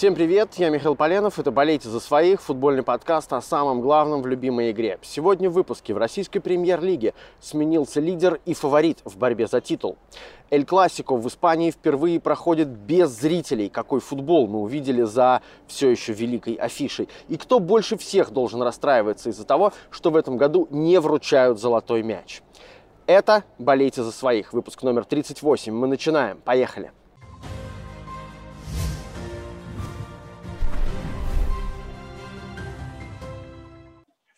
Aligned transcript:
Всем 0.00 0.14
привет, 0.14 0.54
я 0.54 0.70
Михаил 0.70 0.94
Поленов, 0.94 1.38
это 1.38 1.50
«Болейте 1.50 1.90
за 1.90 2.00
своих», 2.00 2.40
футбольный 2.40 2.82
подкаст 2.82 3.34
о 3.34 3.42
самом 3.42 3.82
главном 3.82 4.22
в 4.22 4.26
любимой 4.26 4.70
игре. 4.70 4.98
Сегодня 5.02 5.50
в 5.50 5.52
выпуске 5.52 5.92
в 5.92 5.98
российской 5.98 6.40
премьер-лиге 6.40 7.12
сменился 7.38 8.00
лидер 8.00 8.40
и 8.46 8.54
фаворит 8.54 9.00
в 9.04 9.18
борьбе 9.18 9.46
за 9.46 9.60
титул. 9.60 9.98
Эль 10.48 10.64
Классико 10.64 11.14
в 11.14 11.28
Испании 11.28 11.70
впервые 11.70 12.18
проходит 12.18 12.68
без 12.68 13.10
зрителей. 13.10 13.68
Какой 13.68 14.00
футбол 14.00 14.48
мы 14.48 14.60
увидели 14.60 15.02
за 15.02 15.42
все 15.66 15.90
еще 15.90 16.14
великой 16.14 16.54
афишей. 16.54 17.10
И 17.28 17.36
кто 17.36 17.58
больше 17.58 17.98
всех 17.98 18.30
должен 18.30 18.62
расстраиваться 18.62 19.28
из-за 19.28 19.44
того, 19.44 19.74
что 19.90 20.10
в 20.10 20.16
этом 20.16 20.38
году 20.38 20.66
не 20.70 20.98
вручают 20.98 21.60
золотой 21.60 22.02
мяч. 22.02 22.40
Это 23.04 23.44
«Болейте 23.58 24.02
за 24.02 24.12
своих», 24.12 24.54
выпуск 24.54 24.82
номер 24.82 25.04
38. 25.04 25.74
Мы 25.74 25.86
начинаем, 25.88 26.38
поехали. 26.38 26.90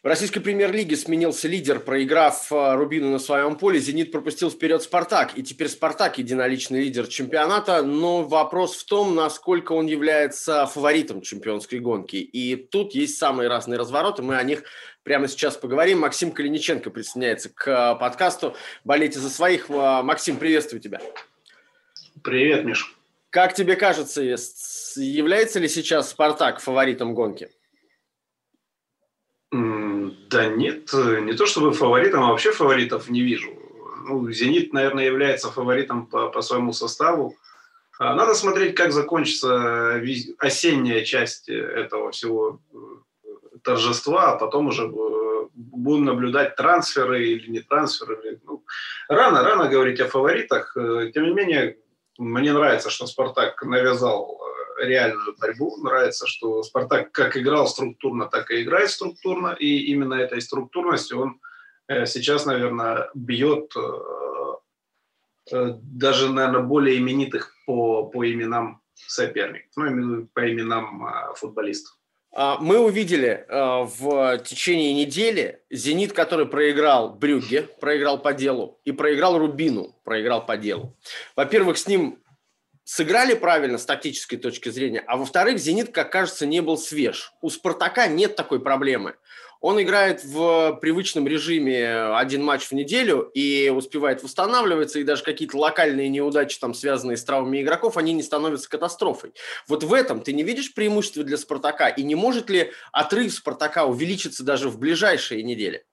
В 0.03 0.07
российской 0.09 0.41
премьер-лиге 0.41 0.97
сменился 0.97 1.47
лидер, 1.47 1.79
проиграв 1.79 2.51
э, 2.51 2.75
Рубину 2.75 3.11
на 3.11 3.21
своем 3.21 3.55
поле. 3.55 3.79
«Зенит» 3.79 4.11
пропустил 4.11 4.51
вперед 4.51 4.83
«Спартак». 4.83 5.39
И 5.39 5.45
теперь 5.45 5.69
«Спартак» 5.69 6.19
единоличный 6.19 6.81
лидер 6.81 7.07
чемпионата. 7.07 7.85
Но 7.85 8.25
вопрос 8.25 8.75
в 8.75 8.85
том, 8.85 9.15
насколько 9.15 9.71
он 9.71 9.87
является 9.87 10.67
фаворитом 10.67 11.21
чемпионской 11.21 11.79
гонки. 11.79 12.17
И 12.17 12.57
тут 12.57 12.97
есть 12.97 13.17
самые 13.17 13.49
разные 13.49 13.79
развороты. 13.79 14.23
Мы 14.23 14.37
о 14.37 14.43
них 14.43 14.65
прямо 15.05 15.29
сейчас 15.29 15.57
поговорим. 15.57 16.01
Максим 16.01 16.33
Калиниченко 16.33 16.91
присоединяется 16.91 17.51
к 17.55 17.69
э, 17.69 18.01
подкасту 18.01 18.57
«Болейте 18.83 19.21
за 19.21 19.31
своих». 19.31 19.71
Э, 19.71 20.03
Максим, 20.03 20.37
приветствую 20.37 20.81
тебя. 20.81 21.01
Привет, 22.25 22.65
Миш. 22.65 22.97
Как 23.31 23.55
тебе 23.55 23.77
кажется, 23.77 24.21
является 24.21 25.61
ли 25.61 25.69
сейчас 25.69 26.11
«Спартак» 26.11 26.59
фаворитом 26.59 27.15
гонки? 27.15 27.51
Да 29.53 30.47
нет, 30.47 30.91
не 30.95 31.35
то 31.35 31.45
чтобы 31.45 31.73
фаворитом, 31.73 32.25
а 32.25 32.31
вообще 32.31 32.53
фаворитов 32.53 33.11
не 33.11 33.21
вижу. 33.21 33.51
Ну, 34.05 34.31
«Зенит», 34.33 34.73
наверное, 34.73 35.05
является 35.05 35.53
фаворитом 35.53 36.07
по, 36.07 36.31
по 36.31 36.41
своему 36.41 36.73
составу. 36.73 37.37
А, 37.99 38.15
надо 38.15 38.35
смотреть, 38.35 38.75
как 38.75 38.93
закончится 38.93 40.01
осенняя 40.39 41.05
часть 41.05 41.51
этого 41.51 42.11
всего 42.11 42.61
э, 42.73 42.77
торжества, 43.63 44.33
а 44.33 44.37
потом 44.37 44.69
уже 44.69 44.85
э, 44.85 45.47
будем 45.55 46.07
наблюдать 46.07 46.57
трансферы 46.57 47.29
или 47.29 47.51
не 47.51 47.61
трансферы. 47.61 48.41
Ну, 48.45 48.65
рано, 49.09 49.43
рано 49.43 49.69
говорить 49.69 50.01
о 50.01 50.09
фаворитах. 50.09 50.77
Э, 50.77 51.11
тем 51.13 51.25
не 51.25 51.35
менее, 51.35 51.77
мне 52.19 52.53
нравится, 52.53 52.89
что 52.89 53.07
«Спартак» 53.07 53.63
навязал 53.63 54.41
реальную 54.79 55.37
борьбу. 55.39 55.77
Нравится, 55.83 56.27
что 56.27 56.63
Спартак 56.63 57.13
как 57.13 57.37
играл 57.37 57.67
структурно, 57.67 58.27
так 58.27 58.51
и 58.51 58.63
играет 58.63 58.91
структурно. 58.91 59.57
И 59.59 59.85
именно 59.87 60.15
этой 60.15 60.41
структурностью 60.41 61.21
он 61.21 61.41
э, 61.89 62.07
сейчас, 62.07 62.47
наверное, 62.47 63.11
бьет 63.15 63.73
э, 63.77 64.53
э, 65.53 65.75
даже, 65.83 66.33
наверное, 66.33 66.63
более 66.63 66.99
именитых 66.99 67.55
по, 67.67 68.05
по 68.07 68.31
именам 68.31 68.81
соперников, 68.95 69.73
ну, 69.77 70.29
по 70.33 70.51
именам 70.51 71.35
футболистов. 71.37 71.97
А, 72.35 72.57
мы 72.59 72.79
увидели 72.79 73.45
в 73.49 74.39
течение 74.39 74.95
недели 74.95 75.61
«Зенит», 75.71 76.15
который 76.15 76.47
проиграл 76.47 77.11
Брюгге, 77.15 77.63
проиграл 77.81 78.19
по 78.23 78.33
делу, 78.33 78.81
и 78.85 78.93
проиграл 78.93 79.39
Рубину, 79.39 79.95
проиграл 80.05 80.47
по 80.47 80.57
делу. 80.57 80.97
Во-первых, 81.37 81.77
с 81.77 81.87
ним 81.87 82.22
сыграли 82.85 83.35
правильно 83.35 83.79
с 83.79 83.85
тактической 83.85 84.39
точки 84.39 84.69
зрения, 84.69 85.05
а 85.07 85.17
во-вторых, 85.17 85.59
«Зенит», 85.59 85.93
как 85.93 86.11
кажется, 86.11 86.47
не 86.47 86.61
был 86.61 86.77
свеж. 86.77 87.33
У 87.41 87.51
«Спартака» 87.51 88.07
нет 88.07 88.37
такой 88.37 88.61
проблемы. 88.61 89.17
Он 89.61 89.81
играет 89.81 90.25
в 90.25 90.77
привычном 90.81 91.29
режиме 91.29 92.17
один 92.17 92.43
матч 92.43 92.65
в 92.65 92.73
неделю 92.73 93.31
и 93.33 93.69
успевает 93.69 94.25
восстанавливаться, 94.25 94.99
и 94.99 95.05
даже 95.05 95.23
какие-то 95.23 95.57
локальные 95.57 96.09
неудачи, 96.09 96.59
там, 96.59 96.75
связанные 96.75 97.17
с 97.17 97.23
травмами 97.23 97.63
игроков, 97.63 97.97
они 97.97 98.13
не 98.13 98.25
становятся 98.25 98.69
катастрофой. 98.69 99.35
Вот 99.69 99.85
в 99.85 99.95
этом 99.95 100.21
ты 100.21 100.33
не 100.33 100.43
видишь 100.43 100.75
преимущества 100.75 101.23
для 101.23 101.37
«Спартака», 101.37 101.89
и 101.89 102.03
не 102.03 102.17
может 102.17 102.51
ли 102.51 102.73
отрыв 102.91 103.33
«Спартака» 103.33 103.85
увеличиться 103.85 104.43
даже 104.43 104.69
в 104.69 104.81
ближайшие 104.81 105.45
недели? 105.45 105.85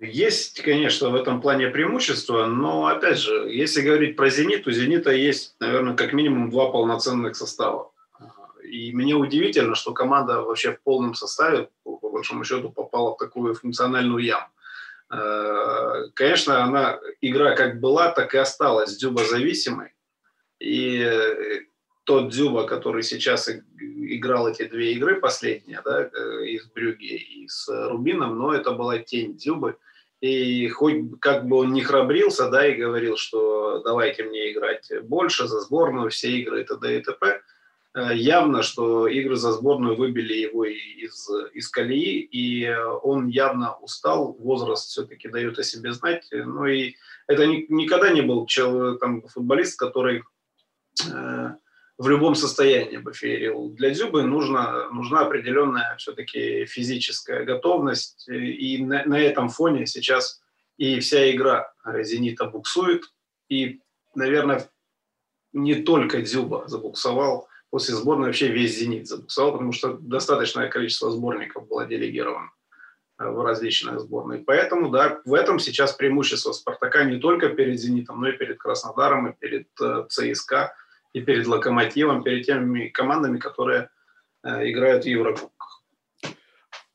Есть, 0.00 0.62
конечно, 0.62 1.10
в 1.10 1.14
этом 1.14 1.42
плане 1.42 1.68
преимущество, 1.68 2.46
но, 2.46 2.86
опять 2.86 3.18
же, 3.18 3.50
если 3.50 3.82
говорить 3.82 4.16
про 4.16 4.30
«Зенит», 4.30 4.66
у 4.66 4.70
«Зенита» 4.70 5.10
есть, 5.10 5.56
наверное, 5.60 5.94
как 5.94 6.14
минимум 6.14 6.50
два 6.50 6.70
полноценных 6.70 7.36
состава. 7.36 7.92
И 8.62 8.94
мне 8.94 9.14
удивительно, 9.14 9.74
что 9.74 9.92
команда 9.92 10.40
вообще 10.40 10.72
в 10.72 10.80
полном 10.80 11.14
составе, 11.14 11.68
по 11.84 12.08
большому 12.08 12.44
счету, 12.44 12.70
попала 12.70 13.14
в 13.14 13.18
такую 13.18 13.54
функциональную 13.54 14.24
яму. 14.24 14.46
Э, 15.10 16.04
конечно, 16.14 16.62
она, 16.64 16.98
игра 17.20 17.54
как 17.54 17.78
была, 17.78 18.10
так 18.10 18.34
и 18.34 18.38
осталась 18.38 18.96
Дюба 18.96 19.24
зависимой. 19.24 19.92
И 20.60 21.62
тот 22.10 22.30
Дзюба, 22.30 22.66
который 22.66 23.04
сейчас 23.04 23.48
играл 23.78 24.48
эти 24.48 24.64
две 24.64 24.94
игры 24.94 25.20
последние, 25.20 25.80
да, 25.84 26.10
э, 26.12 26.46
и 26.46 26.58
с 26.58 26.66
Брюги, 26.66 27.14
и 27.14 27.46
с 27.46 27.68
Рубином, 27.68 28.36
но 28.36 28.52
это 28.52 28.72
была 28.72 28.98
тень 28.98 29.36
Дзюбы. 29.36 29.76
И 30.20 30.66
хоть 30.70 31.20
как 31.20 31.46
бы 31.46 31.58
он 31.58 31.72
не 31.72 31.82
храбрился, 31.82 32.50
да, 32.50 32.66
и 32.66 32.74
говорил, 32.74 33.16
что 33.16 33.80
давайте 33.84 34.24
мне 34.24 34.50
играть 34.50 34.90
больше 35.04 35.46
за 35.46 35.60
сборную, 35.60 36.10
все 36.10 36.32
игры 36.32 36.62
и 36.62 36.64
т.д. 36.64 36.98
и 36.98 37.00
т.п., 37.00 37.42
э, 37.94 38.16
явно, 38.16 38.64
что 38.64 39.06
игры 39.06 39.36
за 39.36 39.52
сборную 39.52 39.94
выбили 39.94 40.34
его 40.34 40.64
из, 40.64 41.30
из 41.52 41.68
колеи, 41.68 42.18
и 42.18 42.68
он 43.04 43.28
явно 43.28 43.76
устал, 43.76 44.32
возраст 44.32 44.88
все-таки 44.88 45.28
дает 45.28 45.60
о 45.60 45.62
себе 45.62 45.92
знать. 45.92 46.26
Ну 46.32 46.66
и 46.66 46.96
это 47.28 47.46
ни, 47.46 47.66
никогда 47.68 48.10
не 48.10 48.22
был 48.22 48.46
человек, 48.46 48.98
там, 48.98 49.22
футболист, 49.28 49.78
который 49.78 50.24
э, 51.08 51.50
в 52.00 52.08
любом 52.08 52.34
состоянии 52.34 52.96
бы 52.96 53.12
феерил. 53.12 53.68
Для 53.74 53.90
Дзюбы 53.90 54.22
нужна, 54.22 54.88
нужна 54.88 55.20
определенная 55.20 55.96
все-таки 55.98 56.64
физическая 56.64 57.44
готовность, 57.44 58.26
и 58.26 58.82
на, 58.82 59.04
на 59.04 59.20
этом 59.20 59.50
фоне 59.50 59.84
сейчас 59.84 60.40
и 60.78 60.98
вся 61.00 61.30
игра 61.30 61.74
«Зенита» 61.84 62.46
буксует, 62.46 63.02
и, 63.50 63.82
наверное, 64.14 64.66
не 65.52 65.74
только 65.74 66.22
Дзюба 66.22 66.64
забуксовал, 66.68 67.48
после 67.68 67.94
сборной 67.94 68.28
вообще 68.28 68.48
весь 68.48 68.78
«Зенит» 68.78 69.06
забуксовал, 69.06 69.52
потому 69.52 69.72
что 69.72 69.98
достаточное 70.00 70.70
количество 70.70 71.10
сборников 71.10 71.68
было 71.68 71.84
делегировано 71.84 72.50
в 73.18 73.44
различных 73.44 74.00
сборных. 74.00 74.46
Поэтому, 74.46 74.88
да, 74.88 75.20
в 75.26 75.34
этом 75.34 75.58
сейчас 75.58 75.92
преимущество 75.92 76.52
«Спартака» 76.52 77.04
не 77.04 77.18
только 77.18 77.50
перед 77.50 77.78
«Зенитом», 77.78 78.22
но 78.22 78.30
и 78.30 78.38
перед 78.38 78.56
Краснодаром, 78.56 79.28
и 79.28 79.36
перед 79.38 79.68
э, 79.82 80.06
ЦСКА– 80.08 80.72
и 81.12 81.20
перед 81.20 81.46
Локомотивом, 81.46 82.22
перед 82.22 82.46
теми 82.46 82.88
командами, 82.88 83.38
которые 83.38 83.90
э, 84.42 84.70
играют 84.70 85.04
в 85.04 85.08
Еврокубках. 85.08 85.82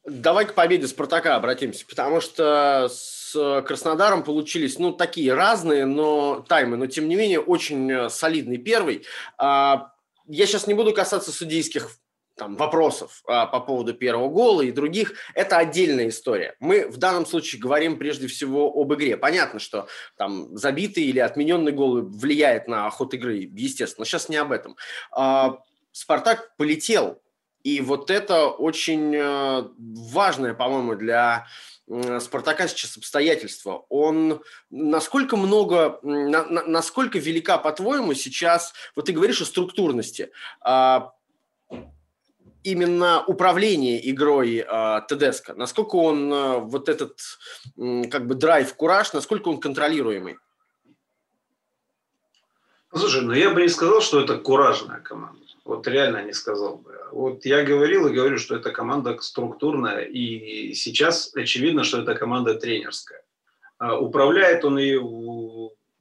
Давай 0.06 0.46
к 0.46 0.54
победе 0.54 0.88
Спартака 0.88 1.36
обратимся, 1.36 1.86
потому 1.88 2.22
что 2.22 2.88
с 2.90 3.62
Краснодаром 3.66 4.24
получились, 4.24 4.78
ну, 4.78 4.94
такие 4.94 5.34
разные, 5.34 5.86
но 5.86 6.46
таймы, 6.48 6.78
но 6.78 6.86
тем 6.86 7.10
не 7.10 7.16
менее 7.16 7.40
очень 7.40 7.92
э, 7.92 8.10
солидный 8.10 8.58
первый. 8.58 9.06
А, 9.38 9.92
я 10.28 10.46
сейчас 10.46 10.68
не 10.68 10.76
буду 10.76 10.94
касаться 10.94 11.32
судейских 11.32 11.90
там, 12.36 12.56
вопросов 12.58 13.24
а, 13.28 13.46
по 13.46 13.60
поводу 13.60 13.94
первого 13.94 14.30
гола 14.30 14.62
и 14.62 14.72
других, 14.72 15.14
это 15.34 15.58
отдельная 15.58 16.10
история. 16.10 16.56
Мы 16.60 16.88
в 16.88 16.98
данном 16.98 17.26
случае 17.26 17.62
говорим 17.62 17.98
прежде 17.98 18.28
всего 18.28 18.72
об 18.72 18.94
игре. 18.94 19.18
Понятно, 19.18 19.60
что 19.60 19.88
там 20.18 20.56
забитый 20.58 21.04
или 21.04 21.20
отмененный 21.20 21.72
гол 21.72 22.02
влияет 22.02 22.68
на 22.68 22.90
ход 22.90 23.14
игры, 23.14 23.50
естественно, 23.54 24.02
но 24.02 24.06
сейчас 24.06 24.30
не 24.30 24.38
об 24.38 24.52
этом. 24.52 24.76
А, 25.12 25.60
Спартак 25.92 26.56
полетел, 26.58 27.22
и 27.64 27.80
вот 27.82 28.12
это 28.12 28.48
очень 28.48 29.16
а, 29.16 29.72
важное, 29.78 30.54
по-моему, 30.54 30.96
для 30.96 31.48
Спартака 32.20 32.68
сейчас 32.68 32.98
обстоятельства. 32.98 33.86
Он 33.90 34.42
насколько 34.72 35.38
много, 35.38 36.00
на, 36.02 36.44
на, 36.44 36.64
насколько 36.64 37.20
велика, 37.20 37.60
по-твоему, 37.60 38.16
сейчас, 38.16 38.74
вот 38.96 39.06
ты 39.06 39.14
говоришь 39.14 39.42
о 39.42 39.46
структурности, 39.46 40.32
а, 40.62 41.12
именно 42.66 43.24
управление 43.26 44.10
игрой 44.12 44.66
э? 44.68 45.54
Насколько 45.56 45.96
он 45.96 46.34
э, 46.34 46.60
вот 46.60 46.90
этот 46.90 47.20
э, 47.78 48.04
как 48.10 48.26
бы 48.26 48.36
драйв, 48.36 48.74
кураж, 48.76 49.14
насколько 49.14 49.50
он 49.50 49.60
контролируемый? 49.60 50.38
Слушай, 52.94 53.22
ну 53.22 53.34
я 53.34 53.52
бы 53.52 53.62
не 53.62 53.70
сказал, 53.70 54.02
что 54.02 54.20
это 54.22 54.38
куражная 54.38 55.00
команда. 55.00 55.46
Вот 55.64 55.88
реально 55.88 56.24
не 56.24 56.34
сказал 56.34 56.78
бы. 56.78 56.98
Вот 57.12 57.46
я 57.46 57.64
говорил 57.64 58.08
и 58.08 58.14
говорю, 58.14 58.38
что 58.38 58.56
это 58.56 58.72
команда 58.72 59.18
структурная, 59.22 60.02
и 60.02 60.74
сейчас 60.74 61.36
очевидно, 61.36 61.84
что 61.84 62.02
это 62.02 62.16
команда 62.16 62.56
тренерская. 62.56 63.24
А 63.78 64.00
управляет 64.00 64.66
он 64.66 64.80
и 64.80 64.96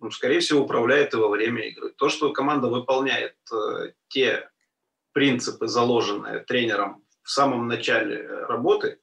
ну, 0.04 0.10
скорее 0.10 0.40
всего, 0.40 0.64
управляет 0.64 1.14
и 1.14 1.16
во 1.16 1.28
время 1.28 1.68
игры. 1.68 1.90
То, 1.96 2.08
что 2.08 2.32
команда 2.32 2.68
выполняет 2.68 3.36
э, 3.52 3.92
те 4.08 4.50
принципы, 5.14 5.66
заложенные 5.68 6.40
тренером 6.40 7.02
в 7.22 7.30
самом 7.30 7.66
начале 7.66 8.28
работы, 8.48 8.98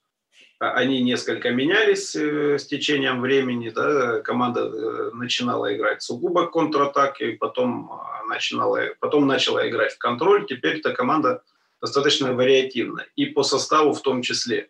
а 0.62 0.74
они 0.74 1.02
несколько 1.02 1.50
менялись 1.50 2.16
э, 2.16 2.60
с 2.60 2.68
течением 2.68 3.20
времени. 3.22 3.70
Да, 3.70 4.20
команда 4.20 4.62
э, 4.62 5.10
начинала 5.16 5.76
играть 5.76 6.04
сугубо 6.04 6.46
контратаки, 6.46 7.32
потом 7.32 7.92
э, 7.92 8.28
начинала, 8.30 8.80
потом 9.00 9.26
начала 9.26 9.68
играть 9.68 9.94
в 9.94 9.98
контроль. 9.98 10.46
Теперь 10.46 10.78
эта 10.78 10.94
команда 10.94 11.42
достаточно 11.82 12.34
вариативна. 12.34 13.08
И 13.16 13.26
по 13.26 13.42
составу 13.42 13.94
в 13.94 14.04
том 14.04 14.22
числе. 14.22 14.70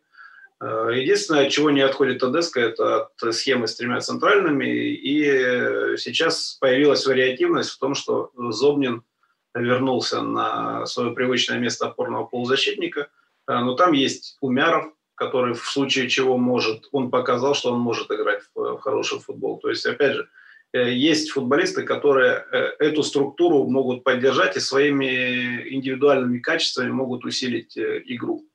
Э, 0.61 0.91
единственное, 0.95 1.49
чего 1.49 1.71
не 1.71 1.81
отходит 1.81 2.19
Тедеско, 2.19 2.61
это 2.61 3.09
от 3.21 3.35
схемы 3.35 3.67
с 3.67 3.75
тремя 3.75 3.99
центральными. 3.99 4.67
И 4.67 5.97
сейчас 5.97 6.57
появилась 6.61 7.05
вариативность 7.05 7.71
в 7.71 7.79
том, 7.79 7.95
что 7.95 8.31
Зобнин 8.37 9.03
вернулся 9.53 10.21
на 10.21 10.85
свое 10.85 11.11
привычное 11.11 11.59
место 11.59 11.87
опорного 11.87 12.25
полузащитника. 12.25 13.09
Э, 13.47 13.59
но 13.59 13.75
там 13.75 13.93
есть 13.93 14.37
Умяров, 14.41 14.93
который 15.15 15.53
в 15.53 15.65
случае 15.65 16.09
чего 16.09 16.37
может, 16.37 16.87
он 16.91 17.11
показал, 17.11 17.53
что 17.53 17.71
он 17.71 17.79
может 17.79 18.11
играть 18.11 18.43
в, 18.55 18.77
в 18.77 18.79
хороший 18.79 19.19
футбол. 19.19 19.59
То 19.59 19.69
есть, 19.69 19.85
опять 19.85 20.15
же, 20.15 20.29
э, 20.73 20.91
есть 20.93 21.31
футболисты, 21.31 21.83
которые 21.83 22.45
эту 22.79 23.03
структуру 23.03 23.65
могут 23.65 24.03
поддержать 24.03 24.57
и 24.57 24.59
своими 24.59 25.73
индивидуальными 25.73 26.39
качествами 26.39 26.89
могут 26.89 27.25
усилить 27.25 27.77
игру. 27.77 28.45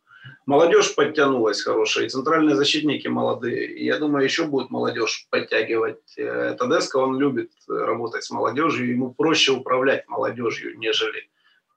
Молодежь 0.46 0.94
подтянулась 0.94 1.60
хорошая, 1.60 2.06
и 2.06 2.08
центральные 2.08 2.54
защитники 2.54 3.08
молодые. 3.08 3.66
И 3.66 3.84
я 3.84 3.98
думаю, 3.98 4.25
еще 4.25 4.44
будет 4.44 4.70
молодежь 4.70 5.26
подтягивать. 5.28 6.16
Э, 6.16 6.54
Тадеско, 6.56 6.98
он 6.98 7.19
любит 7.19 7.50
работать 7.66 8.22
с 8.22 8.31
молодежью, 8.31 8.88
ему 8.88 9.12
проще 9.12 9.52
управлять 9.52 10.06
молодежью, 10.06 10.78
нежели... 10.78 11.28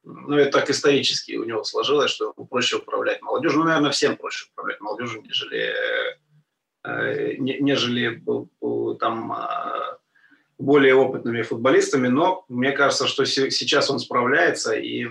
Ну, 0.04 0.38
это 0.38 0.60
так 0.60 0.70
исторически 0.70 1.36
у 1.36 1.46
него 1.46 1.64
сложилось, 1.64 2.12
что 2.12 2.34
ему 2.38 2.48
проще 2.48 2.78
управлять 2.78 3.24
молодежью. 3.24 3.60
Ну, 3.60 3.66
наверное, 3.66 3.90
всем 3.90 4.16
проще 4.16 4.46
управлять 4.52 4.80
молодежью, 4.82 5.24
нежели, 5.24 5.74
э, 6.84 7.36
нежели 7.40 8.24
там 9.00 9.32
а, 9.32 9.98
более 10.60 10.94
опытными 10.94 11.42
футболистами. 11.42 12.08
Но 12.08 12.46
мне 12.50 12.72
кажется, 12.72 13.08
что 13.08 13.26
сейчас 13.26 13.90
он 13.90 13.98
справляется, 13.98 14.74
и 14.76 15.08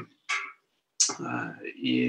и, 1.74 2.00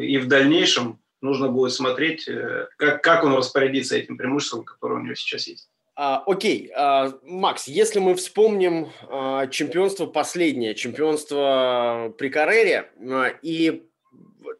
и 0.00 0.18
в 0.18 0.28
дальнейшем 0.28 1.00
нужно 1.20 1.48
будет 1.48 1.72
смотреть, 1.72 2.28
э, 2.28 2.68
как, 2.76 3.02
как 3.02 3.24
он 3.24 3.34
распорядится 3.34 3.96
этим 3.96 4.16
преимуществом, 4.16 4.64
которое 4.64 5.00
у 5.00 5.02
него 5.02 5.14
сейчас 5.14 5.46
есть. 5.48 5.68
А, 5.96 6.22
окей, 6.26 6.70
а, 6.76 7.12
Макс, 7.22 7.68
если 7.68 8.00
мы 8.00 8.14
вспомним 8.14 8.90
а, 9.08 9.46
чемпионство 9.46 10.06
последнее, 10.06 10.74
чемпионство 10.74 12.12
при 12.18 12.28
Каррере, 12.28 12.90
а, 13.00 13.28
и 13.42 13.84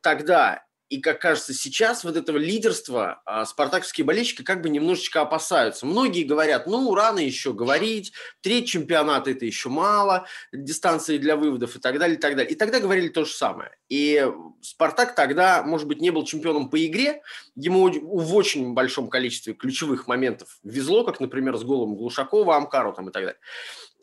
тогда 0.01 0.64
и, 0.89 1.01
как 1.01 1.21
кажется, 1.21 1.55
сейчас 1.55 2.05
вот 2.05 2.17
этого 2.17 2.37
лидерства 2.37 3.23
а, 3.25 3.45
спартаковские 3.47 4.05
болельщики 4.05 4.43
как 4.43 4.61
бы 4.61 4.69
немножечко 4.69 5.23
опасаются. 5.23 5.87
Многие 5.87 6.25
говорят, 6.25 6.67
ну, 6.67 6.95
рано 6.95 7.19
еще 7.19 7.53
говорить, 7.53 8.13
треть 8.43 8.69
чемпионата– 8.69 9.31
это 9.33 9.47
еще 9.47 9.71
мало, 9.71 10.27
дистанции 10.53 11.19
для 11.19 11.37
выводов 11.37 11.77
и 11.77 11.81
так 11.81 11.99
далее, 11.99 12.17
и 12.17 12.21
так 12.21 12.37
далее. 12.37 12.53
И 12.53 12.55
тогда 12.55 12.81
говорили 12.81 13.09
то 13.09 13.25
же 13.25 13.33
самое. 13.33 13.77
И 13.89 14.27
Спартак 14.61 15.15
тогда, 15.15 15.63
может 15.63 15.89
быть, 15.89 16.01
не 16.01 16.11
был 16.11 16.25
чемпионом 16.25 16.69
по 16.69 16.85
игре, 16.85 17.23
ему 17.55 17.91
в 17.91 18.35
очень 18.35 18.75
большом 18.75 19.09
количестве 19.09 19.55
ключевых 19.55 20.07
моментов 20.07 20.59
везло, 20.63 21.05
как, 21.05 21.19
например, 21.21 21.57
с 21.57 21.65
голом 21.65 21.97
Глушакова, 21.97 22.57
Амкару 22.57 22.93
там 22.93 23.09
и 23.09 23.13
так 23.13 23.25
далее. 23.25 23.41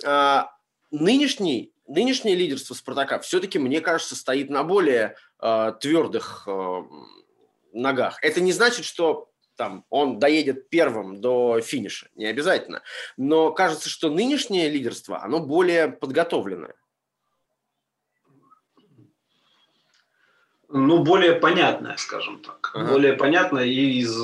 А, 0.06 0.52
нынешний 0.92 1.74
нынешнее 1.92 2.36
лидерство 2.36 2.74
Спартака 2.74 3.20
все-таки, 3.20 3.60
мне 3.60 3.82
кажется, 3.82 4.16
стоит 4.16 4.50
на 4.50 4.64
более 4.64 5.16
э, 5.42 5.74
твердых 5.80 6.48
э, 6.48 6.82
ногах. 7.74 8.18
Это 8.22 8.42
не 8.42 8.52
значит, 8.52 8.86
что 8.86 9.30
там 9.56 9.86
он 9.90 10.18
доедет 10.18 10.70
первым 10.70 11.22
до 11.22 11.60
финиша, 11.62 12.08
не 12.16 12.26
обязательно. 12.26 12.82
Но 13.18 13.52
кажется, 13.52 13.90
что 13.90 14.10
нынешнее 14.10 14.70
лидерство, 14.70 15.22
оно 15.22 15.40
более 15.40 15.90
подготовленное. 15.90 16.76
Ну, 20.74 21.04
более 21.04 21.34
понятное, 21.34 21.98
скажем 21.98 22.40
так. 22.42 22.72
Ага. 22.74 22.94
Более 22.94 23.14
понятное 23.14 23.66
и 23.66 24.00
из, 24.00 24.18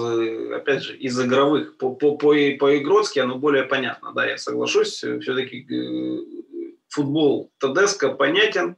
опять 0.53 0.81
же, 0.81 0.97
из 0.97 1.19
игровых. 1.19 1.77
По, 1.77 1.93
по, 1.93 2.17
по, 2.17 2.29
по-игротски 2.29 3.19
оно 3.19 3.35
более 3.35 3.65
понятно. 3.65 4.13
Да, 4.13 4.25
я 4.25 4.37
соглашусь. 4.37 4.93
Все-таки 4.93 5.67
э, 5.69 6.47
футбол 6.97 7.51
Тедеско 7.59 8.09
понятен, 8.09 8.75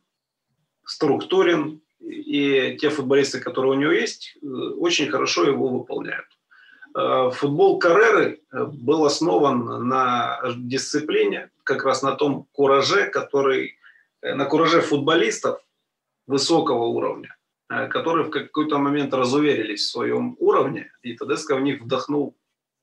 структурен, 0.85 1.81
и 1.99 2.77
те 2.81 2.89
футболисты, 2.89 3.39
которые 3.39 3.71
у 3.71 3.79
него 3.79 3.91
есть, 3.91 4.37
э, 4.41 4.45
очень 4.45 5.09
хорошо 5.09 5.45
его 5.45 5.67
выполняют. 5.67 6.25
Э, 6.95 7.31
футбол 7.31 7.79
Карреры 7.79 8.41
э, 8.51 8.65
был 8.65 9.05
основан 9.05 9.87
на 9.87 10.41
дисциплине, 10.57 11.49
как 11.63 11.85
раз 11.85 12.03
на 12.03 12.11
том 12.15 12.45
кураже, 12.51 13.09
который, 13.09 13.77
на 14.21 14.45
кураже 14.45 14.81
футболистов 14.81 15.61
высокого 16.27 16.85
уровня, 16.85 17.35
которые 17.67 18.25
в 18.25 18.31
какой-то 18.31 18.79
момент 18.79 19.13
разуверились 19.13 19.85
в 19.85 19.91
своем 19.91 20.35
уровне, 20.39 20.91
и 21.03 21.13
Тедеско 21.13 21.55
в 21.55 21.61
них 21.61 21.81
вдохнул 21.81 22.35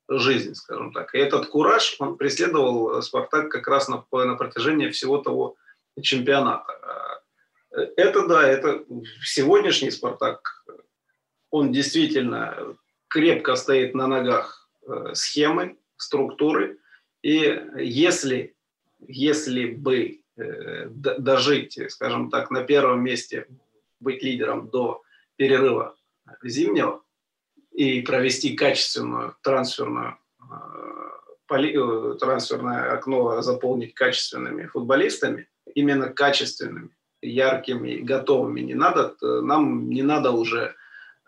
жизнь, 0.08 0.54
скажем 0.54 0.92
так. 0.92 1.14
И 1.14 1.18
этот 1.18 1.46
кураж, 1.46 1.96
он 1.98 2.16
преследовал 2.16 3.02
Спартак 3.02 3.50
как 3.50 3.66
раз 3.68 3.88
на, 3.88 4.04
на 4.12 4.36
протяжении 4.36 4.90
всего 4.90 5.18
того 5.18 5.56
чемпионата. 6.00 6.72
Это 7.96 8.26
да, 8.26 8.48
это 8.48 8.84
сегодняшний 9.22 9.90
Спартак, 9.90 10.64
он 11.50 11.72
действительно 11.72 12.76
крепко 13.08 13.56
стоит 13.56 13.94
на 13.94 14.06
ногах 14.06 14.68
э, 14.86 15.14
схемы, 15.14 15.76
структуры. 15.96 16.78
И 17.22 17.62
если, 17.78 18.54
если 19.06 19.66
бы 19.66 20.20
э, 20.36 20.86
дожить, 20.88 21.78
скажем 21.90 22.30
так, 22.30 22.50
на 22.50 22.62
первом 22.62 23.02
месте, 23.02 23.46
быть 24.00 24.22
лидером 24.22 24.68
до 24.68 25.02
перерыва 25.36 25.96
зимнего, 26.42 27.02
и 27.76 28.00
провести 28.00 28.56
качественную 28.56 29.36
трансферную 29.42 30.16
э, 30.40 31.54
э, 31.54 32.14
трансферное 32.18 32.92
окно 32.92 33.42
заполнить 33.42 33.94
качественными 33.94 34.66
футболистами, 34.66 35.46
именно 35.74 36.08
качественными, 36.08 36.88
яркими, 37.20 37.96
готовыми. 37.96 38.62
Не 38.62 38.74
надо, 38.74 39.14
нам 39.20 39.90
не 39.90 40.02
надо 40.02 40.30
уже 40.30 40.74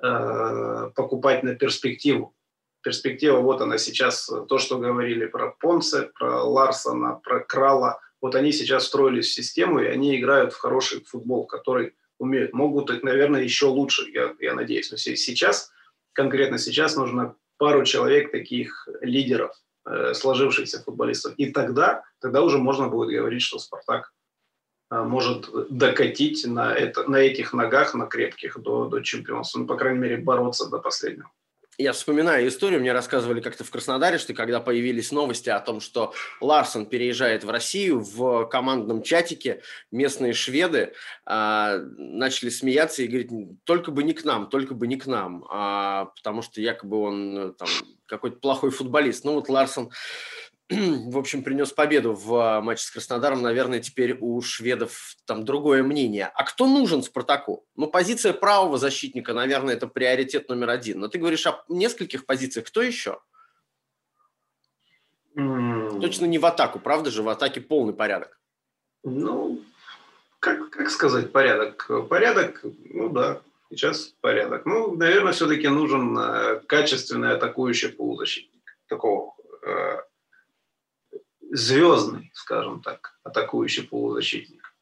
э, 0.02 0.90
покупать 0.94 1.42
на 1.42 1.54
перспективу. 1.54 2.34
Перспектива, 2.82 3.40
вот 3.40 3.60
она 3.60 3.76
сейчас, 3.76 4.30
то, 4.48 4.58
что 4.58 4.78
говорили 4.78 5.26
про 5.26 5.54
Понце, 5.60 6.10
про 6.18 6.42
Ларсона, 6.44 7.20
про 7.22 7.40
Крала, 7.40 8.00
вот 8.22 8.34
они 8.34 8.52
сейчас 8.52 8.84
встроились 8.84 9.26
в 9.26 9.34
систему, 9.34 9.80
и 9.80 9.86
они 9.86 10.18
играют 10.18 10.54
в 10.54 10.58
хороший 10.58 11.04
футбол, 11.04 11.44
который 11.44 11.94
умеют, 12.18 12.54
могут, 12.54 13.02
наверное, 13.02 13.42
еще 13.42 13.66
лучше, 13.66 14.08
я, 14.10 14.34
я 14.40 14.54
надеюсь. 14.54 14.90
Но 14.90 14.96
сейчас 14.96 15.72
конкретно 16.18 16.58
сейчас 16.58 16.96
нужно 16.96 17.36
пару 17.58 17.84
человек 17.84 18.32
таких 18.32 18.88
лидеров, 19.00 19.52
э, 19.86 20.14
сложившихся 20.14 20.82
футболистов. 20.82 21.34
И 21.36 21.52
тогда, 21.52 22.02
тогда 22.20 22.42
уже 22.42 22.58
можно 22.58 22.88
будет 22.88 23.16
говорить, 23.16 23.42
что 23.42 23.60
«Спартак» 23.60 24.12
э, 24.90 25.00
может 25.00 25.48
докатить 25.70 26.44
на, 26.44 26.74
это, 26.74 27.08
на 27.08 27.18
этих 27.18 27.52
ногах, 27.52 27.94
на 27.94 28.06
крепких 28.06 28.58
до, 28.58 28.88
до 28.88 29.00
чемпионства. 29.00 29.60
Ну, 29.60 29.66
по 29.66 29.76
крайней 29.76 30.00
мере, 30.00 30.16
бороться 30.16 30.68
до 30.68 30.80
последнего. 30.80 31.30
Я 31.80 31.92
вспоминаю 31.92 32.48
историю, 32.48 32.80
мне 32.80 32.92
рассказывали 32.92 33.40
как-то 33.40 33.62
в 33.62 33.70
Краснодаре, 33.70 34.18
что 34.18 34.34
когда 34.34 34.58
появились 34.58 35.12
новости 35.12 35.48
о 35.48 35.60
том, 35.60 35.80
что 35.80 36.12
Ларсон 36.40 36.86
переезжает 36.86 37.44
в 37.44 37.50
Россию, 37.50 38.00
в 38.00 38.46
командном 38.46 39.00
чатике 39.00 39.62
местные 39.92 40.32
шведы 40.32 40.94
а, 41.24 41.78
начали 41.96 42.48
смеяться 42.48 43.04
и 43.04 43.06
говорить, 43.06 43.30
только 43.62 43.92
бы 43.92 44.02
не 44.02 44.12
к 44.12 44.24
нам, 44.24 44.48
только 44.48 44.74
бы 44.74 44.88
не 44.88 44.96
к 44.96 45.06
нам, 45.06 45.46
а, 45.48 46.06
потому 46.16 46.42
что 46.42 46.60
якобы 46.60 46.98
он 46.98 47.54
там 47.54 47.68
какой-то 48.06 48.38
плохой 48.38 48.70
футболист. 48.70 49.24
Ну 49.24 49.34
вот 49.34 49.48
Ларсон 49.48 49.92
в 50.70 51.16
общем, 51.16 51.42
принес 51.42 51.72
победу 51.72 52.12
в 52.12 52.34
а, 52.34 52.60
матче 52.60 52.84
с 52.84 52.90
Краснодаром. 52.90 53.40
Наверное, 53.40 53.80
теперь 53.80 54.16
у 54.20 54.40
шведов 54.42 55.14
там 55.24 55.44
другое 55.44 55.82
мнение. 55.82 56.30
А 56.34 56.44
кто 56.44 56.66
нужен 56.66 57.02
Спартаку? 57.02 57.64
Ну, 57.74 57.86
позиция 57.86 58.34
правого 58.34 58.76
защитника, 58.76 59.32
наверное, 59.32 59.74
это 59.74 59.86
приоритет 59.86 60.48
номер 60.48 60.70
один. 60.70 61.00
Но 61.00 61.08
ты 61.08 61.18
говоришь 61.18 61.46
о 61.46 61.64
нескольких 61.68 62.26
позициях. 62.26 62.66
Кто 62.66 62.82
еще? 62.82 63.20
Mm. 65.36 66.00
Точно 66.00 66.26
не 66.26 66.38
в 66.38 66.44
атаку, 66.44 66.78
правда 66.80 67.10
же? 67.10 67.22
В 67.22 67.28
атаке 67.30 67.62
полный 67.62 67.94
порядок. 67.94 68.38
Ну, 69.04 69.62
как, 70.38 70.68
как 70.70 70.90
сказать 70.90 71.32
порядок? 71.32 71.90
Порядок, 72.10 72.62
ну 72.62 73.08
да, 73.08 73.40
сейчас 73.70 74.14
порядок. 74.20 74.66
Ну, 74.66 74.94
наверное, 74.96 75.32
все-таки 75.32 75.68
нужен 75.68 76.18
э, 76.18 76.60
качественный 76.66 77.32
атакующий 77.32 77.88
полузащитник. 77.88 78.76
Такого 78.88 79.34
э, 79.62 79.98
звездный, 81.50 82.30
скажем 82.34 82.82
так, 82.82 83.18
атакующий 83.22 83.84
полузащитник. 83.84 84.74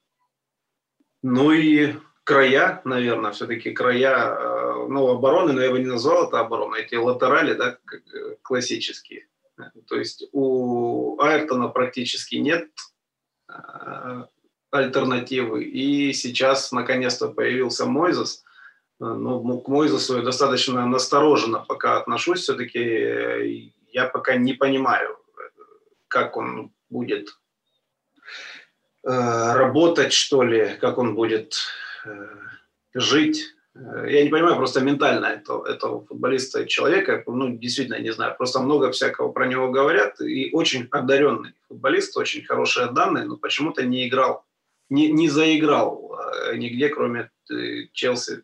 Ну 1.22 1.52
и 1.52 1.94
края, 2.24 2.80
наверное, 2.84 3.32
все-таки 3.32 3.70
края, 3.72 4.34
э, 4.34 4.86
ну, 4.88 5.08
обороны, 5.08 5.52
но 5.52 5.62
я 5.62 5.70
бы 5.70 5.78
не 5.78 5.86
назвал 5.86 6.28
это 6.28 6.40
обороной, 6.40 6.82
эти 6.82 6.96
латерали, 6.96 7.54
да, 7.54 7.78
э, 7.92 8.36
классические. 8.42 9.28
То 9.88 9.96
есть 9.96 10.28
у 10.32 11.20
Айртона 11.20 11.68
практически 11.68 12.36
нет 12.36 12.68
э, 13.48 14.24
альтернативы. 14.70 15.64
И 15.64 16.12
сейчас 16.12 16.72
наконец-то 16.72 17.28
появился 17.28 17.86
Мойзес. 17.86 18.44
Ну, 18.98 19.60
к 19.60 19.68
Мойзесу 19.68 20.16
я 20.16 20.22
достаточно 20.22 20.86
настороженно 20.86 21.60
пока 21.60 21.98
отношусь. 21.98 22.40
Все-таки 22.40 23.72
я 23.92 24.08
пока 24.08 24.36
не 24.36 24.54
понимаю, 24.54 25.18
как 26.16 26.36
он 26.36 26.72
будет 26.88 27.28
работать, 29.02 30.12
что 30.12 30.42
ли, 30.42 30.76
как 30.80 30.98
он 30.98 31.14
будет 31.14 31.54
Э, 32.06 32.28
жить. 32.94 33.44
Э, 33.74 34.06
я 34.08 34.22
не 34.24 34.30
понимаю 34.30 34.56
просто 34.56 34.80
ментально 34.80 35.26
этого, 35.26 35.66
этого 35.66 36.04
футболиста 36.06 36.62
и 36.62 36.68
человека. 36.68 37.22
Ну, 37.26 37.56
действительно, 37.56 37.98
не 38.00 38.12
знаю. 38.12 38.36
Просто 38.36 38.60
много 38.60 38.90
всякого 38.90 39.32
про 39.32 39.46
него 39.46 39.70
говорят. 39.70 40.20
И 40.20 40.50
очень 40.52 40.88
одаренный 40.90 41.52
футболист, 41.68 42.16
очень 42.16 42.44
хорошие 42.44 42.90
данные, 42.90 43.24
но 43.24 43.36
почему-то 43.36 43.84
не 43.84 44.08
играл, 44.08 44.44
не, 44.88 45.10
не 45.10 45.28
заиграл 45.28 46.18
э, 46.48 46.56
нигде, 46.56 46.88
кроме 46.88 47.30
Челси, 47.92 48.42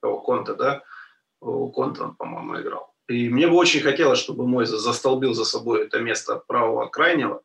того 0.00 0.20
Конта, 0.20 0.54
да? 0.54 0.82
У 1.40 1.70
Конта 1.70 2.04
он, 2.04 2.16
по-моему, 2.16 2.60
играл. 2.60 2.94
И 3.08 3.28
мне 3.28 3.46
бы 3.46 3.54
очень 3.54 3.80
хотелось, 3.80 4.18
чтобы 4.18 4.46
Мойза 4.46 4.78
застолбил 4.78 5.34
за 5.34 5.44
собой 5.44 5.84
это 5.84 6.00
место 6.00 6.42
правого 6.46 6.86
крайнего. 6.86 7.42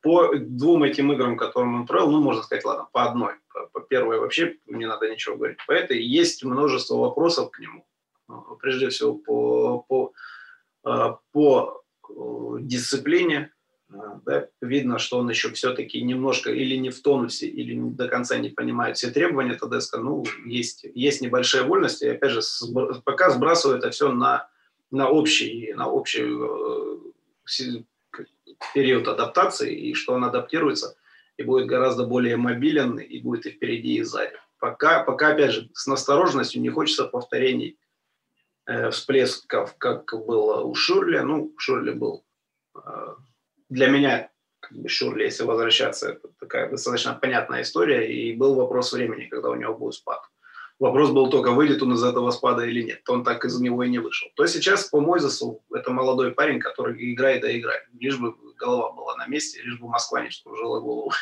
По 0.00 0.34
двум 0.34 0.84
этим 0.84 1.12
играм, 1.12 1.36
которым 1.36 1.74
он 1.74 1.86
провел, 1.86 2.10
ну, 2.10 2.20
можно 2.20 2.42
сказать, 2.42 2.64
ладно, 2.64 2.88
по 2.92 3.04
одной 3.04 3.34
по 3.72 3.80
первой 3.80 4.18
вообще 4.18 4.56
не 4.66 4.86
надо 4.86 5.10
ничего 5.10 5.36
говорить. 5.36 5.58
По 5.66 5.72
этой 5.72 6.02
есть 6.02 6.44
множество 6.44 6.96
вопросов 6.96 7.50
к 7.50 7.58
нему. 7.58 7.86
Прежде 8.60 8.88
всего 8.88 9.14
по, 9.14 9.80
по, 9.80 10.12
а, 10.82 11.18
по 11.32 11.82
э, 12.08 12.12
дисциплине. 12.60 13.52
А, 13.92 14.20
да, 14.24 14.48
видно, 14.60 14.98
что 14.98 15.18
он 15.18 15.28
еще 15.28 15.50
все-таки 15.52 16.02
немножко 16.02 16.50
или 16.50 16.76
не 16.76 16.90
в 16.90 17.00
тонусе, 17.02 17.46
или 17.46 17.78
до 17.78 18.08
конца 18.08 18.36
не 18.38 18.50
понимает 18.50 18.96
все 18.96 19.10
требования 19.10 19.54
Тедеско. 19.54 19.98
Ну, 19.98 20.24
есть, 20.44 20.86
есть 20.94 21.20
небольшая 21.20 21.64
вольность, 21.64 22.02
и 22.02 22.08
опять 22.08 22.30
же, 22.30 22.40
пока 23.04 23.30
сбрасывает 23.30 23.82
это 23.82 23.90
все 23.90 24.12
на, 24.12 24.48
на 24.90 25.08
общий, 25.08 25.72
на 25.74 25.88
общий 25.88 26.24
э, 26.24 27.82
период 28.72 29.08
адаптации, 29.08 29.74
и 29.74 29.94
что 29.94 30.14
он 30.14 30.24
адаптируется– 30.24 30.96
и 31.36 31.42
будет 31.42 31.66
гораздо 31.66 32.06
более 32.06 32.36
мобилен, 32.36 32.98
и 32.98 33.20
будет 33.20 33.46
и 33.46 33.50
впереди, 33.50 33.96
и 33.96 34.02
сзади. 34.02 34.34
Пока, 34.58 35.02
пока 35.02 35.28
опять 35.28 35.50
же, 35.50 35.70
с 35.74 35.86
настороженностью 35.86 36.62
не 36.62 36.70
хочется 36.70 37.04
повторений 37.04 37.78
э, 38.66 38.90
всплесков, 38.90 39.76
как 39.76 40.12
было 40.26 40.62
у 40.62 40.74
Шурли. 40.74 41.18
Ну, 41.18 41.52
Шурли 41.58 41.92
был 41.92 42.24
э, 42.76 43.14
для 43.68 43.88
меня, 43.88 44.30
как 44.60 44.76
бы 44.78 44.88
Шурли, 44.88 45.24
если 45.24 45.44
возвращаться, 45.44 46.10
это 46.12 46.28
такая 46.40 46.70
достаточно 46.70 47.14
понятная 47.14 47.62
история, 47.62 48.12
и 48.12 48.34
был 48.34 48.54
вопрос 48.54 48.92
времени, 48.92 49.26
когда 49.26 49.50
у 49.50 49.54
него 49.54 49.74
будет 49.74 49.94
спад. 49.94 50.20
Вопрос 50.80 51.10
был 51.10 51.30
только, 51.30 51.52
выйдет 51.52 51.82
он 51.82 51.94
из 51.94 52.02
этого 52.02 52.30
спада 52.32 52.64
или 52.64 52.82
нет. 52.82 53.08
Он 53.08 53.22
так 53.22 53.44
из 53.44 53.60
него 53.60 53.84
и 53.84 53.88
не 53.88 54.00
вышел. 54.00 54.28
То 54.34 54.46
сейчас 54.46 54.84
по 54.88 55.00
Мойзесу 55.00 55.62
это 55.72 55.92
молодой 55.92 56.32
парень, 56.32 56.58
который 56.58 57.12
играет 57.12 57.42
да 57.42 57.56
играет. 57.56 57.84
Лишь 57.98 58.18
бы 58.18 58.34
голова 58.56 58.92
была 58.92 59.16
на 59.16 59.26
месте, 59.26 59.62
лишь 59.62 59.78
бы 59.78 59.88
Москва 59.88 60.20
не 60.20 60.30
вскружила 60.30 60.80
голову. 60.80 61.12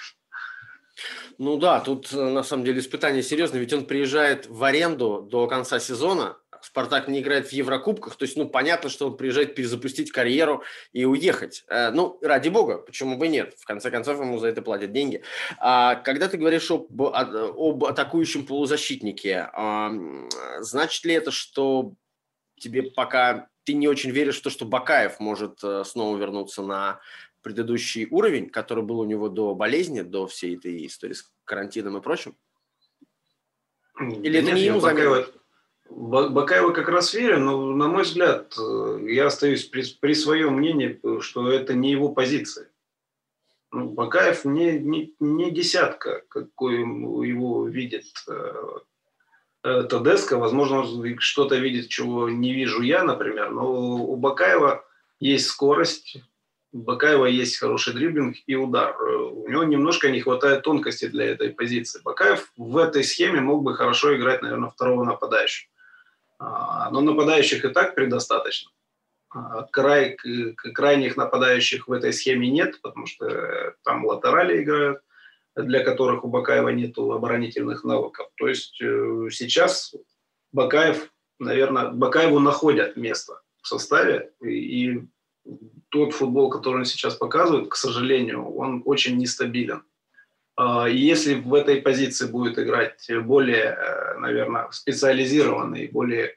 Ну 1.39 1.59
да, 1.59 1.81
тут 1.81 2.13
э, 2.13 2.17
на 2.17 2.43
самом 2.43 2.65
деле 2.65 2.81
испытание 2.81 3.23
серьезное, 3.23 3.61
ведь 3.61 3.73
он 3.73 3.87
приезжает 3.87 4.47
в 4.47 4.63
аренду 4.63 5.23
до 5.23 5.47
конца 5.47 5.81
сезона, 5.81 6.37
Спартак 6.63 7.09
не 7.09 7.21
играет 7.21 7.49
в 7.49 7.53
Еврокубках, 7.53 8.17
то 8.17 8.25
есть, 8.25 8.37
ну, 8.37 8.49
понятно, 8.49 8.89
что 8.89 9.09
он 9.09 9.17
приезжает 9.17 9.55
перезапустить 9.55 10.13
карьеру 10.13 10.63
и 10.93 11.05
уехать. 11.05 11.65
Э, 11.69 11.91
ну, 11.91 12.19
ради 12.23 12.49
бога, 12.49 12.79
почему 12.79 13.17
бы 13.17 13.29
нет? 13.29 13.55
В 13.59 13.67
конце 13.67 13.91
концов, 13.91 14.19
ему 14.21 14.39
за 14.39 14.49
это 14.49 14.63
платят 14.63 14.93
деньги. 14.93 15.23
А 15.59 15.97
когда 15.97 16.29
ты 16.29 16.37
говоришь 16.37 16.71
об, 16.71 17.03
об 17.03 17.85
атакующем 17.85 18.47
полузащитнике, 18.47 19.51
значит 20.61 21.05
ли 21.05 21.15
это, 21.15 21.31
что 21.31 21.95
тебе 22.59 22.83
пока 22.83 23.49
ты 23.65 23.75
не 23.75 23.89
очень 23.89 24.11
веришь 24.11 24.39
в 24.39 24.43
то, 24.43 24.51
что 24.51 24.65
Бакаев 24.65 25.21
может 25.21 25.63
э, 25.63 25.85
снова 25.85 26.17
вернуться 26.17 26.63
на 26.63 27.01
предыдущий 27.43 28.07
уровень, 28.11 28.49
который 28.49 28.85
был 28.85 29.01
у 29.01 29.05
него 29.05 29.29
до 29.29 29.55
болезни, 29.55 30.01
до 30.01 30.27
всей 30.27 30.57
этой 30.57 30.87
истории 30.87 31.15
с 31.15 31.31
карантином 31.45 31.97
и 31.99 32.01
прочим? 32.01 32.37
Или 33.99 34.41
Нет, 34.41 34.45
это 34.45 34.53
не 34.53 34.63
ему 34.63 34.81
Бакаева, 34.81 35.27
Бакаева 35.95 36.73
как 36.73 36.89
раз 36.89 37.15
верю, 37.15 37.39
но, 37.41 37.73
на 37.73 37.89
мой 37.89 38.03
взгляд, 38.03 38.55
э, 38.59 39.07
я 39.09 39.27
остаюсь 39.27 39.65
при, 39.65 39.85
при 40.01 40.15
своем 40.15 40.55
мнении, 40.55 41.01
что 41.21 41.51
это 41.51 41.75
не 41.75 41.91
его 41.91 42.09
позиция. 42.09 42.69
Ну, 43.71 43.89
Бакаев 43.89 44.45
не, 44.45 44.79
не, 44.79 45.15
не 45.21 45.51
десятка, 45.51 46.23
какой 46.29 46.81
его 46.81 47.67
видит 47.67 48.07
э, 48.29 48.53
э, 49.65 49.83
Тедеско. 49.89 50.39
Возможно, 50.39 50.85
что-то 51.19 51.57
видит, 51.57 51.89
чего 51.89 52.29
не 52.29 52.53
вижу 52.53 52.83
я, 52.83 53.03
например. 53.03 53.51
Но 53.51 53.73
у 53.73 54.17
Бакаева 54.17 54.85
есть 55.21 55.47
скорость, 55.47 56.19
у 56.73 56.79
Бакаева 56.79 57.27
есть 57.27 57.59
хороший 57.59 57.95
дриблинг 57.95 58.37
и 58.47 58.57
удар. 58.57 59.01
У 59.03 59.49
него 59.49 59.65
немножко 59.65 60.11
не 60.11 60.21
хватает 60.21 60.63
тонкости 60.63 61.07
для 61.07 61.27
этой 61.27 61.51
позиции. 61.51 62.01
Бакаев 62.05 62.53
в 62.57 62.77
этой 62.77 63.05
схеме 63.05 63.41
мог 63.41 63.63
бы 63.63 63.75
хорошо 63.75 64.17
играть, 64.17 64.43
наверное, 64.43 64.71
второго 64.71 65.05
нападающего. 65.05 65.72
А, 66.43 66.91
но 66.91 67.01
нападающих 67.01 67.65
и 67.65 67.69
так 67.69 67.95
предостаточно. 67.95 68.71
А, 69.31 69.63
край, 69.71 70.17
крайних 70.75 71.17
нападающих 71.17 71.87
в 71.87 71.93
этой 71.93 72.13
схеме 72.13 72.51
нет, 72.51 72.81
потому 72.83 73.07
что 73.07 73.77
там 73.85 74.05
латерали 74.05 74.63
играют, 74.63 75.03
для 75.55 75.85
которых 75.85 76.25
у 76.25 76.29
Бакаева 76.29 76.71
нет 76.71 76.99
оборонительных 76.99 77.85
навыков. 77.85 78.29
То 78.37 78.49
есть 78.49 78.81
э, 78.83 79.29
сейчас 79.31 79.95
Бакаев, 80.51 81.13
наверное, 81.39 81.91
Бакаеву 81.91 82.41
находят 82.41 82.97
место 82.97 83.41
в 83.61 83.69
составе, 83.69 84.33
и 84.43 85.03
тот 85.91 86.13
футбол, 86.13 86.51
который 86.51 86.79
он 86.79 86.85
сейчас 86.85 87.15
показывает, 87.15 87.69
к 87.69 87.77
сожалению, 87.77 88.53
он 88.53 88.83
очень 88.85 89.17
нестабилен. 89.17 89.85
А, 90.57 90.89
если 90.89 91.35
в 91.35 91.55
этой 91.55 91.81
позиции 91.81 92.27
будет 92.27 92.59
играть 92.59 93.07
более, 93.25 93.77
э, 93.77 94.19
наверное, 94.19 94.71
специализированный, 94.71 95.89
более 95.89 96.37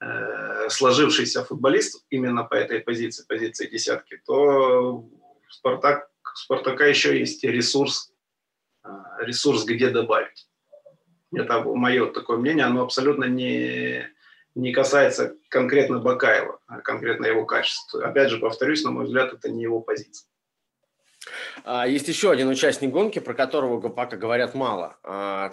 э, 0.00 0.68
сложившийся 0.68 1.44
футболист 1.44 2.04
именно 2.10 2.44
по 2.44 2.54
этой 2.54 2.80
позиции, 2.80 3.24
позиции 3.28 3.66
десятки, 3.66 4.20
то 4.24 5.06
Спартак, 5.48 6.10
Спартака 6.34 6.86
еще 6.86 7.18
есть 7.18 7.44
ресурс, 7.44 8.12
э, 8.84 8.88
ресурс, 9.20 9.64
где 9.64 9.90
добавить. 9.90 10.48
Это 11.34 11.60
мое 11.60 12.06
такое 12.10 12.38
мнение, 12.38 12.64
оно 12.64 12.82
абсолютно 12.82 13.24
не, 13.24 14.06
не 14.54 14.72
касается 14.72 15.34
конкретно 15.48 15.98
Бакаева, 15.98 16.58
а 16.66 16.80
конкретно 16.80 17.26
его 17.26 17.46
качеств. 17.46 17.94
Опять 17.94 18.30
же, 18.30 18.38
повторюсь, 18.38 18.84
на 18.84 18.90
мой 18.90 19.04
взгляд, 19.04 19.32
это 19.32 19.50
не 19.50 19.62
его 19.62 19.80
позиция. 19.80 20.31
А, 21.64 21.86
есть 21.86 22.08
еще 22.08 22.30
один 22.30 22.48
участник 22.48 22.90
гонки, 22.90 23.18
про 23.18 23.34
которого 23.34 23.80
пока 23.88 24.16
говорят 24.16 24.54
мало. 24.54 24.96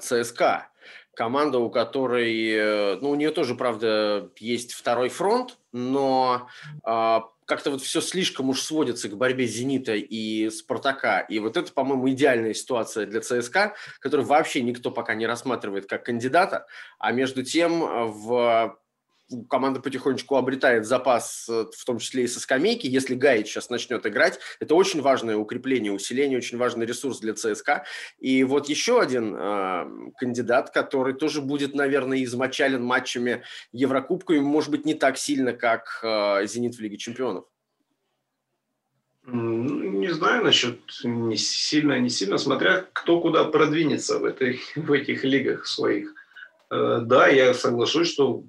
ЦСКА. 0.02 0.70
Команда, 1.16 1.60
у 1.60 1.70
которой, 1.70 2.50
э, 2.50 2.96
ну, 3.02 3.10
у 3.10 3.16
нее 3.16 3.32
тоже, 3.32 3.54
правда, 3.54 4.30
есть 4.38 4.74
второй 4.74 5.10
фронт, 5.10 5.58
но 5.74 6.48
а, 6.84 7.26
как-то 7.44 7.72
вот 7.72 7.82
все 7.82 8.00
слишком 8.00 8.48
уж 8.50 8.62
сводится 8.62 9.10
к 9.10 9.18
борьбе 9.18 9.46
«Зенита» 9.46 9.96
и 9.96 10.50
«Спартака». 10.50 11.20
И 11.20 11.40
вот 11.40 11.58
это, 11.58 11.74
по-моему, 11.74 12.10
идеальная 12.12 12.54
ситуация 12.54 13.06
для 13.06 13.20
ЦСКА, 13.20 13.76
которую 14.00 14.28
вообще 14.28 14.62
никто 14.62 14.92
пока 14.92 15.14
не 15.14 15.28
рассматривает 15.28 15.90
как 15.90 16.06
кандидата. 16.06 16.68
А 17.00 17.12
между 17.12 17.44
тем 17.44 17.82
в 18.12 18.80
команда 19.50 19.79
потихонечку 19.79 20.36
обретает 20.36 20.86
запас, 20.86 21.48
э, 21.50 21.65
в 21.75 21.86
том 21.86 22.00
числе 22.00 22.24
и 22.24 22.27
со 22.27 22.39
скамейки. 22.39 22.88
Если 22.88 23.15
Гаич 23.15 23.48
сейчас 23.48 23.69
начнет 23.69 24.05
играть, 24.05 24.39
это 24.59 24.75
очень 24.75 25.01
важное 25.01 25.38
укрепление, 25.38 25.91
усиление, 25.91 26.38
очень 26.38 26.57
важный 26.57 26.86
ресурс 26.86 27.19
для 27.19 27.33
ЦСКА. 27.33 27.86
И 28.19 28.43
вот 28.43 28.69
еще 28.69 29.01
один 29.01 29.36
э, 29.36 30.12
кандидат, 30.17 30.71
который 30.71 31.13
тоже 31.13 31.41
будет, 31.41 31.74
наверное, 31.74 32.24
измочален 32.24 32.83
матчами 32.83 33.43
Еврокубка, 33.71 34.33
и, 34.33 34.39
может 34.39 34.71
быть, 34.71 34.86
не 34.86 34.93
так 34.93 35.17
сильно, 35.17 35.53
как 35.53 36.00
э, 36.03 36.45
«Зенит» 36.45 36.75
в 36.75 36.79
Лиге 36.79 36.98
чемпионов. 36.98 37.45
Не 39.31 40.12
знаю 40.12 40.43
насчет 40.43 40.79
не 41.03 41.38
сильно, 41.38 42.00
не 42.00 42.09
сильно, 42.09 42.38
смотря 42.38 42.86
кто 42.93 43.21
куда 43.21 43.43
продвинется 43.43 44.17
в, 44.17 44.25
этой, 44.25 44.59
в 44.75 44.91
этих 44.91 45.24
лигах 45.24 45.67
своих. 45.67 46.13
Э, 46.71 47.01
да, 47.03 47.27
я 47.27 47.53
соглашусь, 47.53 48.12
что 48.12 48.43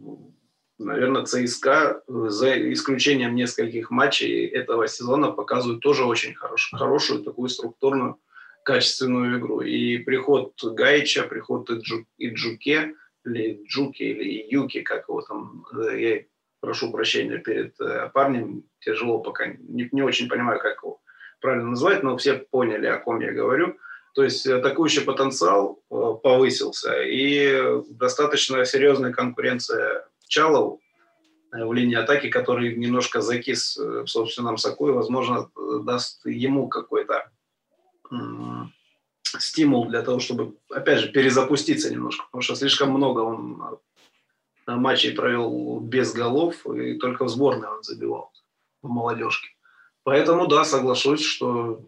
наверное, 0.80 1.25
ЦСКА, 1.25 2.02
за 2.08 2.72
исключением 2.72 3.34
нескольких 3.34 3.90
матчей 3.90 4.46
этого 4.46 4.88
сезона, 4.88 5.30
показывает 5.30 5.80
тоже 5.80 6.04
очень 6.04 6.34
хорош, 6.34 6.70
хорошую 6.72 7.22
такую 7.22 7.49
структурную, 7.49 8.18
качественную 8.64 9.38
игру. 9.38 9.60
И 9.60 9.99
приход 9.99 10.52
Гаича, 10.62 11.25
приход 11.25 11.70
Иджу, 11.70 12.06
Иджуке, 12.18 12.94
или 13.25 13.62
Джуки, 13.66 14.02
или 14.02 14.46
Юки, 14.50 14.80
как 14.80 15.08
его 15.08 15.22
там, 15.22 15.66
э, 15.78 16.00
я 16.00 16.20
прошу 16.60 16.90
прощения 16.90 17.38
перед 17.38 17.78
э, 17.80 18.10
парнем, 18.12 18.64
тяжело 18.80 19.18
пока, 19.20 19.46
не, 19.46 19.88
не 19.92 20.02
очень 20.02 20.28
понимаю, 20.28 20.58
как 20.58 20.82
его 20.82 21.00
правильно 21.40 21.70
назвать, 21.70 22.02
но 22.02 22.16
все 22.16 22.34
поняли, 22.34 22.87
о 22.87 22.99
ком 22.99 23.20
я 23.20 23.32
говорю. 23.32 23.76
То 24.14 24.25
есть 24.25 24.46
атакующий 24.46 25.02
потенциал 25.02 25.82
э, 25.90 25.94
повысился, 26.22 27.02
и 27.02 27.82
достаточно 27.90 28.64
серьезная 28.64 29.12
конкуренция 29.12 30.06
Чалову 30.30 30.80
в 31.52 31.72
линии 31.72 31.96
атаки, 31.96 32.30
который 32.30 32.76
немножко 32.76 33.20
закис 33.20 33.76
в 33.76 34.06
собственном 34.06 34.56
соку 34.56 34.88
и, 34.88 34.92
возможно, 34.92 35.50
даст 35.82 36.25
ему 36.25 36.68
какой-то 36.68 37.28
стимул 39.22 39.88
для 39.88 40.02
того, 40.02 40.20
чтобы, 40.20 40.56
опять 40.70 41.00
же, 41.00 41.08
перезапуститься 41.08 41.90
немножко, 41.90 42.25
потому 42.26 42.42
что 42.42 42.54
слишком 42.54 42.90
много 42.90 43.20
он 43.20 43.80
матчей 44.66 45.12
провел 45.12 45.80
без 45.80 46.12
голов, 46.12 46.64
и 46.66 46.99
только 46.99 47.25
в 47.25 47.28
сборной 47.28 47.68
он 47.68 47.82
забивал 47.82 48.30
в 48.82 48.88
молодежке. 48.88 49.49
Поэтому, 50.04 50.46
да, 50.46 50.64
соглашусь, 50.64 51.25
что... 51.25 51.84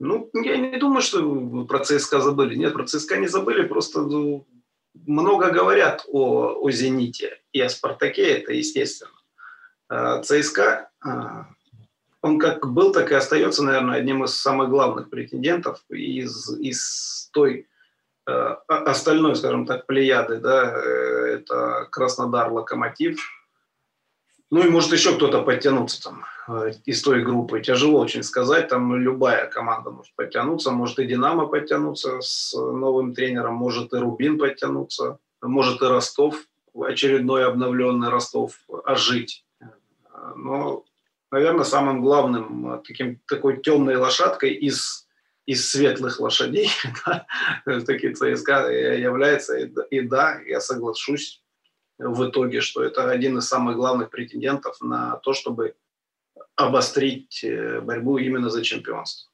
Ну, 0.00 0.28
я 0.34 0.56
не 0.56 0.78
думаю, 0.78 1.00
что 1.02 1.64
про 1.66 1.78
ЦСКА 1.78 2.20
забыли. 2.20 2.56
Нет, 2.56 2.72
про 2.72 2.84
ЦСКА 2.84 3.18
не 3.18 3.28
забыли, 3.28 3.68
просто 3.68 4.02
ну, 4.02 4.44
много 4.94 5.50
говорят 5.50 6.04
о, 6.08 6.58
о 6.60 6.70
«Зените» 6.70 7.40
и 7.52 7.60
о 7.60 7.68
«Спартаке», 7.68 8.38
это 8.38 8.52
естественно. 8.52 9.12
А 9.88 10.22
ЦСКА 10.22 10.90
а, 11.04 11.46
он 12.22 12.38
как 12.38 12.66
был, 12.66 12.92
так 12.92 13.10
и 13.10 13.14
остается, 13.14 13.64
наверное, 13.64 13.98
одним 13.98 14.24
из 14.24 14.34
самых 14.34 14.70
главных 14.70 15.10
претендентов 15.10 15.82
из, 15.88 16.56
из 16.58 17.28
той 17.32 17.68
э, 18.26 18.32
остальной, 18.68 19.34
скажем 19.34 19.66
так, 19.66 19.86
плеяды, 19.86 20.38
да, 20.38 20.72
э, 20.72 21.38
это 21.40 21.88
Краснодар, 21.90 22.52
Локомотив, 22.52 23.20
ну 24.52 24.62
и 24.62 24.68
может 24.68 24.92
еще 24.92 25.14
кто-то 25.14 25.40
подтянуться 25.40 26.02
там 26.02 26.24
э, 26.46 26.72
из 26.84 27.00
той 27.00 27.24
группы. 27.24 27.62
Тяжело 27.62 27.98
очень 28.00 28.22
сказать, 28.22 28.68
там 28.68 28.94
любая 28.94 29.46
команда 29.46 29.90
может 29.90 30.14
подтянуться, 30.14 30.72
может 30.72 30.98
и 30.98 31.06
Динамо 31.06 31.46
подтянуться 31.46 32.20
с 32.20 32.52
новым 32.52 33.14
тренером, 33.14 33.54
может 33.54 33.94
и 33.94 33.96
Рубин 33.96 34.38
подтянуться, 34.38 35.18
может 35.40 35.80
и 35.80 35.86
Ростов, 35.86 36.36
очередной 36.78 37.46
обновленный 37.46 38.10
Ростов, 38.10 38.60
ожить. 38.84 39.46
Но 40.36 40.84
наверное, 41.30 41.64
самым 41.64 42.02
главным 42.02 42.74
э, 42.74 42.82
таким, 42.86 43.20
такой 43.26 43.62
темной 43.62 43.96
лошадкой 43.96 44.52
из, 44.52 45.08
из 45.46 45.70
светлых 45.70 46.20
лошадей, 46.20 46.68
да, 47.06 47.26
таки 47.86 48.12
ЦСКА 48.12 48.70
является. 48.70 49.56
И 49.56 50.00
да, 50.02 50.38
я 50.46 50.60
соглашусь 50.60 51.41
в 52.02 52.28
итоге, 52.28 52.60
что 52.60 52.82
это 52.82 53.10
один 53.10 53.38
из 53.38 53.46
самых 53.46 53.76
главных 53.76 54.10
претендентов 54.10 54.80
на 54.80 55.16
то, 55.16 55.32
чтобы 55.32 55.74
обострить 56.56 57.42
э, 57.44 57.80
борьбу 57.80 58.18
именно 58.18 58.50
за 58.50 58.62
чемпионство. 58.62 59.30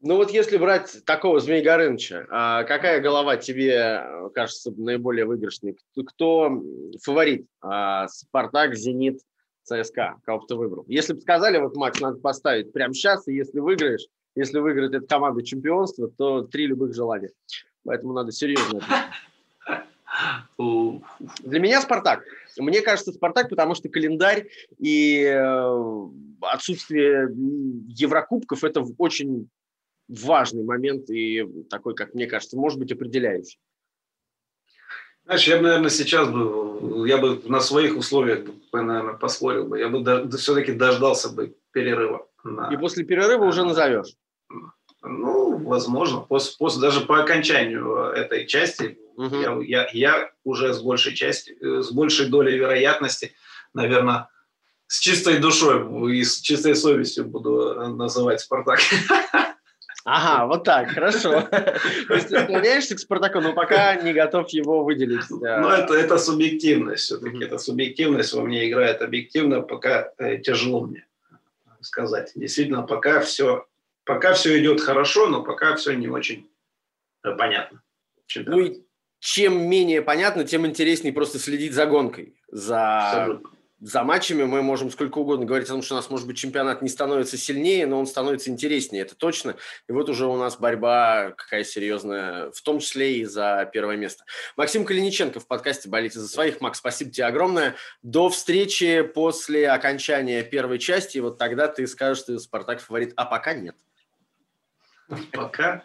Ну 0.00 0.16
вот 0.16 0.30
если 0.30 0.56
брать 0.56 1.04
такого 1.04 1.40
Змей 1.40 1.62
Горыныча, 1.62 2.26
а 2.30 2.64
какая 2.64 3.00
голова 3.00 3.36
тебе 3.36 3.72
э, 3.74 4.30
кажется 4.34 4.72
наиболее 4.76 5.24
выигрышной? 5.24 5.76
Кто 6.06 6.62
фаворит? 7.02 7.46
А, 7.60 8.06
Спартак, 8.08 8.74
Зенит, 8.74 9.20
ЦСКА, 9.64 10.16
кого 10.24 10.40
бы 10.40 10.46
ты 10.46 10.54
выбрал. 10.54 10.84
Если 10.86 11.12
бы 11.14 11.20
сказали, 11.20 11.58
вот, 11.58 11.76
Макс, 11.76 12.00
надо 12.00 12.18
поставить 12.18 12.72
прямо 12.72 12.94
сейчас, 12.94 13.26
и 13.26 13.34
если 13.34 13.58
выиграешь, 13.58 14.06
если 14.34 14.58
выиграет 14.58 14.94
эта 14.94 15.06
команда 15.06 15.42
чемпионства, 15.42 16.08
то 16.16 16.42
три 16.42 16.66
любых 16.66 16.94
желания. 16.94 17.30
Поэтому 17.84 18.12
надо 18.12 18.32
серьезно 18.32 18.80
Для 20.58 21.60
меня 21.60 21.80
Спартак. 21.80 22.24
Мне 22.58 22.80
кажется, 22.80 23.12
Спартак, 23.12 23.48
потому 23.48 23.74
что 23.74 23.88
календарь 23.88 24.48
и 24.78 25.22
э, 25.22 26.08
отсутствие 26.40 27.28
Еврокубков– 27.88 28.64
это 28.64 28.84
очень 28.98 29.48
важный 30.08 30.64
момент 30.64 31.10
и 31.10 31.44
такой, 31.68 31.94
как 31.94 32.14
мне 32.14 32.26
кажется, 32.26 32.56
может 32.56 32.78
быть 32.78 32.92
определяющий. 32.92 33.58
Знаешь, 35.24 35.48
я 35.48 35.56
бы, 35.56 35.62
наверное, 35.64 35.90
сейчас 35.90 36.28
бы, 36.28 37.08
я 37.08 37.18
бы 37.18 37.42
на 37.46 37.60
своих 37.60 37.96
условиях, 37.96 38.46
наверное, 38.72 39.14
поспорил 39.14 39.66
бы. 39.66 39.78
Я 39.78 39.88
бы 39.88 40.00
до, 40.00 40.28
все-таки 40.38 40.72
дождался 40.72 41.30
бы 41.30 41.56
перерыва. 41.72 42.28
На... 42.44 42.72
И 42.72 42.76
после 42.76 43.04
перерыва 43.04 43.44
уже 43.44 43.64
назовешь? 43.64 44.14
Ну, 45.02 45.58
возможно. 45.58 46.20
После, 46.20 46.54
после, 46.56 46.80
даже 46.80 47.00
по 47.00 47.20
окончанию 47.20 47.96
этой 48.12 48.46
части 48.46 48.98
угу. 49.16 49.36
я, 49.36 49.58
я, 49.62 49.88
я 49.92 50.30
уже 50.44 50.72
с 50.72 50.80
большей 50.80 51.14
части, 51.14 51.56
э, 51.60 51.82
с 51.82 51.90
большей 51.90 52.26
долей 52.26 52.56
вероятности, 52.56 53.34
наверное, 53.74 54.28
с 54.86 55.00
чистой 55.00 55.38
душой 55.38 56.16
и 56.16 56.24
с 56.24 56.40
чистой 56.40 56.76
совестью 56.76 57.24
буду 57.24 57.74
называть 57.96 58.40
«Спартак». 58.40 58.80
Ага, 60.08 60.46
вот 60.46 60.62
так, 60.62 60.90
хорошо. 60.90 61.42
То 61.50 62.14
есть 62.14 62.28
ты 62.28 62.44
склоняешься 62.44 62.94
к 62.94 63.00
Спартаку, 63.00 63.40
но 63.40 63.54
пока 63.54 63.96
не 63.96 64.12
готов 64.12 64.48
его 64.50 64.84
выделить. 64.84 65.28
Ну, 65.28 65.68
это, 65.68 65.94
это 65.94 66.16
субъективность 66.16 67.02
все-таки. 67.02 67.42
Это 67.42 67.58
субъективность 67.58 68.32
во 68.32 68.42
мне 68.42 68.68
играет 68.68 69.02
объективно, 69.02 69.62
пока 69.62 70.12
э, 70.18 70.38
тяжело 70.38 70.86
мне 70.86 71.08
сказать. 71.80 72.30
Действительно, 72.36 72.82
пока 72.82 73.18
все, 73.18 73.66
пока 74.04 74.34
все 74.34 74.56
идет 74.60 74.80
хорошо, 74.80 75.26
но 75.26 75.42
пока 75.42 75.74
все 75.74 75.94
не 75.94 76.06
очень 76.06 76.48
э, 77.24 77.32
понятно. 77.32 77.82
Ну 78.36 78.60
и 78.60 78.85
чем 79.18 79.68
менее 79.68 80.02
понятно, 80.02 80.44
тем 80.44 80.66
интереснее 80.66 81.12
просто 81.12 81.38
следить 81.38 81.72
за 81.72 81.86
гонкой, 81.86 82.34
за 82.50 83.40
за 83.80 84.04
матчами 84.04 84.44
мы 84.44 84.62
можем 84.62 84.90
сколько 84.90 85.18
угодно 85.18 85.44
говорить 85.44 85.68
о 85.68 85.72
том, 85.72 85.82
что 85.82 85.94
у 85.94 85.96
нас, 85.96 86.08
может 86.08 86.26
быть, 86.26 86.38
чемпионат 86.38 86.80
не 86.80 86.88
становится 86.88 87.36
сильнее, 87.36 87.86
но 87.86 87.98
он 87.98 88.06
становится 88.06 88.50
интереснее, 88.50 89.02
это 89.02 89.14
точно. 89.14 89.56
И 89.86 89.92
вот 89.92 90.08
уже 90.08 90.26
у 90.26 90.36
нас 90.36 90.56
борьба 90.56 91.32
какая 91.36 91.62
серьезная, 91.62 92.50
в 92.52 92.62
том 92.62 92.78
числе 92.78 93.18
и 93.18 93.24
за 93.24 93.68
первое 93.70 93.96
место. 93.96 94.24
Максим 94.56 94.84
Калиниченко 94.84 95.40
в 95.40 95.46
подкасте 95.46 95.90
«Болите 95.90 96.18
за 96.18 96.28
своих». 96.28 96.60
Макс, 96.60 96.78
спасибо 96.78 97.10
тебе 97.10 97.26
огромное. 97.26 97.76
До 98.02 98.30
встречи 98.30 99.02
после 99.02 99.68
окончания 99.68 100.42
первой 100.42 100.78
части. 100.78 101.18
И 101.18 101.20
вот 101.20 101.36
тогда 101.36 101.68
ты 101.68 101.86
скажешь, 101.86 102.22
что 102.22 102.38
«Спартак» 102.38 102.80
фаворит, 102.80 103.12
а 103.16 103.26
пока 103.26 103.52
нет. 103.52 103.76
Пока 105.32 105.84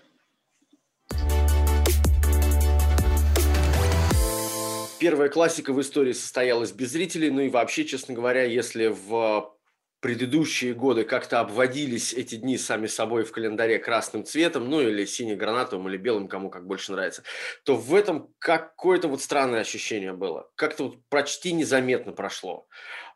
Первая 5.02 5.30
классика 5.30 5.74
в 5.74 5.82
истории 5.82 6.12
состоялась 6.14 6.72
без 6.72 6.92
зрителей, 6.92 7.32
ну 7.32 7.42
и 7.42 7.50
вообще, 7.50 7.86
честно 7.86 8.14
говоря, 8.14 8.44
если 8.44 8.86
в 8.86 9.52
предыдущие 10.00 10.76
годы 10.76 11.06
как-то 11.06 11.40
обводились 11.40 12.14
эти 12.14 12.36
дни 12.36 12.56
сами 12.56 12.86
собой 12.86 13.24
в 13.24 13.32
календаре 13.32 13.80
красным 13.80 14.24
цветом, 14.24 14.70
ну 14.70 14.80
или 14.80 15.06
сине-гранатовым, 15.06 15.90
или 15.90 15.98
белым, 15.98 16.28
кому 16.28 16.52
как 16.52 16.68
больше 16.68 16.92
нравится, 16.92 17.24
то 17.66 17.76
в 17.78 17.96
этом 17.96 18.32
какое-то 18.38 19.08
вот 19.08 19.24
странное 19.24 19.62
ощущение 19.62 20.14
было. 20.14 20.52
Как-то 20.54 20.84
вот 20.84 20.98
почти 21.10 21.52
незаметно 21.54 22.12
прошло. 22.12 22.68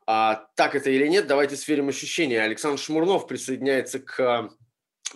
А 0.08 0.48
так 0.56 0.74
это 0.74 0.90
или 0.90 1.06
нет, 1.06 1.28
давайте 1.28 1.56
сверим 1.56 1.90
ощущения. 1.90 2.42
Александр 2.42 2.80
Шмурнов 2.80 3.28
присоединяется 3.28 4.00
к 4.00 4.50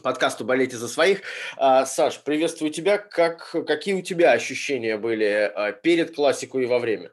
подкасту 0.02 0.46
«Болейте 0.46 0.78
за 0.78 0.88
своих». 0.88 1.22
А, 1.58 1.86
Саш, 1.86 2.24
приветствую 2.24 2.72
тебя. 2.72 2.98
Как, 2.98 3.52
какие 3.66 3.94
у 3.94 4.02
тебя 4.02 4.32
ощущения 4.32 4.98
были 4.98 5.52
а, 5.54 5.72
перед 5.72 6.16
классикой 6.16 6.64
и 6.64 6.68
во 6.68 6.80
время? 6.80 7.12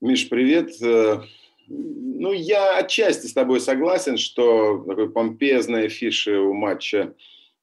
Миш, 0.00 0.28
привет. 0.28 0.70
Э, 0.82 1.22
ну, 1.66 2.32
я 2.32 2.76
отчасти 2.76 3.26
с 3.26 3.32
тобой 3.32 3.60
согласен, 3.60 4.18
что 4.18 4.84
такой 4.86 5.10
помпезной 5.10 5.88
фиши 5.88 6.36
у 6.38 6.52
матча 6.52 7.14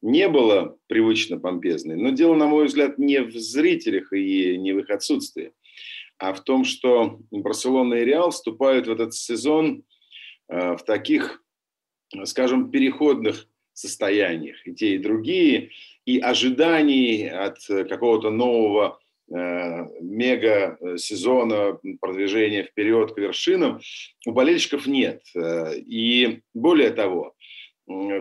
не 0.01 0.27
было, 0.27 0.77
привычно 0.87 1.39
помпезной. 1.39 1.95
Но 1.95 2.09
дело, 2.09 2.35
на 2.35 2.47
мой 2.47 2.65
взгляд, 2.65 2.97
не 2.97 3.21
в 3.21 3.31
зрителях 3.33 4.11
и 4.13 4.57
не 4.57 4.73
в 4.73 4.79
их 4.79 4.89
отсутствии, 4.89 5.53
а 6.17 6.33
в 6.33 6.43
том, 6.43 6.65
что 6.65 7.19
Барселона 7.29 7.95
и 7.95 8.05
Реал 8.05 8.31
вступают 8.31 8.87
в 8.87 8.91
этот 8.91 9.13
сезон 9.13 9.83
э, 10.49 10.75
в 10.75 10.83
таких 10.83 11.40
скажем, 12.25 12.71
переходных 12.71 13.47
состояниях, 13.73 14.65
и 14.67 14.73
те, 14.73 14.95
и 14.95 14.99
другие, 14.99 15.69
и 16.05 16.19
ожиданий 16.19 17.29
от 17.29 17.59
какого-то 17.67 18.29
нового 18.29 18.99
э, 19.29 19.85
мега-сезона 20.01 21.79
продвижения 21.99 22.63
вперед 22.63 23.13
к 23.13 23.17
вершинам 23.17 23.79
у 24.25 24.31
болельщиков 24.31 24.87
нет. 24.87 25.23
Э, 25.35 25.75
и 25.75 26.41
более 26.53 26.91
того, 26.91 27.35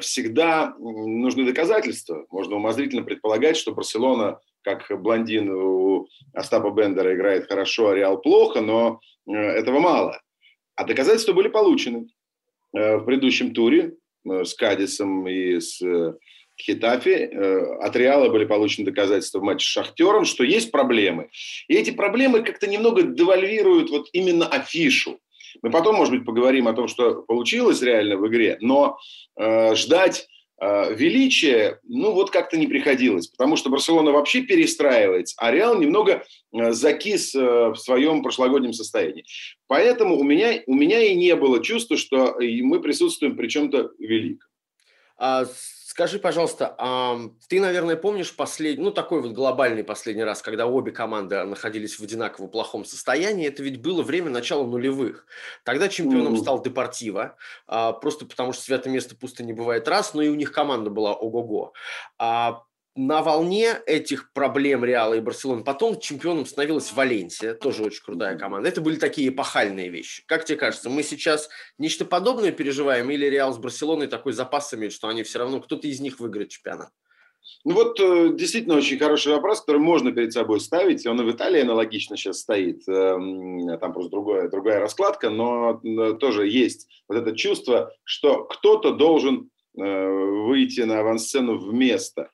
всегда 0.00 0.74
нужны 0.78 1.44
доказательства. 1.44 2.26
Можно 2.30 2.56
умозрительно 2.56 3.02
предполагать, 3.02 3.56
что 3.56 3.72
Барселона 3.72 4.40
как 4.62 4.90
блондин 5.00 5.50
у 5.50 6.08
Остапа 6.34 6.70
Бендера 6.70 7.14
играет 7.14 7.46
хорошо, 7.48 7.88
а 7.88 7.94
Реал 7.94 8.20
плохо, 8.20 8.60
но 8.60 9.00
этого 9.26 9.80
мало. 9.80 10.20
А 10.74 10.84
доказательства 10.84 11.32
были 11.32 11.48
получены 11.48 12.08
в 12.72 13.00
предыдущем 13.04 13.52
туре 13.52 13.94
с 14.24 14.54
Кадисом 14.54 15.26
и 15.28 15.60
с 15.60 15.82
Хитафе. 16.60 17.78
От 17.80 17.96
Реала 17.96 18.28
были 18.28 18.44
получены 18.44 18.84
доказательства 18.84 19.38
в 19.38 19.42
матче 19.42 19.66
с 19.66 19.70
Шахтером, 19.70 20.24
что 20.24 20.44
есть 20.44 20.70
проблемы. 20.70 21.30
И 21.68 21.74
эти 21.74 21.90
проблемы 21.90 22.42
как-то 22.42 22.66
немного 22.66 23.02
девальвируют 23.02 23.90
вот 23.90 24.08
именно 24.12 24.46
афишу. 24.46 25.18
Мы 25.62 25.70
потом, 25.70 25.96
может 25.96 26.14
быть, 26.14 26.24
поговорим 26.24 26.68
о 26.68 26.72
том, 26.72 26.88
что 26.88 27.22
получилось 27.22 27.82
реально 27.82 28.16
в 28.16 28.26
игре, 28.28 28.56
но 28.60 28.98
э, 29.36 29.74
ждать 29.74 30.20
э, 30.20 30.39
величия, 30.60 31.80
ну 31.84 32.12
вот 32.12 32.30
как-то 32.30 32.58
не 32.58 32.66
приходилось, 32.66 33.28
потому 33.28 33.56
что 33.56 33.70
Барселона 33.70 34.12
вообще 34.12 34.42
перестраивается, 34.42 35.34
а 35.38 35.50
Реал 35.50 35.78
немного 35.78 36.22
э, 36.52 36.72
закис 36.72 37.34
э, 37.34 37.40
в 37.40 37.76
своем 37.76 38.22
прошлогоднем 38.22 38.72
состоянии. 38.72 39.24
Поэтому 39.68 40.18
у 40.18 40.22
меня, 40.22 40.60
у 40.66 40.74
меня 40.74 41.00
и 41.00 41.14
не 41.14 41.34
было 41.34 41.62
чувства, 41.62 41.96
что 41.96 42.36
мы 42.38 42.80
присутствуем 42.80 43.36
при 43.36 43.48
чем-то 43.48 43.90
великом. 43.98 44.48
А 45.16 45.46
Скажи, 45.90 46.20
пожалуйста, 46.20 46.72
а 46.78 47.18
ты, 47.48 47.60
наверное, 47.60 47.96
помнишь 47.96 48.36
последний, 48.36 48.80
ну, 48.80 48.92
такой 48.92 49.20
вот 49.22 49.32
глобальный 49.32 49.82
последний 49.82 50.22
раз, 50.22 50.40
когда 50.40 50.68
обе 50.68 50.92
команды 50.92 51.42
находились 51.42 51.98
в 51.98 52.02
одинаково 52.04 52.46
плохом 52.46 52.84
состоянии, 52.84 53.48
это 53.48 53.64
ведь 53.64 53.82
было 53.82 54.04
время 54.04 54.30
начала 54.30 54.64
нулевых. 54.64 55.26
Тогда 55.64 55.88
чемпионом 55.88 56.34
mm. 56.34 56.42
стал 56.42 56.62
Депортива, 56.62 57.36
а, 57.66 57.92
просто 57.92 58.24
потому 58.24 58.52
что 58.52 58.62
святое 58.62 58.92
место 58.92 59.16
пусто 59.16 59.42
не 59.42 59.52
бывает 59.52 59.88
раз, 59.88 60.14
но 60.14 60.22
и 60.22 60.28
у 60.28 60.36
них 60.36 60.52
команда 60.52 60.90
была 60.90 61.12
ого-го. 61.12 61.72
А 62.18 62.62
на 63.06 63.22
волне 63.22 63.80
этих 63.86 64.30
проблем 64.34 64.84
Реала 64.84 65.14
и 65.14 65.20
Барселоны 65.20 65.64
потом 65.64 65.98
чемпионом 65.98 66.44
становилась 66.44 66.92
Валенсия, 66.92 67.54
тоже 67.54 67.82
очень 67.82 68.04
крутая 68.04 68.36
команда. 68.36 68.68
Это 68.68 68.82
были 68.82 68.96
такие 68.96 69.30
эпохальные 69.30 69.88
вещи. 69.88 70.22
Как 70.26 70.44
тебе 70.44 70.58
кажется, 70.58 70.90
мы 70.90 71.02
сейчас 71.02 71.48
нечто 71.78 72.04
подобное 72.04 72.52
переживаем 72.52 73.10
или 73.10 73.24
Реал 73.24 73.54
с 73.54 73.58
Барселоной 73.58 74.06
такой 74.06 74.34
запас 74.34 74.74
имеет, 74.74 74.92
что 74.92 75.08
они 75.08 75.22
все 75.22 75.38
равно, 75.38 75.60
кто-то 75.60 75.88
из 75.88 76.00
них 76.00 76.20
выиграет 76.20 76.50
чемпионат? 76.50 76.90
Ну 77.64 77.72
вот 77.72 77.98
э, 78.00 78.34
действительно 78.34 78.76
очень 78.76 78.98
хороший 78.98 79.32
вопрос, 79.32 79.60
который 79.60 79.80
можно 79.80 80.12
перед 80.12 80.34
собой 80.34 80.60
ставить. 80.60 81.06
Он 81.06 81.18
и 81.22 81.24
в 81.24 81.34
Италии 81.34 81.62
аналогично 81.62 82.18
сейчас 82.18 82.40
стоит. 82.40 82.86
Эм, 82.86 83.78
там 83.78 83.94
просто 83.94 84.10
другая, 84.10 84.50
другая 84.50 84.78
раскладка, 84.78 85.30
но 85.30 85.80
тоже 86.20 86.48
есть 86.48 86.86
вот 87.08 87.16
это 87.16 87.34
чувство, 87.34 87.94
что 88.04 88.44
кто-то 88.44 88.92
должен 88.92 89.48
э, 89.74 89.82
выйти 89.82 90.82
на 90.82 91.00
авансцену 91.00 91.56
вместо 91.56 92.30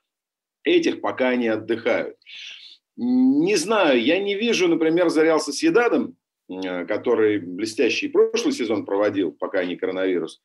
этих 0.67 1.01
пока 1.01 1.29
они 1.29 1.47
отдыхают. 1.47 2.15
Не 2.95 3.55
знаю, 3.55 4.01
я 4.01 4.19
не 4.19 4.35
вижу, 4.35 4.67
например, 4.67 5.09
за 5.09 5.23
Реал 5.23 5.39
Соседадом, 5.39 6.15
э, 6.49 6.85
который 6.85 7.39
блестящий 7.39 8.07
прошлый 8.07 8.53
сезон 8.53 8.85
проводил, 8.85 9.31
пока 9.31 9.63
не 9.65 9.75
коронавирус, 9.75 10.41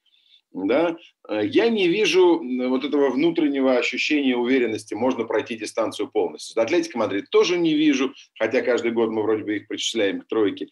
да, 0.52 0.96
э, 1.28 1.46
я 1.46 1.70
не 1.70 1.88
вижу 1.88 2.42
вот 2.68 2.85
этого 2.85 3.11
внутреннего 3.11 3.78
ощущения 3.78 4.37
уверенности, 4.37 4.94
можно 4.94 5.24
пройти 5.24 5.56
дистанцию 5.56 6.11
полностью. 6.11 6.54
За 6.54 6.62
Атлетико 6.62 6.98
Мадрид 6.98 7.30
тоже 7.30 7.56
не 7.56 7.74
вижу, 7.74 8.12
хотя 8.38 8.61
каждый 8.61 8.90
год 8.90 9.11
мы 9.11 9.22
вроде 9.22 9.44
бы 9.44 9.56
их 9.56 9.68
причисляем 9.68 10.20
к 10.20 10.28
тройке. 10.28 10.68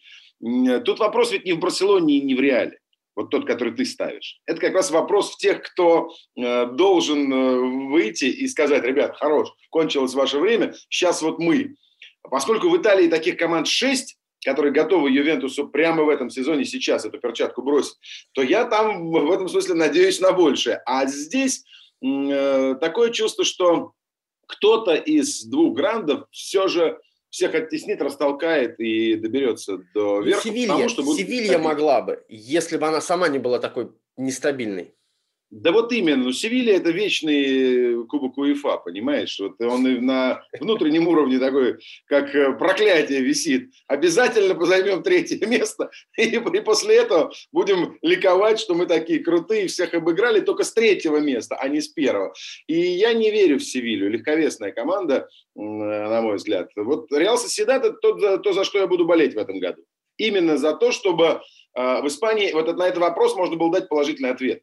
Тут 0.85 0.99
вопрос 0.99 1.31
ведь 1.31 1.45
не 1.45 1.53
в 1.53 1.59
Барселоне 1.59 2.17
и 2.17 2.21
не 2.21 2.35
в 2.35 2.39
Реале 2.39 2.80
вот 3.21 3.29
тот, 3.29 3.45
который 3.45 3.73
ты 3.73 3.85
ставишь. 3.85 4.39
Это 4.45 4.59
как 4.59 4.73
раз 4.73 4.91
вопрос 4.91 5.33
в 5.33 5.37
тех, 5.37 5.61
кто 5.61 6.11
э, 6.35 6.65
должен 6.67 7.31
э, 7.31 7.59
выйти 7.89 8.25
и 8.25 8.47
сказать, 8.47 8.83
ребят, 8.83 9.15
хорош, 9.17 9.49
кончилось 9.69 10.13
ваше 10.13 10.39
время, 10.39 10.73
сейчас 10.89 11.21
вот 11.21 11.39
мы. 11.39 11.75
Поскольку 12.23 12.69
в 12.69 12.77
Италии 12.77 13.07
таких 13.07 13.37
команд 13.37 13.67
6, 13.67 14.17
которые 14.43 14.73
готовы 14.73 15.11
Ювентусу 15.11 15.67
прямо 15.67 16.03
в 16.03 16.09
этом 16.09 16.29
сезоне 16.29 16.65
сейчас 16.65 17.05
эту 17.05 17.19
перчатку 17.19 17.61
бросить, 17.61 17.97
то 18.33 18.41
я 18.41 18.65
там 18.65 19.09
в 19.09 19.31
этом 19.31 19.47
смысле 19.47 19.75
надеюсь 19.75 20.19
на 20.19 20.31
большее. 20.31 20.81
А 20.85 21.05
здесь 21.05 21.63
э, 22.03 22.75
такое 22.81 23.11
чувство, 23.11 23.45
что 23.45 23.93
кто-то 24.47 24.95
из 24.95 25.45
двух 25.45 25.75
грандов 25.75 26.25
все 26.31 26.67
же 26.67 26.99
всех 27.31 27.55
оттеснит, 27.55 28.01
растолкает 28.01 28.79
и 28.79 29.15
доберется 29.15 29.77
до 29.93 30.17
ну, 30.17 30.21
верха. 30.21 30.43
Севилья, 30.43 30.73
потому, 30.73 30.89
что 30.89 31.15
Севилья 31.15 31.57
могла 31.57 32.01
бы, 32.01 32.23
если 32.29 32.77
бы 32.77 32.87
она 32.87 33.01
сама 33.01 33.29
не 33.29 33.39
была 33.39 33.57
такой 33.59 33.91
нестабильной. 34.17 34.93
Да 35.51 35.73
вот 35.73 35.91
именно, 35.91 36.23
ну 36.23 36.31
Севилья 36.31 36.77
это 36.77 36.91
вечный 36.91 38.07
кубок 38.07 38.37
УЕФА, 38.37 38.77
понимаешь? 38.77 39.37
Вот 39.37 39.59
он 39.59 39.83
на 40.05 40.45
внутреннем 40.57 41.09
уровне 41.09 41.39
такой, 41.39 41.77
как 42.05 42.33
э, 42.33 42.53
проклятие 42.53 43.19
висит. 43.19 43.69
Обязательно 43.85 44.57
займем 44.65 45.03
третье 45.03 45.45
место, 45.45 45.91
и, 46.17 46.23
и 46.23 46.61
после 46.61 46.95
этого 46.95 47.33
будем 47.51 47.97
ликовать, 48.01 48.61
что 48.61 48.75
мы 48.75 48.85
такие 48.85 49.19
крутые, 49.19 49.67
всех 49.67 49.93
обыграли 49.93 50.39
только 50.39 50.63
с 50.63 50.71
третьего 50.71 51.17
места, 51.17 51.57
а 51.57 51.67
не 51.67 51.81
с 51.81 51.89
первого. 51.89 52.33
И 52.67 52.79
я 52.79 53.11
не 53.11 53.29
верю 53.29 53.59
в 53.59 53.63
Севилью, 53.63 54.09
легковесная 54.09 54.71
команда, 54.71 55.27
на 55.55 56.21
мой 56.21 56.37
взгляд. 56.37 56.69
Вот 56.77 57.11
Реал 57.11 57.37
Соседат– 57.37 57.83
это 57.85 57.97
то, 57.97 58.37
то, 58.37 58.53
за 58.53 58.63
что 58.63 58.79
я 58.79 58.87
буду 58.87 59.03
болеть 59.03 59.33
в 59.33 59.37
этом 59.37 59.59
году. 59.59 59.83
Именно 60.15 60.55
за 60.55 60.73
то, 60.75 60.93
чтобы 60.93 61.41
э, 61.75 62.01
в 62.01 62.07
Испании, 62.07 62.53
вот 62.53 62.73
на 62.77 62.87
этот 62.87 62.99
вопрос 62.99 63.35
можно 63.35 63.57
было 63.57 63.71
дать 63.73 63.89
положительный 63.89 64.29
ответ 64.29 64.61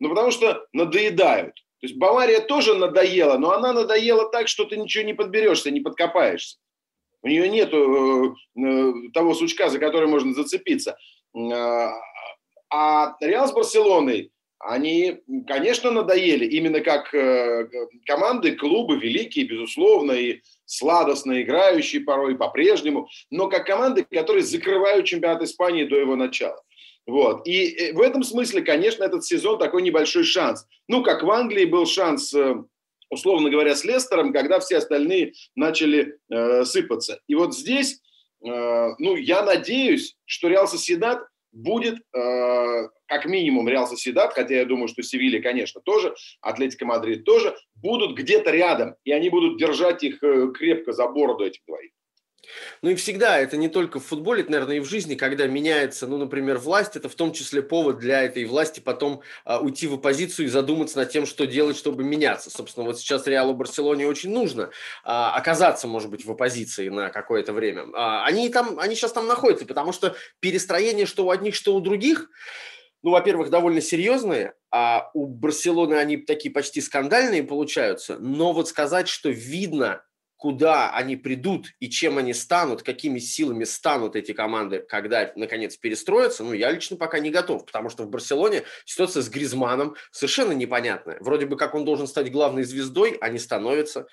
ну, 0.00 0.08
потому 0.08 0.30
что 0.30 0.66
надоедают. 0.72 1.54
То 1.54 1.86
есть 1.86 1.96
Бавария 1.96 2.40
тоже 2.40 2.74
надоела, 2.74 3.38
но 3.38 3.52
она 3.52 3.72
надоела 3.72 4.30
так, 4.30 4.48
что 4.48 4.64
ты 4.64 4.76
ничего 4.76 5.04
не 5.04 5.14
подберешься, 5.14 5.70
не 5.70 5.80
подкопаешься. 5.80 6.58
У 7.22 7.28
нее 7.28 7.48
нет 7.48 7.70
э, 7.72 8.60
э, 8.62 8.92
того 9.12 9.34
сучка, 9.34 9.68
за 9.68 9.78
который 9.78 10.08
можно 10.08 10.32
зацепиться. 10.32 10.96
А, 11.34 11.92
а 12.70 13.16
Реал 13.20 13.48
с 13.48 13.52
Барселоной, 13.52 14.30
они, 14.58 15.20
конечно, 15.46 15.90
надоели. 15.90 16.46
Именно 16.46 16.80
как 16.80 17.14
э, 17.14 17.68
команды, 18.06 18.52
клубы 18.52 18.98
великие, 18.98 19.46
безусловно, 19.46 20.12
и 20.12 20.40
сладостно 20.66 21.42
играющие 21.42 22.02
порой 22.02 22.36
по-прежнему, 22.36 23.08
но 23.30 23.48
как 23.48 23.66
команды, 23.66 24.04
которые 24.04 24.42
закрывают 24.42 25.06
чемпионат 25.06 25.42
Испании 25.42 25.84
до 25.84 25.96
его 25.96 26.14
начала. 26.14 26.62
Вот. 27.06 27.46
И 27.46 27.68
э, 27.68 27.92
в 27.92 28.00
этом 28.00 28.22
смысле, 28.22 28.62
конечно, 28.62 29.04
этот 29.04 29.24
сезон 29.24 29.58
такой 29.58 29.82
небольшой 29.82 30.24
шанс. 30.24 30.66
Ну, 30.88 31.02
как 31.02 31.22
в 31.22 31.30
Англии 31.30 31.64
был 31.64 31.86
шанс, 31.86 32.32
э, 32.34 32.54
условно 33.10 33.50
говоря, 33.50 33.74
с 33.74 33.84
Лестером, 33.84 34.32
когда 34.32 34.60
все 34.60 34.76
остальные 34.76 35.32
начали 35.54 36.18
э, 36.30 36.64
сыпаться. 36.64 37.20
И 37.26 37.34
вот 37.34 37.54
здесь, 37.54 38.00
э, 38.44 38.88
ну, 38.98 39.16
я 39.16 39.42
надеюсь, 39.42 40.16
что 40.24 40.48
Реал 40.48 40.68
Соседат 40.68 41.20
будет, 41.52 41.98
э, 42.14 42.88
как 43.06 43.26
минимум, 43.26 43.68
Реал 43.68 43.86
Соседат, 43.86 44.32
хотя 44.32 44.54
я 44.54 44.64
думаю, 44.64 44.88
что 44.88 45.02
Севилья, 45.02 45.42
конечно, 45.42 45.80
тоже, 45.80 46.14
Атлетика 46.40 46.86
Мадрид 46.86 47.24
тоже, 47.24 47.56
будут 47.74 48.16
где-то 48.16 48.50
рядом, 48.50 48.94
и 49.04 49.12
они 49.12 49.30
будут 49.30 49.58
держать 49.58 50.02
их 50.04 50.22
э, 50.22 50.52
крепко 50.56 50.92
за 50.92 51.08
бороду, 51.08 51.44
этих 51.44 51.62
двоих. 51.66 51.90
Ну 52.82 52.90
и 52.90 52.94
всегда, 52.94 53.38
это 53.38 53.56
не 53.56 53.68
только 53.68 54.00
в 54.00 54.06
футболе, 54.06 54.42
это, 54.42 54.52
наверное, 54.52 54.76
и 54.76 54.80
в 54.80 54.84
жизни, 54.84 55.14
когда 55.14 55.46
меняется, 55.46 56.06
ну, 56.06 56.16
например, 56.16 56.58
власть, 56.58 56.96
это 56.96 57.08
в 57.08 57.14
том 57.14 57.32
числе 57.32 57.62
повод 57.62 57.98
для 57.98 58.22
этой 58.22 58.44
власти 58.44 58.80
потом 58.80 59.22
а, 59.44 59.60
уйти 59.60 59.86
в 59.86 59.94
оппозицию 59.94 60.46
и 60.46 60.48
задуматься 60.48 60.98
над 60.98 61.10
тем, 61.10 61.26
что 61.26 61.46
делать, 61.46 61.76
чтобы 61.76 62.02
меняться. 62.02 62.50
Собственно, 62.50 62.86
вот 62.86 62.98
сейчас 62.98 63.26
Реалу 63.26 63.54
Барселоне 63.54 64.06
очень 64.06 64.32
нужно 64.32 64.70
а, 65.04 65.34
оказаться, 65.34 65.86
может 65.86 66.10
быть, 66.10 66.24
в 66.24 66.30
оппозиции 66.30 66.88
на 66.88 67.10
какое-то 67.10 67.52
время. 67.52 67.86
А, 67.94 68.24
они, 68.24 68.48
там, 68.48 68.78
они 68.78 68.94
сейчас 68.94 69.12
там 69.12 69.26
находятся, 69.26 69.66
потому 69.66 69.92
что 69.92 70.16
перестроение 70.40 71.06
что 71.06 71.26
у 71.26 71.30
одних, 71.30 71.54
что 71.54 71.74
у 71.74 71.80
других, 71.80 72.28
ну, 73.02 73.10
во-первых, 73.10 73.50
довольно 73.50 73.80
серьезные, 73.80 74.54
а 74.70 75.10
у 75.14 75.26
Барселоны 75.26 75.94
они 75.94 76.18
такие 76.18 76.52
почти 76.52 76.80
скандальные 76.80 77.42
получаются, 77.42 78.18
но 78.18 78.52
вот 78.52 78.68
сказать, 78.68 79.08
что 79.08 79.30
видно 79.30 80.02
куда 80.40 80.90
они 80.92 81.16
придут 81.16 81.66
и 81.80 81.90
чем 81.90 82.16
они 82.16 82.32
станут, 82.32 82.82
какими 82.82 83.18
силами 83.18 83.64
станут 83.64 84.16
эти 84.16 84.32
команды, 84.32 84.78
когда, 84.88 85.30
наконец, 85.36 85.76
перестроятся, 85.76 86.44
ну, 86.44 86.54
я 86.54 86.72
лично 86.72 86.96
пока 86.96 87.18
не 87.18 87.28
готов, 87.28 87.66
потому 87.66 87.90
что 87.90 88.04
в 88.04 88.08
Барселоне 88.08 88.62
ситуация 88.86 89.22
с 89.22 89.28
Гризманом 89.28 89.96
совершенно 90.10 90.52
непонятная. 90.52 91.18
Вроде 91.20 91.44
бы 91.44 91.58
как 91.58 91.74
он 91.74 91.84
должен 91.84 92.06
стать 92.06 92.32
главной 92.32 92.62
звездой, 92.62 93.18
а 93.20 93.28
не 93.28 93.38
становится. 93.38 94.06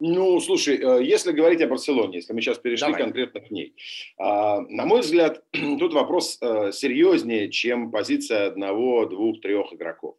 Ну, 0.00 0.40
слушай, 0.40 0.78
э, 0.78 1.04
если 1.04 1.32
говорить 1.32 1.60
о 1.60 1.68
Барселоне, 1.68 2.16
если 2.16 2.32
мы 2.32 2.40
сейчас 2.40 2.58
перешли 2.58 2.86
Давай. 2.86 3.02
конкретно 3.02 3.40
к 3.40 3.50
ней, 3.50 3.74
а, 4.16 4.62
на 4.62 4.86
мой 4.86 5.02
взгляд, 5.02 5.44
тут 5.52 5.92
вопрос 5.92 6.38
э, 6.40 6.72
серьезнее, 6.72 7.50
чем 7.50 7.90
позиция 7.90 8.46
одного, 8.46 9.04
двух, 9.04 9.42
трех 9.42 9.74
игроков. 9.74 10.16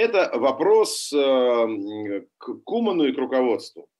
Это 0.00 0.30
вопрос 0.32 1.12
э, 1.12 2.22
к 2.38 2.54
Куману 2.64 3.04
и 3.04 3.12
к 3.12 3.18
руководству. 3.18 3.90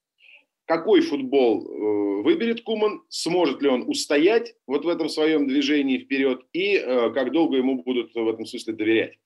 Какой 0.65 1.03
футбол 1.03 1.61
э, 1.61 2.23
выберет 2.23 2.63
Куман, 2.63 3.03
сможет 3.11 3.61
ли 3.61 3.69
он 3.69 3.85
устоять 3.87 4.55
вот 4.67 4.87
в 4.87 4.89
этом 4.89 5.11
своем 5.11 5.47
движении 5.47 5.99
вперед 5.99 6.41
и 6.55 6.77
э, 6.77 7.11
как 7.11 7.33
долго 7.33 7.59
ему 7.59 7.83
будут 7.83 8.15
в 8.15 8.27
этом 8.27 8.47
смысле 8.47 8.73
доверять. 8.73 9.19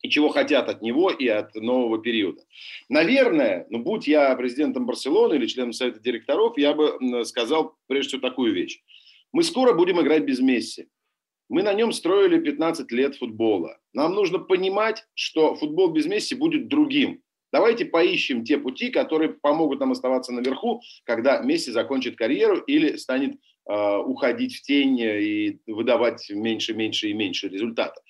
и 0.00 0.08
чего 0.08 0.30
хотят 0.30 0.70
от 0.70 0.80
него 0.80 1.10
и 1.10 1.28
от 1.28 1.54
нового 1.54 1.98
периода. 1.98 2.42
Наверное, 2.88 3.66
ну, 3.68 3.80
будь 3.80 4.08
я 4.08 4.34
президентом 4.36 4.86
Барселоны 4.86 5.34
или 5.34 5.46
членом 5.46 5.74
совета 5.74 6.00
директоров, 6.00 6.56
я 6.56 6.72
бы 6.72 7.24
сказал 7.26 7.76
прежде 7.88 8.08
всего 8.08 8.22
такую 8.22 8.54
вещь. 8.54 8.80
Мы 9.32 9.42
скоро 9.42 9.74
будем 9.74 10.00
играть 10.00 10.24
без 10.24 10.40
Месси. 10.40 10.88
Мы 11.48 11.62
на 11.62 11.72
нем 11.72 11.92
строили 11.92 12.38
15 12.38 12.90
лет 12.92 13.16
футбола. 13.16 13.78
Нам 13.92 14.14
нужно 14.14 14.38
понимать, 14.38 15.04
что 15.14 15.54
футбол 15.54 15.88
без 15.92 16.06
Месси 16.06 16.34
будет 16.34 16.68
другим. 16.68 17.22
Давайте 17.52 17.84
поищем 17.84 18.44
те 18.44 18.58
пути, 18.58 18.90
которые 18.90 19.30
помогут 19.32 19.80
нам 19.80 19.92
оставаться 19.92 20.32
наверху, 20.32 20.82
когда 21.04 21.40
Месси 21.40 21.70
закончит 21.70 22.16
карьеру 22.16 22.58
или 22.58 22.96
станет 22.96 23.36
э, 23.68 23.96
уходить 23.98 24.56
в 24.56 24.62
тень 24.62 24.98
и 24.98 25.60
выдавать 25.66 26.28
меньше, 26.30 26.74
меньше 26.74 27.10
и 27.10 27.14
меньше 27.14 27.48
результата. 27.48 28.00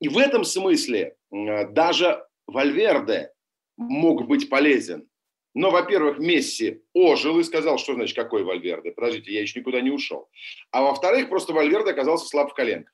И 0.00 0.08
в 0.08 0.18
этом 0.18 0.44
смысле 0.44 1.16
э, 1.32 1.68
даже 1.72 2.22
Вальверде 2.46 3.30
мог 3.76 4.26
быть 4.26 4.48
полезен. 4.48 5.08
Но, 5.54 5.70
во-первых, 5.70 6.18
Месси 6.18 6.82
ожил 6.92 7.38
и 7.38 7.44
сказал, 7.44 7.78
что 7.78 7.94
значит, 7.94 8.16
какой 8.16 8.42
Вальверде? 8.42 8.90
Подождите, 8.90 9.32
я 9.32 9.40
еще 9.40 9.60
никуда 9.60 9.80
не 9.80 9.90
ушел. 9.90 10.28
А 10.72 10.82
во-вторых, 10.82 11.28
просто 11.28 11.52
Вальверде 11.52 11.92
оказался 11.92 12.26
слаб 12.26 12.50
в 12.50 12.54
коленках. 12.54 12.92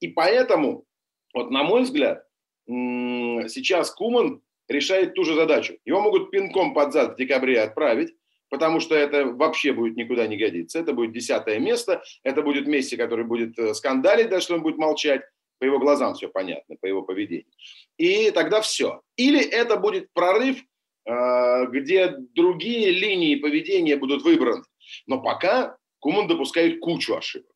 И 0.00 0.08
поэтому, 0.08 0.84
вот 1.32 1.50
на 1.50 1.62
мой 1.62 1.82
взгляд, 1.82 2.26
сейчас 2.66 3.92
Куман 3.92 4.42
решает 4.68 5.14
ту 5.14 5.24
же 5.24 5.34
задачу. 5.34 5.78
Его 5.84 6.00
могут 6.00 6.30
пинком 6.30 6.74
под 6.74 6.92
зад 6.92 7.14
в 7.14 7.16
декабре 7.16 7.60
отправить, 7.60 8.14
потому 8.48 8.80
что 8.80 8.94
это 8.94 9.26
вообще 9.26 9.72
будет 9.72 9.96
никуда 9.96 10.26
не 10.26 10.36
годиться. 10.36 10.78
Это 10.78 10.92
будет 10.92 11.12
десятое 11.12 11.58
место, 11.58 12.02
это 12.22 12.42
будет 12.42 12.66
Месси, 12.66 12.96
который 12.96 13.24
будет 13.24 13.58
э, 13.58 13.74
скандалить, 13.74 14.28
даже 14.28 14.44
что 14.44 14.54
он 14.54 14.62
будет 14.62 14.78
молчать. 14.78 15.22
По 15.58 15.64
его 15.64 15.78
глазам 15.78 16.14
все 16.14 16.28
понятно, 16.28 16.76
по 16.80 16.86
его 16.86 17.02
поведению. 17.02 17.52
И 17.98 18.30
тогда 18.30 18.62
все. 18.62 19.02
Или 19.16 19.40
это 19.40 19.76
будет 19.76 20.10
прорыв 20.14 20.64
где 21.06 22.14
другие 22.34 22.90
линии 22.90 23.34
поведения 23.36 23.96
будут 23.96 24.22
выбраны. 24.22 24.62
Но 25.06 25.20
пока 25.20 25.76
Куман 26.00 26.26
допускает 26.28 26.80
кучу 26.80 27.16
ошибок. 27.16 27.50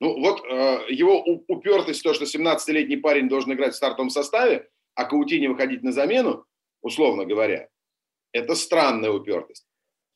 Ну 0.00 0.20
вот 0.20 0.44
э, 0.44 0.86
его 0.90 1.22
упертость, 1.48 2.02
то, 2.02 2.14
что 2.14 2.24
17-летний 2.24 2.96
парень 2.96 3.28
должен 3.28 3.52
играть 3.52 3.74
в 3.74 3.76
стартовом 3.76 4.10
составе, 4.10 4.68
а 4.94 5.04
Каутини 5.04 5.48
выходить 5.48 5.82
на 5.82 5.92
замену, 5.92 6.44
условно 6.82 7.24
говоря, 7.24 7.68
это 8.32 8.54
странная 8.54 9.10
упертость. 9.10 9.66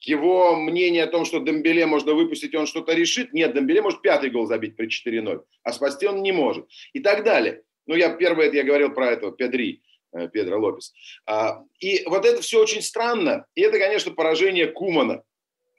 Его 0.01 0.57
мнение 0.57 1.05
о 1.05 1.09
том, 1.09 1.25
что 1.25 1.39
Дембеле 1.39 1.87
можно 1.87 2.15
выпустить, 2.15 2.55
он 2.55 2.67
что-то 2.67 2.93
решит. 2.93 3.33
Нет, 3.33 3.55
Дембеле 3.55 3.83
может 3.83 4.03
пятый 4.03 4.31
гол 4.31 4.47
забить 4.47 4.77
при 4.77 4.89
4-0, 4.89 5.43
а 5.63 5.73
спасти 5.73 6.07
он 6.07 6.23
не 6.23 6.33
может. 6.33 6.69
И 6.93 7.01
так 7.01 7.25
далее. 7.25 7.63
Ну, 7.87 7.95
я 7.95 8.11
первое, 8.11 8.47
это 8.47 8.57
я 8.57 8.65
говорил 8.65 8.91
про 8.91 9.11
этого, 9.11 9.33
Педри. 9.33 9.83
Э, 10.13 10.29
Педро 10.29 10.61
Лопес. 10.61 10.93
А, 11.27 11.63
и 11.79 12.05
вот 12.07 12.25
это 12.27 12.43
все 12.43 12.61
очень 12.61 12.83
странно. 12.83 13.47
И 13.55 13.63
это, 13.63 13.79
конечно, 13.79 14.13
поражение 14.13 14.67
Кумана. 14.67 15.23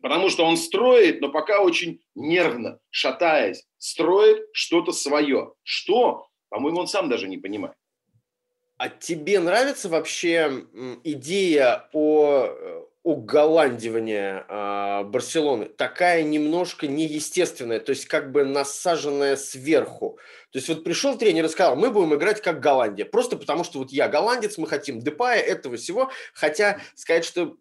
Потому 0.01 0.29
что 0.29 0.43
он 0.43 0.57
строит, 0.57 1.21
но 1.21 1.31
пока 1.31 1.61
очень 1.61 2.01
нервно, 2.15 2.79
шатаясь, 2.89 3.63
строит 3.77 4.45
что-то 4.51 4.91
свое. 4.91 5.53
Что? 5.63 6.27
По-моему, 6.49 6.81
он 6.81 6.87
сам 6.87 7.09
даже 7.09 7.29
не 7.29 7.37
понимает. 7.37 7.75
А 8.77 8.89
тебе 8.89 9.39
нравится 9.39 9.87
вообще 9.87 10.65
идея 11.03 11.89
о 11.93 12.89
уголландивание 13.03 14.45
э, 14.47 15.03
Барселоны 15.03 15.65
такая 15.65 16.23
немножко 16.23 16.87
неестественная, 16.87 17.79
то 17.79 17.89
есть 17.89 18.05
как 18.05 18.31
бы 18.31 18.45
насаженная 18.45 19.35
сверху. 19.35 20.17
То 20.51 20.57
есть 20.57 20.69
вот 20.69 20.83
пришел 20.85 21.17
тренер 21.17 21.45
и 21.45 21.49
сказал, 21.49 21.75
мы 21.75 21.91
будем 21.91 22.15
играть 22.15 22.41
как 22.41 22.61
Голландия, 22.61 23.05
просто 23.05 23.35
потому 23.35 23.65
что 23.65 23.79
вот 23.79 23.91
я 23.91 24.07
голландец, 24.07 24.57
мы 24.57 24.67
хотим 24.67 24.99
Депая, 24.99 25.41
этого 25.41 25.75
всего, 25.75 26.11
хотя 26.33 26.79
сказать, 26.95 27.25
что... 27.25 27.57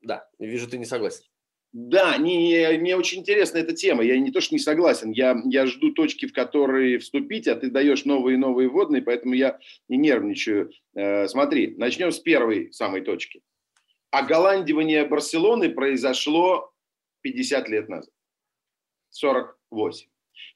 Да, 0.00 0.28
вижу, 0.38 0.66
ты 0.68 0.78
не 0.78 0.86
согласен. 0.86 1.24
Да, 1.72 2.16
не, 2.16 2.78
мне 2.78 2.96
очень 2.96 3.20
интересна 3.20 3.58
эта 3.58 3.74
тема. 3.74 4.02
Я 4.02 4.18
не 4.18 4.30
то, 4.30 4.40
что 4.40 4.54
не 4.54 4.58
согласен, 4.58 5.10
я, 5.10 5.36
я 5.44 5.66
жду 5.66 5.92
точки, 5.92 6.24
в 6.26 6.32
которые 6.32 6.98
вступить, 7.00 7.48
а 7.48 7.54
ты 7.54 7.70
даешь 7.70 8.06
новые 8.06 8.36
и 8.36 8.38
новые 8.38 8.70
водные, 8.70 9.02
поэтому 9.02 9.34
я 9.34 9.58
не 9.88 9.98
нервничаю. 9.98 10.70
Э, 10.94 11.28
смотри, 11.28 11.74
начнем 11.76 12.12
с 12.12 12.18
первой 12.18 12.72
самой 12.72 13.02
точки 13.02 13.42
оголландивание 14.10 15.04
Барселоны 15.04 15.70
произошло 15.70 16.72
50 17.22 17.68
лет 17.68 17.88
назад, 17.88 18.12
48. 19.10 20.08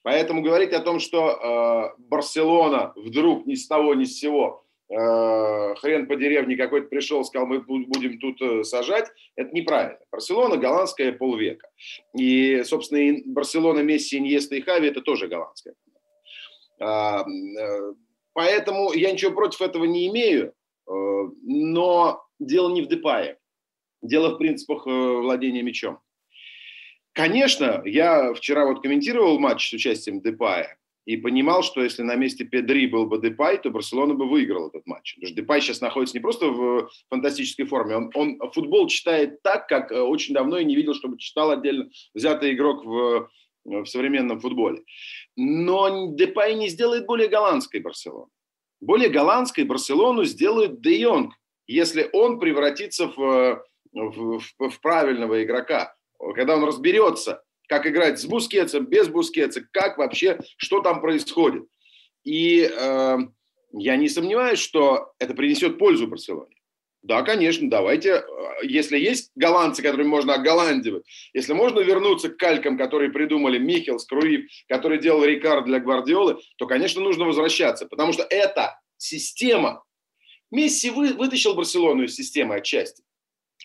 Поэтому 0.02 0.42
говорить 0.42 0.72
о 0.72 0.80
том, 0.80 0.98
что 0.98 1.94
э, 1.96 2.02
Барселона 2.02 2.92
вдруг 2.96 3.46
ни 3.46 3.54
с 3.54 3.66
того 3.66 3.94
ни 3.94 4.04
с 4.04 4.18
сего 4.18 4.64
э, 4.88 5.74
хрен 5.76 6.06
по 6.06 6.16
деревне 6.16 6.56
какой-то 6.56 6.88
пришел, 6.88 7.24
сказал, 7.24 7.46
мы 7.46 7.60
будем 7.60 8.18
тут 8.18 8.40
э, 8.40 8.64
сажать, 8.64 9.10
это 9.36 9.54
неправильно. 9.54 9.98
Барселона 10.10 10.56
голландская 10.56 11.12
полвека. 11.12 11.68
И, 12.16 12.62
собственно, 12.64 12.98
и 12.98 13.22
Барселона, 13.28 13.80
Месси, 13.80 14.18
Иньеста 14.18 14.56
и 14.56 14.60
Хави– 14.60 14.88
это 14.90 15.00
тоже 15.00 15.28
голландская. 15.28 15.74
А, 16.80 17.22
э, 17.22 17.94
поэтому 18.32 18.92
я 18.92 19.12
ничего 19.12 19.32
против 19.32 19.60
этого 19.60 19.84
не 19.84 20.08
имею, 20.08 20.48
э, 20.48 20.92
но 21.42 22.24
дело 22.38 22.72
не 22.72 22.82
в 22.82 22.88
Депае. 22.88 23.38
Дело 24.02 24.34
в 24.34 24.38
принципах 24.38 24.86
э, 24.86 24.90
владения 24.90 25.62
мячом. 25.62 25.98
Конечно, 27.12 27.82
я 27.84 28.32
вчера 28.34 28.66
вот 28.66 28.82
комментировал 28.82 29.38
матч 29.38 29.68
с 29.68 29.72
участием 29.72 30.20
Депая 30.20 30.78
и 31.04 31.16
понимал, 31.16 31.62
что 31.62 31.82
если 31.82 32.02
на 32.02 32.14
месте 32.14 32.44
Педри 32.44 32.86
был 32.86 33.06
бы 33.06 33.18
Депай, 33.18 33.58
то 33.58 33.70
Барселона 33.70 34.14
бы 34.14 34.28
выиграл 34.28 34.68
этот 34.68 34.86
матч. 34.86 35.14
Потому 35.14 35.28
что 35.28 35.36
Депай 35.36 35.60
сейчас 35.60 35.80
находится 35.80 36.16
не 36.16 36.20
просто 36.20 36.46
в 36.48 36.88
фантастической 37.08 37.66
форме, 37.66 37.96
он, 37.96 38.10
он 38.14 38.50
футбол 38.52 38.86
читает 38.86 39.42
так, 39.42 39.66
как 39.66 39.90
э, 39.90 40.00
очень 40.00 40.34
давно 40.34 40.58
я 40.58 40.64
не 40.64 40.76
видел, 40.76 40.94
чтобы 40.94 41.18
читал 41.18 41.50
отдельно 41.50 41.90
взятый 42.14 42.54
игрок 42.54 42.84
в, 42.84 43.28
в 43.64 43.86
современном 43.86 44.40
футболе. 44.40 44.82
Но 45.36 46.14
Депай 46.14 46.54
не 46.54 46.68
сделает 46.68 47.06
более 47.06 47.28
голландской 47.28 47.80
Барселону. 47.80 48.30
Более 48.80 49.10
голландской 49.10 49.64
Барселону 49.64 50.24
сделает 50.24 50.80
Де 50.80 51.00
Йонг, 51.00 51.34
если 51.66 52.08
он 52.12 52.38
превратится 52.38 53.08
в 53.08 53.62
в, 53.92 54.38
в, 54.38 54.70
в 54.70 54.80
правильного 54.80 55.42
игрока, 55.42 55.94
когда 56.34 56.56
он 56.56 56.64
разберется, 56.64 57.42
как 57.68 57.86
играть 57.86 58.18
с 58.18 58.24
Бускетсом, 58.24 58.86
без 58.86 59.08
Бускетса, 59.08 59.62
как 59.72 59.98
вообще, 59.98 60.40
что 60.56 60.80
там 60.80 61.00
происходит. 61.00 61.64
И 62.24 62.62
э, 62.62 63.18
я 63.72 63.96
не 63.96 64.08
сомневаюсь, 64.08 64.58
что 64.58 65.12
это 65.18 65.34
принесет 65.34 65.78
пользу 65.78 66.06
Барселоне. 66.08 66.56
Да, 67.02 67.22
конечно, 67.22 67.70
давайте, 67.70 68.10
э, 68.10 68.22
если 68.64 68.98
есть 68.98 69.30
голландцы, 69.36 69.82
которыми 69.82 70.08
можно 70.08 70.34
оголландивать, 70.34 71.04
если 71.32 71.52
можно 71.52 71.80
вернуться 71.80 72.28
к 72.28 72.36
калькам, 72.36 72.76
которые 72.76 73.10
придумали 73.10 73.58
Михелс, 73.58 74.04
Круив, 74.04 74.50
который 74.68 74.98
делал 74.98 75.24
Рикард 75.24 75.64
для 75.64 75.78
Гвардиолы, 75.78 76.38
то, 76.56 76.66
конечно, 76.66 77.00
нужно 77.00 77.24
возвращаться, 77.24 77.86
потому 77.86 78.12
что 78.12 78.26
эта 78.28 78.78
система, 78.96 79.84
Месси 80.50 80.90
вы, 80.90 81.14
вытащил 81.14 81.54
Барселону 81.54 82.02
из 82.02 82.16
системы 82.16 82.56
отчасти 82.56 83.04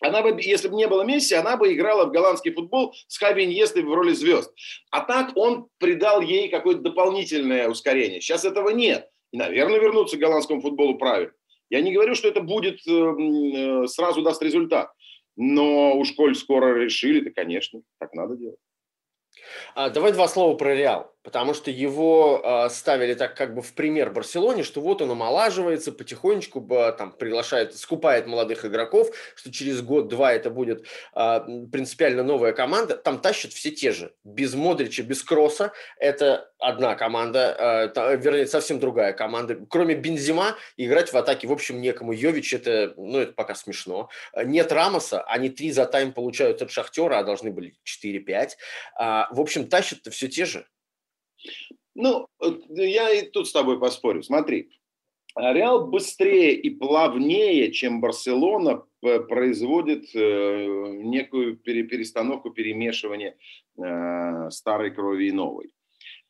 она 0.01 0.21
бы, 0.21 0.41
если 0.41 0.67
бы 0.67 0.75
не 0.75 0.87
было 0.87 1.03
Месси, 1.03 1.35
она 1.35 1.57
бы 1.57 1.73
играла 1.73 2.05
в 2.05 2.11
голландский 2.11 2.51
футбол 2.51 2.93
с 3.07 3.17
Хави 3.17 3.45
Иньестой 3.45 3.83
в 3.83 3.93
роли 3.93 4.13
звезд. 4.13 4.53
А 4.91 5.01
так 5.01 5.35
он 5.35 5.69
придал 5.77 6.21
ей 6.21 6.49
какое-то 6.49 6.81
дополнительное 6.81 7.69
ускорение. 7.69 8.21
Сейчас 8.21 8.45
этого 8.45 8.69
нет. 8.69 9.09
И, 9.31 9.37
наверное, 9.37 9.79
вернуться 9.79 10.17
к 10.17 10.19
голландскому 10.19 10.61
футболу 10.61 10.97
правильно. 10.97 11.33
Я 11.69 11.81
не 11.81 11.93
говорю, 11.93 12.15
что 12.15 12.27
это 12.27 12.41
будет 12.41 12.79
э, 12.87 12.91
э, 12.91 13.87
сразу 13.87 14.21
даст 14.21 14.41
результат. 14.41 14.91
Но 15.35 15.97
уж 15.97 16.13
коль 16.13 16.35
скоро 16.35 16.77
решили, 16.77 17.21
то, 17.21 17.31
конечно, 17.33 17.81
так 17.99 18.13
надо 18.13 18.35
делать. 18.35 18.59
А, 19.73 19.89
давай 19.89 20.13
два 20.13 20.27
слова 20.27 20.55
про 20.55 20.75
Реал 20.75 21.14
потому 21.25 21.55
что 21.55 21.71
его 21.71 22.39
э, 22.41 22.69
ставили 22.69 23.15
так 23.15 23.35
как 23.35 23.55
бы 23.55 23.63
в 23.63 23.73
пример 23.73 24.11
Барселоне, 24.11 24.63
что 24.63 24.79
вот 24.79 25.01
он 25.01 25.09
омолаживается, 25.09 25.91
потихонечку 25.91 26.65
э, 26.69 26.91
там 26.91 27.11
приглашает, 27.11 27.75
скупает 27.75 28.27
молодых 28.27 28.63
игроков, 28.63 29.09
что 29.35 29.51
через 29.51 29.81
год-два 29.81 30.31
это 30.33 30.51
будет 30.51 30.85
э, 31.15 31.39
принципиально 31.71 32.21
новая 32.21 32.53
команда. 32.53 32.95
Там 32.95 33.19
тащат 33.19 33.53
все 33.53 33.71
те 33.71 33.91
же. 33.91 34.13
Без 34.23 34.53
Модрича, 34.53 35.01
без 35.01 35.23
Кросса. 35.23 35.73
Это 35.97 36.51
одна 36.59 36.93
команда, 36.93 37.91
э, 37.95 38.17
вернее, 38.17 38.45
совсем 38.45 38.79
другая 38.79 39.11
команда. 39.11 39.57
Кроме 39.67 39.95
Бензима, 39.95 40.55
играть 40.77 41.11
в 41.11 41.17
атаке, 41.17 41.47
в 41.47 41.51
общем, 41.51 41.81
некому. 41.81 42.13
Йович, 42.13 42.53
это, 42.53 42.93
ну, 42.97 43.17
это 43.17 43.33
пока 43.33 43.55
смешно. 43.55 44.09
Нет 44.35 44.71
Рамоса, 44.71 45.23
они 45.23 45.49
три 45.49 45.71
за 45.71 45.87
тайм 45.87 46.13
получают 46.13 46.61
от 46.61 46.69
Шахтера, 46.69 47.17
а 47.17 47.23
должны 47.23 47.49
были 47.49 47.73
4-5. 47.83 48.49
А, 48.95 49.27
в 49.31 49.41
общем, 49.41 49.67
тащат 49.67 50.05
все 50.11 50.27
те 50.27 50.45
же. 50.45 50.67
Ну, 51.95 52.27
я 52.69 53.11
и 53.11 53.29
тут 53.29 53.47
с 53.47 53.51
тобой 53.51 53.79
поспорю. 53.79 54.21
Смотри, 54.21 54.69
Реал 55.37 55.87
быстрее 55.87 56.53
и 56.55 56.69
плавнее, 56.69 57.71
чем 57.73 57.99
Барселона, 57.99 58.83
производит 59.01 60.05
э, 60.15 60.67
некую 61.03 61.57
перестановку, 61.57 62.51
перемешивание 62.51 63.35
э, 63.77 64.49
старой 64.49 64.91
крови 64.91 65.25
и 65.25 65.31
новой. 65.31 65.73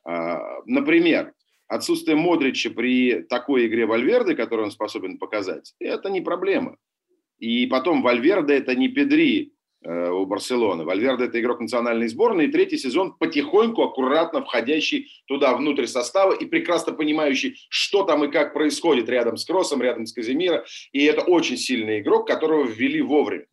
А, 0.04 0.62
например, 0.66 1.34
отсутствие 1.68 2.18
Модрича 2.18 2.72
при 2.72 3.22
такой 3.22 3.68
игре 3.68 3.86
Вальверды, 3.86 4.36
которую 4.36 4.66
он 4.66 4.72
способен 4.72 5.20
показать, 5.20 5.76
это 5.80 6.10
не 6.10 6.22
проблема. 6.22 6.78
И 7.38 7.68
потом 7.68 8.02
Вальверде 8.02 8.56
это 8.56 8.76
не 8.76 8.88
Педри 8.88 9.54
у 9.86 10.26
Барселоны. 10.26 10.84
Вальверде 10.84 11.26
это 11.26 11.40
игрок 11.40 11.60
национальной 11.60 12.08
сборной. 12.08 12.46
И 12.46 12.52
третий 12.52 12.78
сезон 12.78 13.14
потихоньку, 13.14 13.84
аккуратно 13.84 14.44
входящий 14.44 15.12
туда 15.28 15.56
внутрь 15.56 15.86
состава 15.86 16.34
и 16.34 16.46
прекрасно 16.46 16.94
понимающий, 16.94 17.58
что 17.70 18.04
там 18.04 18.24
и 18.24 18.32
как 18.32 18.54
происходит 18.54 19.10
рядом 19.10 19.38
с 19.38 19.46
Кроссом, 19.46 19.82
рядом 19.82 20.06
с 20.06 20.14
Каземиро. 20.14 20.66
И 20.92 21.04
это 21.06 21.22
очень 21.22 21.58
сильный 21.58 22.00
игрок, 22.00 22.28
которого 22.28 22.66
ввели 22.66 23.02
вовремя. 23.02 23.46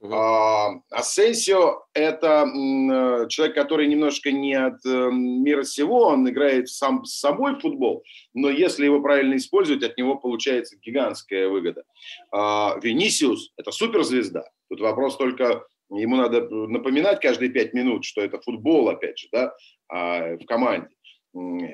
Uh-huh. 0.00 0.80
Асенсио– 0.90 1.82
это 1.92 2.46
э, 2.46 3.28
человек, 3.28 3.56
который 3.56 3.88
немножко 3.88 4.30
не 4.30 4.54
от 4.54 4.84
э, 4.86 5.10
мира 5.10 5.64
сего, 5.64 6.06
он 6.06 6.28
играет 6.28 6.68
сам 6.68 7.04
с 7.04 7.18
собой 7.18 7.56
в 7.56 7.60
футбол, 7.60 8.04
но 8.32 8.48
если 8.48 8.84
его 8.84 9.00
правильно 9.00 9.34
использовать, 9.34 9.82
от 9.82 9.98
него 9.98 10.14
получается 10.14 10.76
гигантская 10.76 11.48
выгода. 11.48 11.82
А, 12.30 12.78
Венисиус– 12.80 13.52
это 13.56 13.72
суперзвезда. 13.72 14.44
Тут 14.68 14.80
вопрос 14.80 15.16
только, 15.16 15.64
ему 15.90 16.16
надо 16.16 16.48
напоминать 16.48 17.20
каждые 17.20 17.50
пять 17.50 17.74
минут, 17.74 18.04
что 18.04 18.20
это 18.20 18.40
футбол, 18.40 18.88
опять 18.88 19.18
же, 19.18 19.28
да, 19.32 19.54
а, 19.88 20.36
в 20.36 20.44
команде 20.46 20.88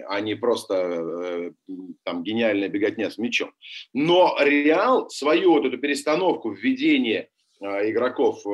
а 0.09 0.21
не 0.21 0.35
просто 0.35 0.75
э, 0.75 1.51
там 2.03 2.25
гениальная 2.25 2.69
беготня 2.69 3.09
с 3.09 3.19
мячом. 3.19 3.53
Но 3.95 4.37
Реал 4.41 5.09
свою 5.09 5.53
вот 5.53 5.65
эту 5.65 5.79
перестановку, 5.79 6.51
введение 6.51 7.31
Э, 7.65 7.89
игроков 7.91 8.45
э, 8.47 8.51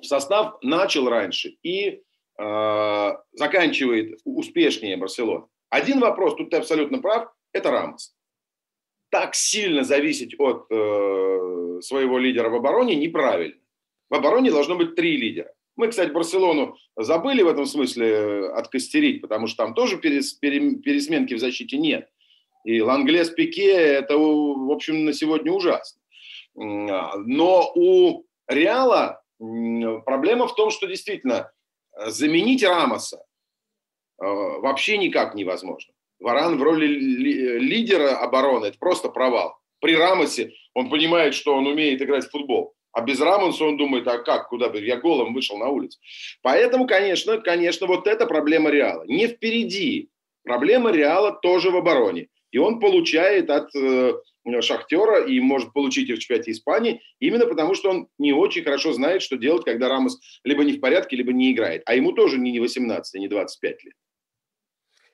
в 0.00 0.04
состав 0.04 0.58
начал 0.62 1.08
раньше 1.08 1.56
и 1.62 2.02
э, 2.38 3.10
заканчивает 3.32 4.20
успешнее 4.24 4.96
Барселона. 4.96 5.46
Один 5.70 6.00
вопрос, 6.00 6.36
тут 6.36 6.50
ты 6.50 6.56
абсолютно 6.58 7.00
прав, 7.00 7.32
это 7.52 7.70
Рамос. 7.70 8.14
Так 9.10 9.34
сильно 9.34 9.84
зависеть 9.84 10.34
от 10.38 10.66
э, 10.70 11.80
своего 11.82 12.18
лидера 12.18 12.50
в 12.50 12.54
обороне 12.54 12.94
неправильно. 12.94 13.60
В 14.10 14.14
обороне 14.14 14.50
должно 14.50 14.76
быть 14.76 14.94
три 14.94 15.16
лидера. 15.16 15.52
Мы, 15.76 15.88
кстати, 15.88 16.10
Барселону 16.10 16.76
забыли 16.96 17.42
в 17.42 17.48
этом 17.48 17.64
смысле 17.64 18.48
откостерить, 18.48 19.20
потому 19.22 19.46
что 19.46 19.64
там 19.64 19.74
тоже 19.74 19.96
перес, 19.96 20.32
пересменки 20.32 21.34
в 21.34 21.38
защите 21.38 21.78
нет. 21.78 22.08
И 22.64 22.80
Ланглес 22.82 23.30
Пике– 23.30 23.70
это, 23.72 24.18
в 24.18 24.72
общем, 24.72 25.04
на 25.04 25.12
сегодня 25.12 25.52
ужасно. 25.52 26.00
Но 26.54 27.72
у 27.76 28.24
Реала 28.48 29.22
проблема 29.38 30.48
в 30.48 30.54
том, 30.54 30.70
что 30.70 30.86
действительно 30.86 31.52
э, 31.96 32.10
заменить 32.10 32.64
Рамоса 32.64 33.18
э, 34.20 34.24
вообще 34.24 34.98
никак 34.98 35.34
невозможно. 35.34 35.94
Варан 36.20 36.58
в 36.58 36.62
роли 36.62 36.86
лидера 36.86 38.16
обороны– 38.16 38.66
это 38.66 38.78
просто 38.78 39.08
провал. 39.08 39.58
При 39.80 39.94
Рамосе 39.94 40.52
он 40.74 40.90
понимает, 40.90 41.34
что 41.34 41.54
он 41.54 41.66
умеет 41.66 42.02
играть 42.02 42.24
в 42.24 42.30
футбол. 42.30 42.74
А 42.92 43.02
без 43.02 43.20
Рамоса 43.20 43.64
он 43.64 43.76
думает, 43.76 44.08
а 44.08 44.18
как, 44.18 44.48
куда 44.48 44.68
бы, 44.68 44.80
я 44.80 44.96
голым 44.96 45.34
вышел 45.34 45.56
на 45.56 45.68
улицу. 45.68 45.98
Поэтому, 46.42 46.86
конечно, 46.86 47.38
конечно, 47.38 47.86
вот 47.86 48.06
эта 48.06 48.26
проблема 48.26 48.70
Реала. 48.70 49.04
Не 49.06 49.28
впереди. 49.28 50.08
Проблема 50.42 50.90
Реала 50.90 51.32
тоже 51.32 51.70
в 51.70 51.76
обороне. 51.76 52.28
И 52.50 52.58
он 52.58 52.80
получает 52.80 53.50
от 53.50 53.74
э, 53.76 54.14
Шахтера 54.62 55.24
и 55.24 55.38
может 55.38 55.72
получить 55.72 56.08
и 56.08 56.14
в 56.14 56.18
чемпионате 56.18 56.52
Испании, 56.52 57.02
именно 57.20 57.46
потому 57.46 57.74
что 57.74 57.90
он 57.90 58.08
не 58.18 58.32
очень 58.32 58.62
хорошо 58.62 58.92
знает, 58.92 59.22
что 59.22 59.36
делать, 59.36 59.64
когда 59.64 59.88
Рамос 59.88 60.18
либо 60.44 60.64
не 60.64 60.72
в 60.72 60.80
порядке, 60.80 61.16
либо 61.16 61.32
не 61.32 61.52
играет. 61.52 61.82
А 61.84 61.94
ему 61.94 62.12
тоже 62.12 62.38
не 62.38 62.58
18, 62.58 63.20
не 63.20 63.28
25 63.28 63.84
лет. 63.84 63.94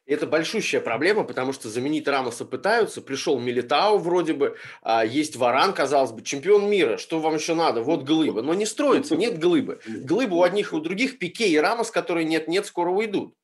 Это 0.06 0.26
большущая 0.26 0.82
проблема, 0.82 1.24
потому 1.24 1.54
что 1.54 1.70
заменить 1.70 2.06
Рамоса 2.06 2.44
пытаются. 2.44 3.00
Пришел 3.00 3.40
Милитау 3.40 3.96
вроде 3.96 4.34
бы, 4.34 4.56
а, 4.82 5.02
есть 5.04 5.36
Варан, 5.36 5.72
казалось 5.72 6.12
бы, 6.12 6.20
чемпион 6.22 6.68
мира. 6.68 6.98
Что 6.98 7.20
вам 7.20 7.36
еще 7.36 7.54
надо? 7.54 7.80
Вот 7.80 8.04
глыба. 8.04 8.42
Но 8.42 8.52
не 8.52 8.66
строится, 8.66 9.16
нет 9.16 9.38
глыбы. 9.38 9.80
Глыбы 9.86 10.36
у 10.36 10.42
одних 10.42 10.72
и 10.72 10.76
у 10.76 10.80
других, 10.80 11.18
Пике 11.18 11.48
и 11.48 11.56
Рамос, 11.56 11.90
которые 11.90 12.26
нет-нет, 12.26 12.66
скоро 12.66 12.90
уйдут. 12.90 13.34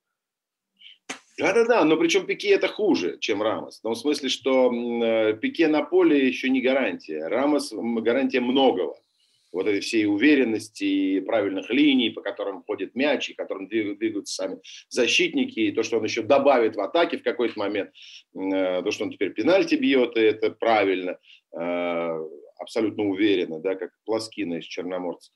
Да-да-да, 1.38 1.82
но 1.86 1.96
причем 1.96 2.26
Пике 2.26 2.50
это 2.50 2.68
хуже, 2.68 3.16
чем 3.18 3.42
Рамос. 3.42 3.78
В 3.78 3.82
том 3.82 3.94
смысле, 3.94 4.28
что 4.28 4.70
э, 4.70 5.32
Пике 5.40 5.68
на 5.68 5.82
поле 5.82 6.28
еще 6.28 6.50
не 6.50 6.60
гарантия. 6.60 7.26
Рамос 7.26 7.72
гарантия 7.72 8.40
многого. 8.40 8.99
Вот 9.52 9.66
этой 9.66 9.80
всей 9.80 10.06
уверенности 10.06 10.84
и 10.84 11.20
правильных 11.20 11.70
линий, 11.70 12.10
по 12.10 12.20
которым 12.20 12.62
ходит 12.62 12.94
мяч, 12.94 13.30
и 13.30 13.34
которым 13.34 13.68
двигаются 13.68 14.34
сами 14.34 14.60
защитники, 14.88 15.60
и 15.60 15.72
то, 15.72 15.82
что 15.82 15.98
он 15.98 16.04
еще 16.04 16.22
добавит 16.22 16.76
в 16.76 16.80
атаке 16.80 17.18
в 17.18 17.22
какой-то 17.22 17.58
момент, 17.58 17.90
э, 18.34 18.82
то, 18.82 18.90
что 18.90 19.04
он 19.04 19.10
теперь 19.10 19.32
пенальти 19.32 19.74
бьет, 19.74 20.16
и 20.16 20.20
это 20.20 20.50
правильно, 20.50 21.18
э, 21.58 22.18
абсолютно 22.58 23.04
уверенно, 23.04 23.58
да, 23.60 23.74
как 23.74 23.90
Плоскина 24.04 24.54
из 24.54 24.64
Черноморца 24.64 25.32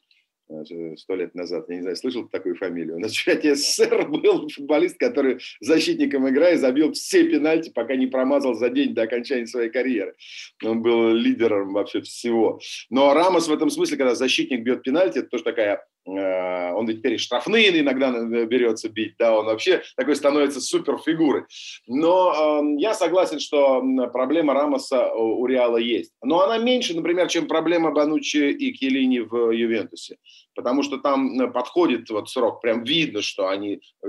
сто 0.97 1.15
лет 1.15 1.35
назад, 1.35 1.67
я 1.69 1.77
не 1.77 1.83
знаю, 1.83 1.97
слышал 1.97 2.29
такую 2.29 2.57
фамилию. 2.57 2.99
На 2.99 3.09
чемпионате 3.09 3.55
СССР 3.55 4.09
был 4.09 4.49
футболист, 4.49 4.99
который 4.99 5.39
защитником 5.61 6.29
играя 6.29 6.57
забил 6.57 6.93
все 6.93 7.25
пенальти, 7.25 7.71
пока 7.71 7.97
не 7.97 8.07
промазал 8.07 8.55
за 8.55 8.71
день 8.71 8.95
до 8.95 9.03
окончания 9.03 9.47
своей 9.47 9.71
карьеры. 9.71 10.15
Он 10.63 10.83
был 10.83 11.13
лидером 11.15 11.73
вообще 11.73 12.01
всего. 12.03 12.61
Но 12.91 13.15
Рамос 13.15 13.49
в 13.49 13.53
этом 13.53 13.71
смысле, 13.71 13.97
когда 13.97 14.15
защитник 14.15 14.63
бьет 14.63 14.83
пенальти, 14.83 15.19
это 15.19 15.29
тоже 15.29 15.45
такая 15.45 15.85
Э, 15.85 15.94
он 16.07 16.87
ведь 16.87 16.99
теперь 16.99 17.19
штрафные 17.19 17.81
иногда 17.81 18.11
берется 18.45 18.89
бить, 18.89 19.15
да, 19.19 19.39
он 19.39 19.47
вообще 19.47 19.83
такой 19.97 20.17
становится 20.17 20.61
суперфигурой. 20.61 21.45
Но 21.87 22.63
э, 22.63 22.81
я 22.81 22.95
согласен, 22.95 23.41
что 23.41 23.83
проблема 24.13 24.55
Рамоса 24.55 25.13
у 25.15 25.47
Реала 25.47 25.79
есть. 25.79 26.13
Но 26.23 26.41
она 26.41 26.59
меньше, 26.59 26.95
например, 26.95 27.29
чем 27.29 27.49
проблема 27.49 27.91
Банучи 27.91 28.51
и 28.51 28.73
Келини 28.73 29.21
в 29.21 29.51
Ювентусе. 29.51 30.19
Потому 30.55 30.83
что 30.83 30.99
там 30.99 31.53
подходит 31.53 32.11
вот 32.11 32.29
срок, 32.29 32.61
прям 32.61 32.85
видно, 32.85 33.23
что 33.23 33.49
они 33.49 33.81
э, 34.03 34.09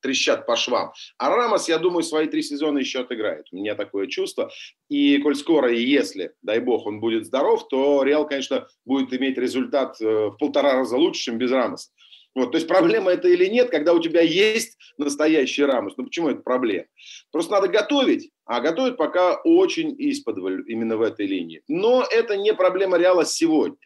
трещат 0.00 0.46
по 0.46 0.56
швам. 0.56 0.92
А 1.18 1.34
Рамос, 1.34 1.68
я 1.68 1.78
думаю, 1.78 2.02
свои 2.02 2.26
три 2.26 2.42
сезона 2.42 2.78
еще 2.78 3.00
отыграет. 3.00 3.46
У 3.52 3.56
меня 3.56 3.74
такое 3.74 4.06
чувство. 4.06 4.50
И 4.88 5.18
коль 5.18 5.36
скоро, 5.36 5.72
и 5.72 5.82
если, 5.82 6.32
дай 6.42 6.60
бог, 6.60 6.86
он 6.86 7.00
будет 7.00 7.26
здоров, 7.26 7.68
то 7.68 8.02
Реал, 8.02 8.26
конечно, 8.26 8.66
будет 8.84 9.12
иметь 9.12 9.38
результат 9.38 10.00
э, 10.00 10.04
в 10.04 10.36
полтора 10.38 10.72
раза 10.72 10.96
лучше, 10.96 11.22
чем 11.22 11.38
без 11.38 11.50
Рамоса. 11.52 11.90
Вот, 12.34 12.52
то 12.52 12.58
есть 12.58 12.68
проблема 12.68 13.10
это 13.10 13.28
или 13.28 13.46
нет, 13.46 13.70
когда 13.70 13.92
у 13.92 14.00
тебя 14.00 14.20
есть 14.20 14.78
настоящий 14.98 15.64
Рамос. 15.64 15.94
Ну 15.96 16.04
почему 16.04 16.28
это 16.28 16.42
проблема? 16.42 16.86
Просто 17.32 17.52
надо 17.52 17.68
готовить, 17.68 18.30
а 18.44 18.60
готовят 18.60 18.96
пока 18.96 19.40
очень 19.42 19.94
исподволь 19.98 20.64
именно 20.68 20.96
в 20.96 21.02
этой 21.02 21.26
линии. 21.26 21.62
Но 21.66 22.06
это 22.08 22.36
не 22.36 22.54
проблема 22.54 22.98
Реала 22.98 23.24
сегодня. 23.24 23.76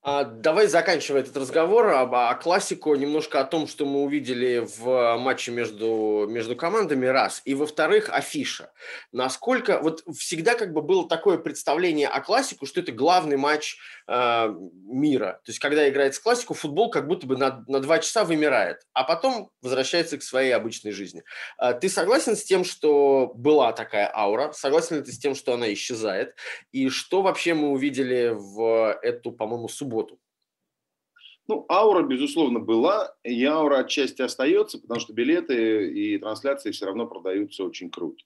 А, 0.00 0.22
давай 0.22 0.68
заканчивая 0.68 1.22
этот 1.22 1.36
разговор 1.36 1.88
об 1.88 2.14
о 2.14 2.32
классику, 2.36 2.94
немножко 2.94 3.40
о 3.40 3.44
том, 3.44 3.66
что 3.66 3.84
мы 3.84 4.02
увидели 4.02 4.64
в 4.78 5.16
матче 5.18 5.50
между, 5.50 6.26
между 6.28 6.54
командами, 6.54 7.06
раз. 7.06 7.42
И 7.44 7.54
во-вторых, 7.54 8.08
афиша. 8.08 8.70
Насколько, 9.10 9.80
вот 9.82 10.04
всегда 10.16 10.54
как 10.54 10.72
бы 10.72 10.82
было 10.82 11.08
такое 11.08 11.36
представление 11.36 12.06
о 12.06 12.20
классику, 12.20 12.64
что 12.64 12.80
это 12.80 12.92
главный 12.92 13.36
матч 13.36 13.76
э, 14.06 14.54
мира. 14.86 15.40
То 15.44 15.50
есть, 15.50 15.58
когда 15.58 15.88
играется 15.88 16.22
классику, 16.22 16.54
футбол 16.54 16.90
как 16.90 17.08
будто 17.08 17.26
бы 17.26 17.36
на, 17.36 17.64
на 17.66 17.80
два 17.80 17.98
часа 17.98 18.24
вымирает, 18.24 18.78
а 18.92 19.02
потом 19.02 19.50
возвращается 19.62 20.16
к 20.16 20.22
своей 20.22 20.52
обычной 20.52 20.92
жизни. 20.92 21.24
А, 21.56 21.72
ты 21.72 21.88
согласен 21.88 22.36
с 22.36 22.44
тем, 22.44 22.64
что 22.64 23.32
была 23.34 23.72
такая 23.72 24.10
аура? 24.14 24.52
Согласен 24.52 24.96
ли 24.96 25.02
ты 25.02 25.10
с 25.10 25.18
тем, 25.18 25.34
что 25.34 25.54
она 25.54 25.72
исчезает? 25.72 26.36
И 26.70 26.88
что 26.88 27.22
вообще 27.22 27.54
мы 27.54 27.70
увидели 27.70 28.32
в 28.32 28.96
эту, 29.02 29.32
по-моему, 29.32 29.68
субботу? 29.68 29.97
Субботу? 29.98 30.18
Ну, 31.48 31.64
аура, 31.70 32.02
безусловно, 32.02 32.60
была, 32.60 33.14
и 33.24 33.42
аура 33.44 33.78
отчасти 33.78 34.20
остается, 34.20 34.78
потому 34.78 35.00
что 35.00 35.14
билеты 35.14 35.90
и 35.90 36.18
трансляции 36.18 36.72
все 36.72 36.86
равно 36.86 37.06
продаются 37.06 37.64
очень 37.64 37.90
круто. 37.90 38.22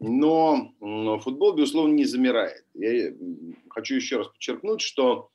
Но, 0.00 0.72
но 0.80 1.18
футбол, 1.18 1.52
безусловно, 1.52 1.92
не 1.92 2.06
замирает. 2.06 2.64
Я 2.74 3.12
хочу 3.68 3.96
еще 3.96 4.16
раз 4.16 4.28
подчеркнуть, 4.28 4.80
что 4.80 5.28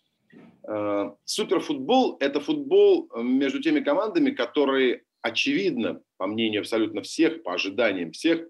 э, 0.68 1.12
суперфутбол– 1.24 2.18
это 2.20 2.40
футбол 2.40 3.10
между 3.16 3.62
теми 3.62 3.82
командами, 3.82 4.32
которые, 4.32 5.04
очевидно, 5.22 6.02
по 6.18 6.26
мнению 6.26 6.62
абсолютно 6.62 7.04
всех, 7.04 7.44
по 7.44 7.54
ожиданиям 7.54 8.12
всех, 8.12 8.48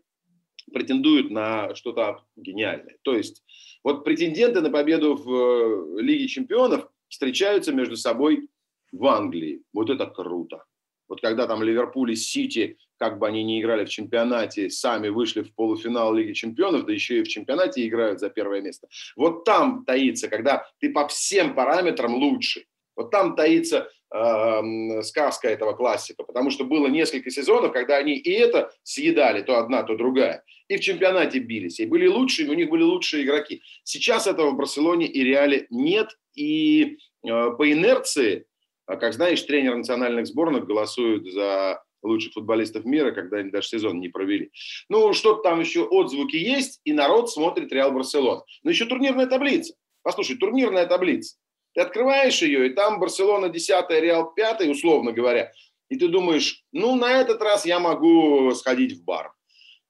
претендуют 0.71 1.31
на 1.31 1.75
что-то 1.75 2.23
гениальное. 2.37 2.97
То 3.01 3.13
есть 3.13 3.43
вот 3.83 4.05
претенденты 4.05 4.61
на 4.61 4.69
победу 4.69 5.15
в 5.15 5.97
э, 5.97 6.01
Лиге 6.01 6.29
чемпионов– 6.29 6.87
встречаются 7.09 7.73
между 7.73 7.97
собой 7.97 8.47
в 8.91 9.05
Англии. 9.05 9.61
Вот 9.73 9.89
это 9.89 10.05
круто. 10.05 10.63
Вот 11.09 11.21
когда 11.21 11.47
там 11.47 11.63
Ливерпуль 11.63 12.11
и 12.11 12.15
Сити, 12.15 12.77
как 12.97 13.17
бы 13.17 13.27
они 13.27 13.43
ни 13.43 13.59
играли 13.59 13.85
в 13.85 13.89
чемпионате, 13.89 14.69
сами 14.69 15.09
вышли 15.09 15.41
в 15.41 15.53
полуфинал 15.55 16.13
Лиги 16.13 16.33
Чемпионов, 16.33 16.85
да 16.85 16.93
еще 16.93 17.19
и 17.19 17.23
в 17.23 17.27
чемпионате 17.27 17.87
играют 17.87 18.19
за 18.19 18.29
первое 18.29 18.61
место. 18.61 18.87
Вот 19.15 19.43
там 19.43 19.83
таится, 19.85 20.27
когда 20.27 20.67
ты 20.79 20.91
по 20.91 21.07
всем 21.07 21.55
параметрам 21.55 22.13
лучше. 22.13 22.65
Вот 22.95 23.09
там 23.11 23.35
таится 23.35 23.89
сказка 24.11 25.47
этого 25.47 25.73
классика, 25.73 26.23
потому 26.23 26.49
что 26.49 26.63
было 26.63 26.87
несколько 26.87 27.29
сезонов, 27.29 27.73
когда 27.73 27.97
они 27.97 28.15
и 28.15 28.31
это 28.31 28.71
съедали, 28.81 29.43
то 29.43 29.59
одна, 29.59 29.83
то 29.83 29.95
другая, 29.95 30.43
и 30.67 30.77
в 30.77 30.79
чемпионате 30.79 31.39
бились, 31.39 31.79
и 31.79 31.85
были 31.85 32.07
лучшие, 32.07 32.49
у 32.49 32.53
них 32.53 32.69
были 32.69 32.81
лучшие 32.81 33.23
игроки. 33.23 33.61
Сейчас 33.83 34.25
этого 34.25 34.51
в 34.51 34.57
Барселоне 34.57 35.05
и 35.05 35.23
Реале 35.23 35.67
нет, 35.69 36.17
и 36.33 36.97
э, 37.23 37.51
по 37.51 37.71
инерции, 37.71 38.45
а 38.87 38.95
как 38.95 39.13
знаешь, 39.13 39.43
тренер 39.43 39.75
национальных 39.75 40.25
сборных 40.25 40.65
голосуют 40.65 41.31
за 41.31 41.83
лучших 42.01 42.33
футболистов 42.33 42.85
мира, 42.85 43.11
когда 43.11 43.37
они 43.37 43.51
даже 43.51 43.67
сезон 43.67 43.99
не 43.99 44.09
провели. 44.09 44.51
Ну, 44.87 45.13
что-то 45.13 45.43
там 45.43 45.59
еще 45.59 45.83
отзвуки 45.83 46.37
есть, 46.37 46.81
и 46.83 46.93
народ 46.93 47.29
смотрит 47.29 47.71
Реал 47.71 47.91
Барселон. 47.91 48.41
Но 48.63 48.71
еще 48.71 48.85
турнирная 48.85 49.27
таблица. 49.27 49.75
Послушай, 50.01 50.37
турнирная 50.37 50.85
таблица. 50.85 51.35
Ты 51.79 51.83
открываешь 51.83 52.41
ее, 52.41 52.67
и 52.67 52.73
там 52.73 52.99
Барселона 52.99 53.47
10 53.47 53.89
Реал 53.89 54.33
5 54.33 54.67
условно 54.67 55.13
говоря. 55.13 55.53
И 55.87 55.95
ты 55.95 56.09
думаешь, 56.09 56.65
ну, 56.73 56.97
на 56.97 57.21
этот 57.21 57.41
раз 57.41 57.65
я 57.65 57.79
могу 57.79 58.51
сходить 58.53 58.97
в 58.97 59.05
бар 59.05 59.31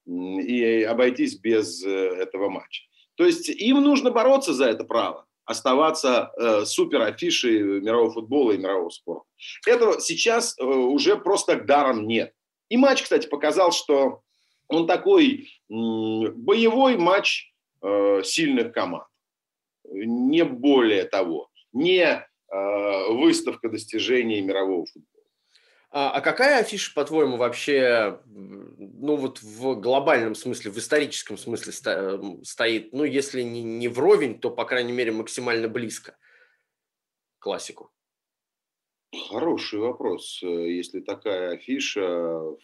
и 0.06 0.84
обойтись 0.84 1.40
без 1.40 1.84
э, 1.84 1.90
этого 1.90 2.50
матча. 2.50 2.84
То 3.16 3.26
есть 3.26 3.50
им 3.50 3.82
нужно 3.82 4.12
бороться 4.12 4.54
за 4.54 4.66
это 4.66 4.84
право 4.84 5.26
оставаться 5.46 6.32
э, 6.38 6.66
супер 6.66 7.02
афишей 7.02 7.82
мирового 7.82 8.12
футбола 8.12 8.52
и 8.52 8.60
мирового 8.60 8.92
спорта. 8.92 9.26
Этого 9.66 10.00
сейчас 10.00 10.56
э, 10.60 10.64
уже 10.64 11.16
просто 11.16 11.60
даром 11.60 12.06
нет. 12.06 12.36
И 12.70 12.78
матч, 12.78 13.02
кстати, 13.02 13.28
показал, 13.28 13.72
что 13.72 14.22
он 14.68 14.86
такой 14.86 15.48
э, 15.48 15.74
боевой 15.74 16.98
матч 16.98 17.52
э, 17.82 18.22
сильных 18.24 18.74
команд. 18.74 19.08
Не 19.92 20.46
более 20.46 21.06
того. 21.06 21.49
Не 21.72 22.04
э, 22.04 22.24
выставка 23.12 23.70
достижений 23.70 24.42
мирового 24.42 24.86
футбола. 24.86 25.20
А, 25.92 26.12
а 26.12 26.22
какая 26.22 26.60
афиша, 26.60 26.94
по-твоему, 26.94 27.38
вообще, 27.38 28.22
ну 28.28 29.16
вот 29.16 29.42
в 29.42 29.76
глобальном 29.76 30.36
смысле, 30.36 30.70
в 30.70 30.78
историческом 30.78 31.36
смысле 31.38 31.74
стоит, 32.44 32.94
ну 32.94 33.04
если 33.04 33.42
не, 33.42 33.64
не 33.64 33.88
вровень, 33.88 34.40
то, 34.40 34.52
по 34.52 34.66
крайней 34.66 34.92
мере, 34.92 35.12
максимально 35.12 35.68
близко 35.68 36.16
классику? 37.40 37.92
Хороший 39.30 39.80
вопрос, 39.80 40.42
э, 40.44 40.48
если 40.48 41.00
такая 41.00 41.54
афиша 41.54 42.04
в 42.04 42.60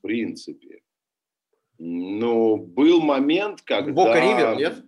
принципе. 0.00 0.80
Но 1.78 2.56
был 2.56 3.02
момент, 3.02 3.60
когда... 3.60 3.92
Бока 3.92 4.18
Ривер, 4.18 4.56
нет? 4.56 4.85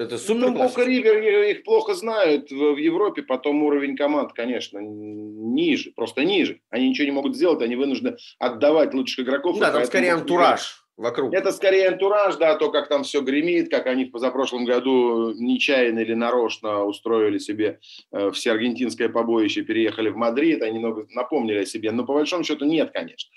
Это 0.00 0.16
супер 0.16 0.50
ну, 0.50 0.58
Бока 0.58 0.82
Ривер 0.82 1.22
их 1.50 1.62
плохо 1.62 1.92
знают 1.92 2.50
в, 2.50 2.72
в 2.72 2.76
Европе, 2.78 3.22
потом 3.22 3.62
уровень 3.64 3.98
команд, 3.98 4.32
конечно, 4.32 4.78
ниже, 4.78 5.92
просто 5.94 6.24
ниже. 6.24 6.60
Они 6.70 6.88
ничего 6.88 7.04
не 7.04 7.12
могут 7.12 7.36
сделать, 7.36 7.60
они 7.60 7.76
вынуждены 7.76 8.16
отдавать 8.38 8.94
лучших 8.94 9.26
игроков. 9.26 9.58
Да, 9.58 9.70
там 9.70 9.84
скорее 9.84 10.14
антураж 10.14 10.86
вокруг. 10.96 11.34
Это 11.34 11.52
скорее 11.52 11.88
антураж, 11.88 12.36
да, 12.36 12.56
то, 12.56 12.70
как 12.70 12.88
там 12.88 13.02
все 13.02 13.20
гремит, 13.20 13.70
как 13.70 13.86
они 13.88 14.06
в 14.06 14.10
позапрошлом 14.10 14.64
году 14.64 15.32
нечаянно 15.34 15.98
или 15.98 16.14
нарочно 16.14 16.84
устроили 16.84 17.36
себе 17.36 17.80
э, 18.10 18.30
все 18.30 18.52
аргентинское 18.52 19.10
побоище, 19.10 19.62
переехали 19.62 20.08
в 20.08 20.16
Мадрид, 20.16 20.62
они 20.62 20.78
много 20.78 21.06
напомнили 21.10 21.58
о 21.58 21.66
себе. 21.66 21.90
Но 21.90 22.06
по 22.06 22.14
большому 22.14 22.44
счету 22.44 22.64
нет, 22.64 22.90
конечно. 22.92 23.30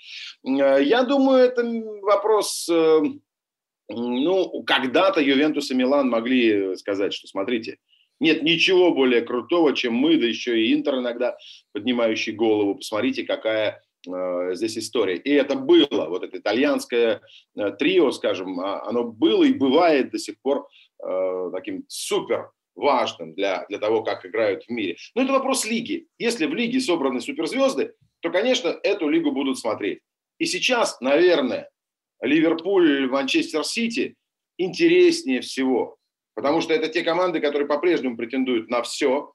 Э, 0.46 0.82
я 0.82 1.02
думаю, 1.02 1.44
это 1.44 1.62
вопрос... 2.02 2.68
Э, 2.70 3.02
ну, 3.88 4.62
когда-то 4.64 5.20
Ювентус 5.20 5.70
и 5.70 5.74
Милан 5.74 6.08
могли 6.08 6.76
сказать, 6.76 7.12
что 7.12 7.26
смотрите, 7.28 7.78
нет 8.20 8.42
ничего 8.42 8.94
более 8.94 9.22
крутого, 9.22 9.74
чем 9.74 9.94
мы, 9.94 10.16
да 10.16 10.26
еще 10.26 10.60
и 10.60 10.72
Интер 10.72 10.96
иногда 10.96 11.36
поднимающий 11.72 12.32
голову. 12.32 12.76
Посмотрите, 12.76 13.24
какая 13.24 13.82
э, 14.06 14.54
здесь 14.54 14.78
история. 14.78 15.16
И 15.16 15.30
это 15.30 15.56
было, 15.56 16.06
вот 16.08 16.22
это 16.22 16.38
итальянское 16.38 17.20
э, 17.56 17.70
трио, 17.72 18.10
скажем, 18.12 18.60
а, 18.60 18.82
оно 18.86 19.04
было 19.04 19.44
и 19.44 19.52
бывает 19.52 20.10
до 20.10 20.18
сих 20.18 20.40
пор 20.40 20.68
э, 21.04 21.50
таким 21.52 21.84
супер 21.88 22.50
важным 22.76 23.34
для, 23.34 23.66
для 23.68 23.78
того, 23.78 24.02
как 24.02 24.24
играют 24.26 24.64
в 24.64 24.70
мире. 24.70 24.96
Но 25.14 25.22
это 25.22 25.32
вопрос 25.32 25.64
лиги. 25.64 26.06
Если 26.18 26.46
в 26.46 26.54
лиге 26.54 26.80
собраны 26.80 27.20
суперзвезды, 27.20 27.94
то, 28.20 28.30
конечно, 28.30 28.68
эту 28.82 29.08
лигу 29.08 29.32
будут 29.32 29.58
смотреть. 29.58 30.00
И 30.38 30.46
сейчас, 30.46 31.00
наверное, 31.00 31.68
Ливерпуль, 32.20 33.08
Манчестер 33.08 33.64
Сити 33.64 34.16
интереснее 34.58 35.40
всего. 35.40 35.96
Потому 36.34 36.60
что 36.60 36.74
это 36.74 36.88
те 36.88 37.02
команды, 37.02 37.40
которые 37.40 37.68
по-прежнему 37.68 38.16
претендуют 38.16 38.68
на 38.68 38.82
все, 38.82 39.32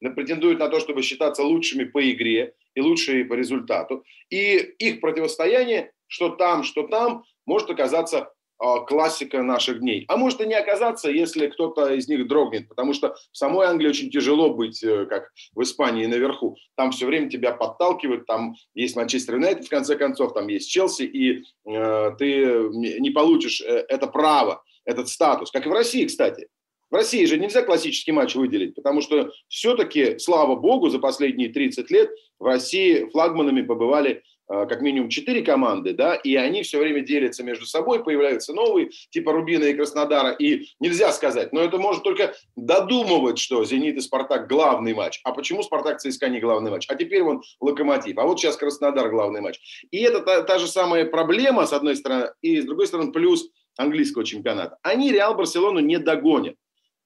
претендуют 0.00 0.58
на 0.58 0.68
то, 0.68 0.80
чтобы 0.80 1.02
считаться 1.02 1.42
лучшими 1.42 1.84
по 1.84 2.10
игре 2.10 2.54
и 2.74 2.80
лучшими 2.80 3.22
по 3.22 3.34
результату. 3.34 4.04
И 4.30 4.56
их 4.56 5.00
противостояние, 5.00 5.92
что 6.06 6.30
там, 6.30 6.62
что 6.62 6.86
там, 6.86 7.24
может 7.46 7.70
оказаться 7.70 8.32
классика 8.58 9.42
наших 9.42 9.80
дней. 9.80 10.04
А 10.08 10.16
может 10.16 10.40
и 10.40 10.46
не 10.46 10.54
оказаться, 10.54 11.10
если 11.10 11.46
кто-то 11.46 11.94
из 11.94 12.08
них 12.08 12.26
дрогнет, 12.26 12.68
потому 12.68 12.92
что 12.92 13.14
в 13.32 13.36
самой 13.36 13.66
Англии 13.66 13.88
очень 13.88 14.10
тяжело 14.10 14.52
быть, 14.52 14.82
э, 14.82 15.06
как 15.06 15.30
в 15.54 15.62
Испании, 15.62 16.06
наверху. 16.06 16.56
Там 16.76 16.90
все 16.90 17.06
время 17.06 17.30
тебя 17.30 17.52
подталкивают, 17.52 18.26
там 18.26 18.54
есть 18.74 18.96
Манчестер 18.96 19.36
Юнайтед, 19.36 19.66
в 19.66 19.70
конце 19.70 19.96
концов, 19.96 20.34
там 20.34 20.48
есть 20.48 20.70
Челси, 20.70 21.02
и 21.02 21.44
э, 21.70 22.10
ты 22.18 22.68
не 22.72 23.10
получишь 23.10 23.60
э, 23.60 23.84
это 23.88 24.08
право, 24.08 24.64
этот 24.84 25.08
статус. 25.08 25.50
Как 25.50 25.66
и 25.66 25.68
в 25.68 25.72
России, 25.72 26.06
кстати. 26.06 26.48
В 26.90 26.94
России 26.94 27.24
же 27.26 27.36
нельзя 27.36 27.62
классический 27.62 28.12
матч 28.12 28.34
выделить, 28.34 28.74
потому 28.74 29.02
что 29.02 29.30
все-таки, 29.48 30.18
слава 30.18 30.56
богу, 30.56 30.88
за 30.88 30.98
последние 30.98 31.50
30 31.50 31.90
лет 31.90 32.10
в 32.38 32.44
России 32.44 33.08
флагманами 33.10 33.62
побывали 33.62 34.22
как 34.48 34.80
минимум 34.80 35.10
четыре 35.10 35.42
команды, 35.42 35.92
да, 35.92 36.14
и 36.14 36.34
они 36.36 36.62
все 36.62 36.78
время 36.78 37.00
делятся 37.00 37.44
между 37.44 37.66
собой, 37.66 38.02
появляются 38.02 38.54
новые, 38.54 38.90
типа 39.10 39.32
Рубина 39.32 39.64
и 39.64 39.74
Краснодара, 39.74 40.30
и 40.30 40.66
нельзя 40.80 41.12
сказать, 41.12 41.52
но 41.52 41.60
это 41.60 41.78
может 41.78 42.02
только 42.02 42.34
додумывать, 42.56 43.38
что 43.38 43.64
«Зенит» 43.64 43.96
и 43.96 44.00
«Спартак» 44.00 44.48
главный 44.48 44.94
матч. 44.94 45.20
А 45.24 45.32
почему 45.32 45.62
«Спартак» 45.62 46.00
ЦСКА 46.00 46.28
не 46.28 46.40
главный 46.40 46.70
матч? 46.70 46.86
А 46.88 46.94
теперь 46.94 47.22
вон 47.22 47.42
«Локомотив», 47.60 48.16
а 48.18 48.24
вот 48.24 48.40
сейчас 48.40 48.56
«Краснодар» 48.56 49.10
главный 49.10 49.40
матч. 49.40 49.60
И 49.90 49.98
это 49.98 50.20
та, 50.20 50.42
та 50.42 50.58
же 50.58 50.66
самая 50.66 51.04
проблема, 51.04 51.66
с 51.66 51.72
одной 51.72 51.96
стороны, 51.96 52.30
и 52.40 52.60
с 52.60 52.64
другой 52.64 52.86
стороны, 52.86 53.12
плюс 53.12 53.50
английского 53.76 54.24
чемпионата. 54.24 54.78
Они 54.82 55.12
Реал 55.12 55.34
Барселону 55.34 55.80
не 55.80 55.98
догонят, 55.98 56.56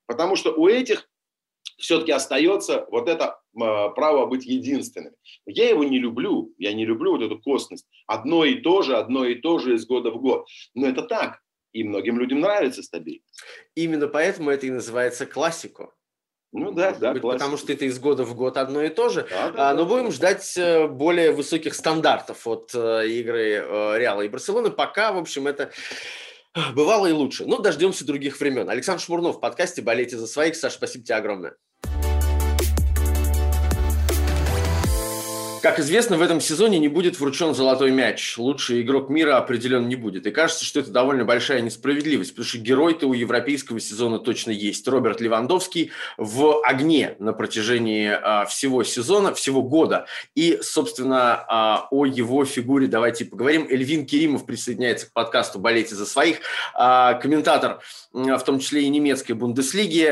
потому 0.06 0.36
что 0.36 0.52
у 0.52 0.68
этих 0.68 1.08
все-таки 1.78 2.12
остается 2.12 2.86
вот 2.90 3.08
это 3.08 3.40
право 3.54 4.26
быть 4.26 4.46
единственным. 4.46 5.12
Я 5.46 5.68
его 5.68 5.84
не 5.84 5.98
люблю, 5.98 6.54
я 6.58 6.72
не 6.72 6.86
люблю 6.86 7.12
вот 7.12 7.22
эту 7.22 7.38
косность. 7.38 7.86
Одно 8.06 8.44
и 8.44 8.56
то 8.56 8.82
же, 8.82 8.96
одно 8.96 9.24
и 9.24 9.34
то 9.34 9.58
же 9.58 9.74
из 9.74 9.86
года 9.86 10.10
в 10.10 10.20
год. 10.20 10.46
Но 10.74 10.86
это 10.86 11.02
так, 11.02 11.40
и 11.72 11.84
многим 11.84 12.18
людям 12.18 12.40
нравится 12.40 12.82
стабильность. 12.82 13.42
Именно 13.74 14.08
поэтому 14.08 14.50
это 14.50 14.66
и 14.66 14.70
называется 14.70 15.26
классику. 15.26 15.92
Ну 16.54 16.70
да, 16.70 16.92
да, 16.92 17.14
быть, 17.14 17.22
потому 17.22 17.56
что 17.56 17.72
это 17.72 17.86
из 17.86 17.98
года 17.98 18.24
в 18.24 18.34
год 18.34 18.58
одно 18.58 18.82
и 18.82 18.90
то 18.90 19.08
же. 19.08 19.26
Да, 19.30 19.50
да, 19.50 19.70
а, 19.70 19.74
но 19.74 19.84
да, 19.84 19.88
будем 19.88 20.06
да. 20.06 20.10
ждать 20.10 20.54
э, 20.58 20.86
более 20.86 21.32
высоких 21.32 21.74
стандартов 21.74 22.46
от 22.46 22.72
э, 22.74 23.08
игры 23.08 23.52
э, 23.54 23.98
Реала 23.98 24.20
и 24.20 24.28
Барселоны. 24.28 24.70
Пока, 24.70 25.12
в 25.12 25.18
общем, 25.18 25.46
это 25.46 25.72
бывало 26.74 27.06
и 27.06 27.12
лучше. 27.12 27.46
Но 27.46 27.58
дождемся 27.58 28.04
других 28.04 28.38
времен. 28.40 28.68
Александр 28.68 29.02
Шмурнов 29.02 29.36
в 29.36 29.40
подкасте 29.40 29.82
«Болейте 29.82 30.18
за 30.18 30.26
своих». 30.26 30.56
Саша, 30.56 30.76
спасибо 30.76 31.04
тебе 31.04 31.16
огромное. 31.16 31.56
Как 35.62 35.78
известно, 35.78 36.16
в 36.16 36.22
этом 36.22 36.40
сезоне 36.40 36.80
не 36.80 36.88
будет 36.88 37.20
вручен 37.20 37.54
золотой 37.54 37.92
мяч. 37.92 38.36
Лучший 38.36 38.82
игрок 38.82 39.08
мира 39.08 39.36
определенно 39.36 39.86
не 39.86 39.94
будет. 39.94 40.26
И 40.26 40.32
кажется, 40.32 40.64
что 40.64 40.80
это 40.80 40.90
довольно 40.90 41.24
большая 41.24 41.60
несправедливость, 41.60 42.32
потому 42.32 42.46
что 42.46 42.58
герой-то 42.58 43.06
у 43.06 43.12
европейского 43.12 43.78
сезона 43.78 44.18
точно 44.18 44.50
есть. 44.50 44.88
Роберт 44.88 45.20
Левандовский 45.20 45.92
в 46.16 46.66
огне 46.66 47.14
на 47.20 47.32
протяжении 47.32 48.08
а, 48.08 48.44
всего 48.46 48.82
сезона, 48.82 49.32
всего 49.34 49.62
года. 49.62 50.06
И, 50.34 50.58
собственно, 50.62 51.44
а, 51.46 51.86
о 51.92 52.06
его 52.06 52.44
фигуре 52.44 52.88
давайте 52.88 53.24
поговорим. 53.24 53.68
Эльвин 53.70 54.04
Керимов 54.04 54.44
присоединяется 54.46 55.06
к 55.06 55.12
подкасту 55.12 55.60
«Болейте 55.60 55.94
за 55.94 56.06
своих». 56.06 56.38
А, 56.74 57.14
комментатор, 57.14 57.78
в 58.12 58.40
том 58.40 58.58
числе 58.58 58.82
и 58.82 58.88
немецкой 58.88 59.34
Бундеслиги. 59.34 60.10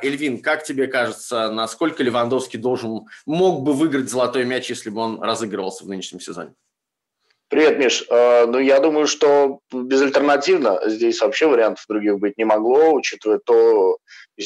Эльвин, 0.00 0.40
как 0.40 0.62
тебе 0.62 0.86
кажется, 0.86 1.50
насколько 1.50 2.04
Левандовский 2.04 2.60
должен, 2.60 3.06
мог 3.26 3.64
бы 3.64 3.72
выиграть 3.72 4.08
золотой 4.08 4.44
мяч, 4.44 4.70
если 4.70 4.91
бы 4.92 5.00
он 5.00 5.22
разыгрывался 5.22 5.84
в 5.84 5.88
нынешнем 5.88 6.20
сезоне? 6.20 6.54
Привет, 7.52 7.78
Миш. 7.78 8.06
Э, 8.08 8.46
ну, 8.46 8.58
я 8.58 8.80
думаю, 8.80 9.06
что 9.06 9.60
безальтернативно 9.70 10.80
здесь 10.86 11.20
вообще 11.20 11.46
вариантов 11.46 11.84
других 11.86 12.18
быть 12.18 12.38
не 12.38 12.46
могло, 12.46 12.94
учитывая 12.94 13.40
то, 13.44 13.98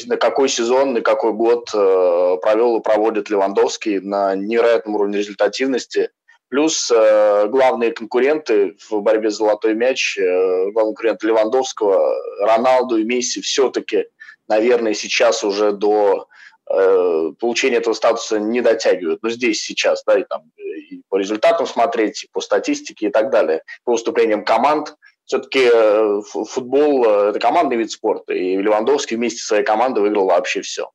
на 0.07 0.17
какой 0.17 0.49
сезон, 0.49 0.91
на 0.91 0.99
какой 0.99 1.31
год 1.31 1.69
э, 1.73 2.37
провел 2.41 2.77
и 2.77 2.83
проводит 2.83 3.29
Левандовский 3.29 4.01
на 4.01 4.35
невероятном 4.35 4.95
уровне 4.95 5.19
результативности. 5.19 6.09
Плюс 6.49 6.91
э, 6.91 7.47
главные 7.47 7.91
конкуренты 7.93 8.75
в 8.89 8.99
борьбе 8.99 9.29
за 9.29 9.37
золотой 9.37 9.73
мяч, 9.73 10.19
главный 10.19 10.93
конкурент 10.93 11.23
Левандовского, 11.23 12.13
Роналду 12.41 12.97
и 12.97 13.05
Месси 13.05 13.39
все-таки, 13.39 14.07
наверное, 14.49 14.93
сейчас 14.93 15.45
уже 15.45 15.71
до 15.71 16.27
э, 16.69 17.31
получения 17.39 17.77
этого 17.77 17.93
статуса 17.93 18.39
не 18.39 18.61
дотягивают. 18.61 19.21
Но 19.23 19.29
здесь 19.29 19.61
сейчас, 19.61 20.03
да, 20.05 20.17
и, 20.17 20.23
там, 20.23 20.51
и 20.57 21.01
по 21.09 21.17
результатам 21.17 21.65
смотреть, 21.65 22.23
и 22.23 22.29
по 22.31 22.41
статистике 22.41 23.07
и 23.07 23.09
так 23.09 23.29
далее, 23.29 23.63
по 23.83 23.93
выступлениям 23.93 24.43
команд, 24.43 24.95
все-таки 25.25 25.69
э, 25.71 26.21
футбол– 26.49 27.05
это 27.29 27.39
командный 27.39 27.77
вид 27.77 27.91
спорта, 27.91 28.33
и 28.33 28.55
Левандовский 28.57 29.17
вместе 29.17 29.39
со 29.39 29.47
своей 29.47 29.63
командой 29.63 29.99
выиграл 29.99 30.27
вообще 30.27 30.61
все. 30.61 30.89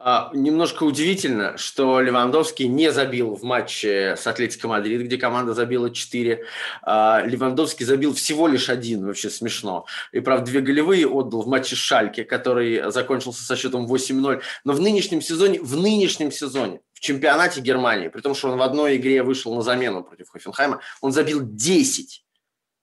А, 0.00 0.30
немножко 0.32 0.84
удивительно, 0.84 1.58
что 1.58 2.00
Левандовский 2.00 2.68
не 2.68 2.92
забил 2.92 3.34
в 3.34 3.42
матче 3.42 4.14
с 4.16 4.28
Атлетико 4.28 4.68
Мадрид, 4.68 5.02
где 5.02 5.18
команда 5.18 5.54
забила 5.54 5.90
4. 5.90 6.44
А, 6.82 7.22
Левандовский 7.24 7.84
забил 7.84 8.14
всего 8.14 8.46
лишь 8.46 8.68
один, 8.68 9.04
вообще 9.04 9.28
смешно. 9.28 9.86
И, 10.12 10.20
правда, 10.20 10.46
две 10.46 10.60
голевые 10.60 11.08
отдал 11.08 11.42
в 11.42 11.48
матче 11.48 11.74
с 11.74 11.80
Шальке, 11.80 12.24
который 12.24 12.92
закончился 12.92 13.42
со 13.42 13.56
счетом 13.56 13.92
8-0. 13.92 14.40
Но 14.62 14.72
в 14.72 14.80
нынешнем 14.80 15.20
сезоне, 15.20 15.60
в 15.60 15.76
нынешнем 15.76 16.30
сезоне, 16.30 16.80
в 16.92 17.00
чемпионате 17.00 17.60
Германии, 17.60 18.06
при 18.06 18.20
том, 18.20 18.36
что 18.36 18.50
он 18.50 18.58
в 18.58 18.62
одной 18.62 18.96
игре 18.98 19.24
вышел 19.24 19.52
на 19.56 19.62
замену 19.62 20.04
против 20.04 20.28
Хофенхайма, 20.28 20.80
он 21.00 21.10
забил 21.10 21.40
10. 21.42 22.24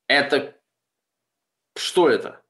Это 0.08 0.54
что 1.78 2.10
это? 2.10 2.42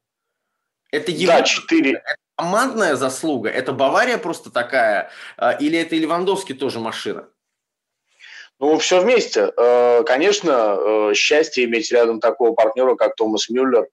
Это 0.92 1.12
его... 1.12 1.34
Да, 1.34 1.44
4. 1.44 1.92
Это 1.92 2.25
командная 2.36 2.96
заслуга? 2.96 3.50
Это 3.50 3.72
Бавария 3.72 4.18
просто 4.18 4.52
такая? 4.52 5.10
А, 5.38 5.52
или 5.52 5.78
это 5.78 5.96
и 5.96 6.00
Левандовский 6.00 6.56
тоже 6.56 6.80
машина? 6.80 7.28
Ну, 8.60 8.78
все 8.78 9.02
вместе. 9.02 9.52
Э, 9.58 10.04
конечно, 10.06 10.78
э, 10.80 11.14
счастье 11.14 11.66
иметь 11.66 11.92
рядом 11.92 12.20
такого 12.20 12.54
партнера, 12.54 12.96
как 12.96 13.16
Томас 13.16 13.50
Мюллер, 13.50 13.88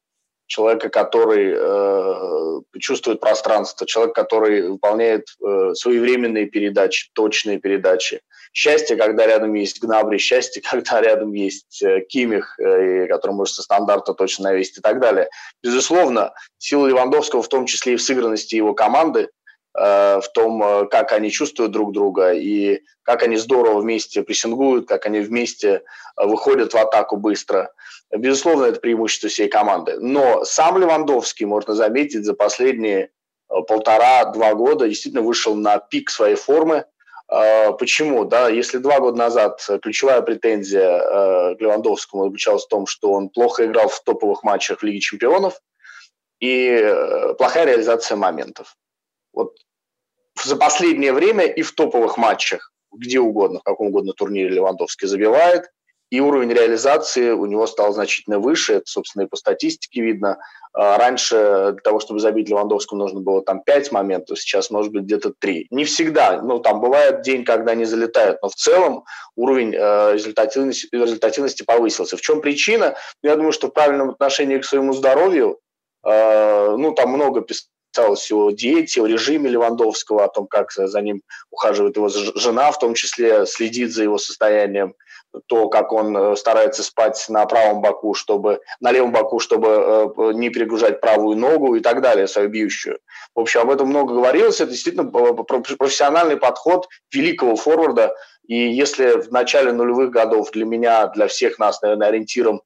человека, 0.47 0.88
который 0.88 1.53
э, 1.57 2.61
чувствует 2.78 3.20
пространство, 3.20 3.86
человек, 3.86 4.14
который 4.14 4.68
выполняет 4.68 5.26
своевременные 5.74 6.47
передачи, 6.47 7.11
точные 7.14 7.59
передачи. 7.59 8.20
Счастье, 8.53 8.96
когда 8.96 9.26
рядом 9.26 9.55
есть 9.55 9.80
Гнабри, 9.80 10.18
счастье, 10.18 10.62
когда 10.70 11.00
рядом 11.00 11.32
есть 11.32 11.82
э, 11.82 12.00
Кимих, 12.00 12.59
э, 12.59 13.07
который 13.07 13.32
может 13.32 13.55
со 13.55 13.62
стандарта 13.62 14.12
точно 14.12 14.50
навесить 14.50 14.78
и 14.78 14.80
так 14.80 15.00
далее. 15.00 15.28
Безусловно, 15.62 16.34
сила 16.59 16.86
Левандовского 16.86 17.42
в 17.42 17.48
том 17.48 17.66
числе 17.66 17.94
и 17.94 17.96
в 17.96 18.03
сыгранности 18.03 18.55
его 18.55 18.74
команды, 18.74 19.30
э, 19.74 20.20
в 20.20 20.28
том, 20.34 20.88
как 20.90 21.12
они 21.12 21.30
чувствуют 21.30 21.72
друг 21.72 21.92
друга 21.92 22.32
и 22.32 22.82
как 23.05 23.22
они 23.22 23.36
здорово 23.36 23.80
вместе 23.80 24.22
прессингуют, 24.22 24.86
как 24.86 25.07
они 25.07 25.20
вместе 25.20 25.82
выходят 26.16 26.74
в 26.74 26.76
атаку 26.76 27.16
быстро. 27.16 27.72
Безусловно, 28.14 28.66
это 28.66 28.80
преимущество 28.80 29.30
всей 29.30 29.48
команды. 29.48 29.96
Но 29.98 30.44
сам 30.44 30.76
Левандовский, 30.78 31.46
можно 31.46 31.74
заметить, 31.74 32.24
за 32.24 32.34
последние 32.34 33.11
полтора-два 33.48 34.55
года 34.55 34.88
действительно 34.88 35.22
вышел 35.22 35.55
на 35.55 35.78
пик 35.78 36.11
своей 36.11 36.36
формы. 36.36 36.84
Почему? 37.78 38.24
Да, 38.26 38.51
если 38.51 38.76
два 38.76 39.01
года 39.01 39.16
назад 39.16 39.66
ключевая 39.83 40.20
претензия 40.20 41.55
к 41.55 41.61
Левандовскому 41.61 42.26
заключалась 42.26 42.64
в 42.64 42.68
том, 42.68 42.87
что 42.87 43.12
он 43.12 43.30
плохо 43.30 43.64
играл 43.64 43.89
в 43.89 44.03
топовых 44.03 44.43
матчах 44.43 44.80
в 44.80 44.83
Лиге 44.83 45.01
чемпионов 45.01 45.59
и 46.41 46.76
плохая 47.39 47.64
реализация 47.64 48.16
моментов. 48.16 48.76
Вот 49.33 49.57
за 50.45 50.57
последнее 50.57 51.14
время 51.14 51.47
и 51.47 51.62
в 51.62 51.72
топовых 51.72 52.18
матчах, 52.18 52.70
где 52.93 53.18
угодно, 53.18 53.61
в 53.61 53.62
каком 53.62 53.87
угодно 53.87 54.12
турнире 54.12 54.51
Левандовский 54.51 55.09
забивает, 55.09 55.70
и 56.13 56.21
уровень 56.21 56.53
реализации 56.53 57.31
у 57.31 57.47
него 57.47 57.67
стал 57.67 57.95
значительно 57.95 58.39
выше, 58.39 58.75
это, 58.75 58.85
собственно, 58.85 59.23
и 59.23 59.27
по 59.27 59.37
статистике 59.37 60.03
видно. 60.03 60.37
А 60.75 60.99
раньше 60.99 61.71
для 61.73 61.81
того, 61.83 62.01
чтобы 62.01 62.21
забить 62.21 62.51
Левандовскому, 62.51 63.01
нужно 63.01 63.21
было 63.21 63.43
там 63.43 63.63
5 63.63 63.93
моментов, 63.93 64.39
сейчас 64.39 64.71
может 64.71 64.93
быть 64.93 65.05
где-то 65.05 65.33
3. 65.39 65.69
Не 65.71 65.87
всегда, 65.87 66.43
ну 66.43 66.59
там 66.59 66.83
бывает 66.83 67.23
день, 67.23 67.47
когда 67.47 67.75
не 67.75 67.87
залетают, 67.87 68.43
но 68.43 68.51
в 68.51 68.55
целом 68.55 69.05
уровень 69.37 69.75
э, 69.75 70.13
результативности, 70.13 70.87
результативности 70.93 71.63
повысился. 71.63 72.19
В 72.19 72.21
чем 72.21 72.43
причина? 72.43 72.95
Я 73.23 73.37
думаю, 73.37 73.53
что 73.53 73.69
в 73.69 73.73
правильном 73.73 74.11
отношении 74.11 74.59
к 74.59 74.67
своему 74.67 74.93
здоровью, 74.93 75.61
э, 76.05 76.77
ну 76.77 76.93
там 76.93 77.09
много 77.09 77.41
писали 77.41 77.72
писалось 77.93 78.30
о 78.32 78.51
диете, 78.51 79.03
о 79.03 79.07
режиме 79.07 79.51
Левандовского, 79.51 80.24
о 80.24 80.28
том, 80.28 80.47
как 80.47 80.72
за 80.72 81.01
ним 81.01 81.22
ухаживает 81.51 81.97
его 81.97 82.09
жена, 82.09 82.70
в 82.72 82.78
том 82.78 82.95
числе 82.95 83.47
следит 83.47 83.93
за 83.93 84.03
его 84.03 84.18
состоянием, 84.18 84.95
то, 85.47 85.68
как 85.68 85.93
он 85.93 86.16
э, 86.16 86.36
старается 86.36 86.82
спать 86.82 87.24
на 87.28 87.47
правом 87.47 87.80
боку, 87.80 88.14
чтобы 88.14 88.61
на 88.80 88.93
левом 88.93 89.12
боку, 89.12 89.38
чтобы 89.38 89.68
э, 89.68 90.32
не 90.34 90.51
перегружать 90.51 91.01
правую 91.01 91.36
ногу 91.36 91.74
и 91.74 91.80
так 91.80 92.03
далее, 92.03 92.28
свою 92.28 92.49
бьющую. 92.49 92.99
В 93.34 93.40
общем, 93.40 93.61
об 93.61 93.70
этом 93.70 93.88
много 93.88 94.14
говорилось. 94.14 94.61
Это 94.61 94.70
действительно 94.70 95.05
профессиональный 95.05 96.36
подход 96.36 96.88
великого 97.12 97.57
форварда. 97.57 98.14
И 98.47 98.57
если 98.57 99.20
в 99.20 99.32
начале 99.32 99.72
нулевых 99.72 100.11
годов 100.11 100.51
для 100.51 100.66
меня, 100.66 101.07
для 101.09 101.28
всех 101.28 101.59
нас, 101.59 101.80
наверное, 101.80 102.09
ориентиром 102.09 102.62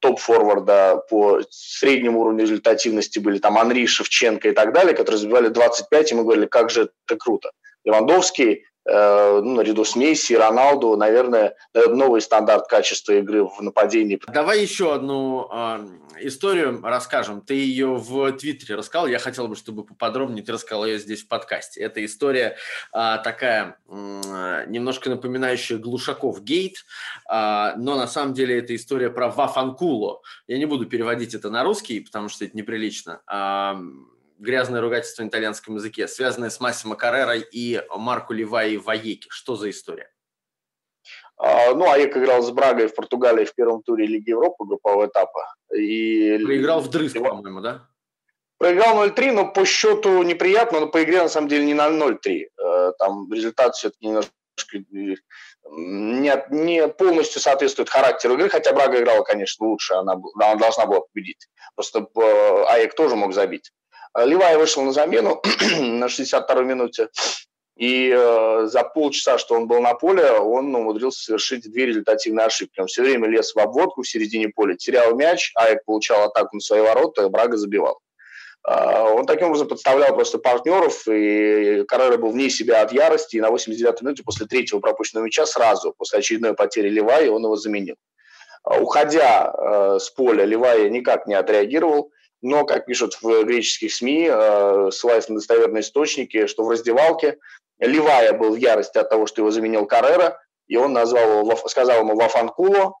топ-форварда 0.00 1.04
по 1.08 1.40
среднему 1.50 2.20
уровню 2.20 2.42
результативности 2.42 3.18
были 3.18 3.38
там 3.38 3.58
Анри, 3.58 3.86
Шевченко 3.86 4.48
и 4.48 4.52
так 4.52 4.72
далее, 4.72 4.94
которые 4.94 5.20
забивали 5.20 5.48
25, 5.48 6.12
и 6.12 6.14
мы 6.14 6.22
говорили, 6.24 6.46
как 6.46 6.70
же 6.70 6.90
это 7.06 7.16
круто. 7.16 7.50
Левандовский 7.84 8.52
Э, 8.54 8.71
ну, 8.84 9.54
наряду 9.54 9.84
с 9.84 9.96
Месси, 9.96 10.36
Роналду, 10.36 10.96
наверное, 10.96 11.54
новый 11.74 12.20
стандарт 12.20 12.66
качества 12.68 13.12
игры 13.12 13.44
в 13.44 13.60
нападении. 13.60 14.20
Давай 14.26 14.60
еще 14.60 14.94
одну 14.94 15.48
э, 15.52 15.86
историю 16.20 16.80
расскажем. 16.82 17.40
Ты 17.40 17.54
ее 17.54 17.94
в 17.94 18.32
Твиттере 18.32 18.74
рассказал. 18.74 19.06
Я 19.06 19.18
хотел 19.18 19.48
бы, 19.48 19.56
чтобы 19.56 19.84
поподробнее 19.84 20.44
ты 20.44 20.52
рассказал 20.52 20.84
ее 20.84 20.98
здесь 20.98 21.22
в 21.22 21.28
подкасте. 21.28 21.80
Эта 21.80 22.04
история 22.04 22.56
э, 22.92 23.18
такая, 23.22 23.78
э, 23.88 24.64
немножко 24.68 25.10
напоминающая 25.10 25.78
Глушаков 25.78 26.42
гейт, 26.42 26.84
э, 27.30 27.72
но 27.76 27.96
на 27.96 28.06
самом 28.06 28.34
деле 28.34 28.58
это 28.58 28.74
история 28.74 29.10
про 29.10 29.28
Вафанкуло. 29.28 30.22
Я 30.46 30.58
не 30.58 30.66
буду 30.66 30.86
переводить 30.86 31.34
это 31.34 31.50
на 31.50 31.62
русский, 31.62 32.00
потому 32.00 32.28
что 32.28 32.44
это 32.44 32.56
неприлично. 32.56 33.20
Э, 33.30 33.74
грязное 34.38 34.80
ругательство 34.80 35.22
на 35.22 35.28
итальянском 35.28 35.76
языке, 35.76 36.08
связанное 36.08 36.50
с 36.50 36.60
Массимо 36.60 36.96
Каррерой 36.96 37.46
и 37.52 37.82
Марко 37.96 38.34
Ливай 38.34 38.76
Ваеки. 38.76 39.28
Что 39.30 39.56
за 39.56 39.70
история? 39.70 40.10
А, 41.36 41.74
ну, 41.74 41.90
Аек 41.90 42.16
играл 42.16 42.42
с 42.42 42.50
Брагой 42.50 42.86
в 42.86 42.94
Португалии 42.94 43.44
в 43.44 43.54
первом 43.54 43.82
туре 43.82 44.06
Лиги 44.06 44.30
Европы 44.30 44.64
группового 44.64 45.06
этапа. 45.06 45.54
И... 45.74 46.38
Проиграл 46.44 46.80
в 46.80 46.88
дрызг, 46.88 47.18
по-моему, 47.18 47.60
да? 47.60 47.88
Проиграл 48.58 49.04
0-3, 49.04 49.32
но 49.32 49.52
по 49.52 49.64
счету 49.64 50.22
неприятно, 50.22 50.80
но 50.80 50.86
по 50.86 51.02
игре 51.02 51.22
на 51.22 51.28
самом 51.28 51.48
деле 51.48 51.64
не 51.64 51.74
на 51.74 51.88
0-3. 51.88 52.46
Э, 52.56 52.92
там 52.96 53.32
результат 53.32 53.74
все-таки 53.74 54.06
немножко 54.06 54.30
не, 55.64 56.44
не 56.50 56.88
полностью 56.88 57.40
соответствует 57.40 57.90
характеру 57.90 58.34
игры, 58.34 58.48
хотя 58.48 58.72
Брага 58.72 59.00
играла, 59.00 59.24
конечно, 59.24 59.66
лучше, 59.66 59.94
она, 59.94 60.14
она 60.36 60.54
должна 60.54 60.86
была 60.86 61.00
победить. 61.00 61.48
Просто 61.74 62.06
э, 62.14 62.64
Аек 62.68 62.94
тоже 62.94 63.16
мог 63.16 63.34
забить. 63.34 63.72
Левай 64.16 64.56
вышел 64.56 64.82
на 64.82 64.92
замену 64.92 65.40
на 65.80 66.06
62-й 66.06 66.64
минуте. 66.64 67.08
И 67.76 68.12
э, 68.14 68.66
за 68.66 68.82
полчаса, 68.84 69.38
что 69.38 69.54
он 69.54 69.66
был 69.66 69.80
на 69.80 69.94
поле, 69.94 70.30
он 70.32 70.74
умудрился 70.74 71.24
совершить 71.24 71.70
две 71.70 71.86
результативные 71.86 72.46
ошибки. 72.46 72.80
Он 72.80 72.86
все 72.86 73.02
время 73.02 73.28
лез 73.28 73.54
в 73.54 73.58
обводку 73.58 74.02
в 74.02 74.08
середине 74.08 74.50
поля, 74.50 74.76
терял 74.76 75.14
мяч, 75.16 75.52
Аек 75.54 75.84
получал 75.84 76.24
атаку 76.24 76.56
на 76.56 76.60
свои 76.60 76.82
ворота, 76.82 77.28
Брага 77.30 77.56
забивал. 77.56 77.98
Э, 78.68 79.00
он 79.00 79.24
таким 79.24 79.48
образом 79.48 79.68
подставлял 79.68 80.14
просто 80.14 80.38
партнеров, 80.38 81.08
и 81.08 81.84
Каррера 81.88 82.18
был 82.18 82.30
вне 82.30 82.50
себя 82.50 82.82
от 82.82 82.92
ярости, 82.92 83.36
и 83.36 83.40
на 83.40 83.48
89-й 83.48 84.04
минуте 84.04 84.22
после 84.22 84.46
третьего 84.46 84.80
пропущенного 84.80 85.24
мяча 85.24 85.46
сразу, 85.46 85.94
после 85.96 86.18
очередной 86.18 86.54
потери 86.54 86.90
Левая, 86.90 87.30
он 87.30 87.42
его 87.42 87.56
заменил. 87.56 87.96
Э, 88.68 88.80
уходя 88.80 89.50
э, 89.52 89.98
с 89.98 90.10
поля, 90.10 90.44
Левая 90.44 90.90
никак 90.90 91.26
не 91.26 91.34
отреагировал, 91.34 92.12
но, 92.42 92.64
как 92.64 92.86
пишут 92.86 93.16
в 93.22 93.44
греческих 93.44 93.94
СМИ, 93.94 94.28
э, 94.30 94.90
ссылаясь 94.92 95.28
на 95.28 95.36
достоверные 95.36 95.80
источники, 95.80 96.46
что 96.46 96.64
в 96.64 96.70
раздевалке 96.70 97.38
Ливая 97.78 98.32
был 98.32 98.52
в 98.52 98.56
ярости 98.56 98.98
от 98.98 99.08
того, 99.08 99.26
что 99.26 99.42
его 99.42 99.50
заменил 99.50 99.86
Каррера, 99.86 100.40
и 100.66 100.76
он 100.76 100.92
назвал 100.92 101.40
его, 101.40 101.68
сказал 101.68 102.00
ему 102.00 102.16
Вафанкуло, 102.16 102.94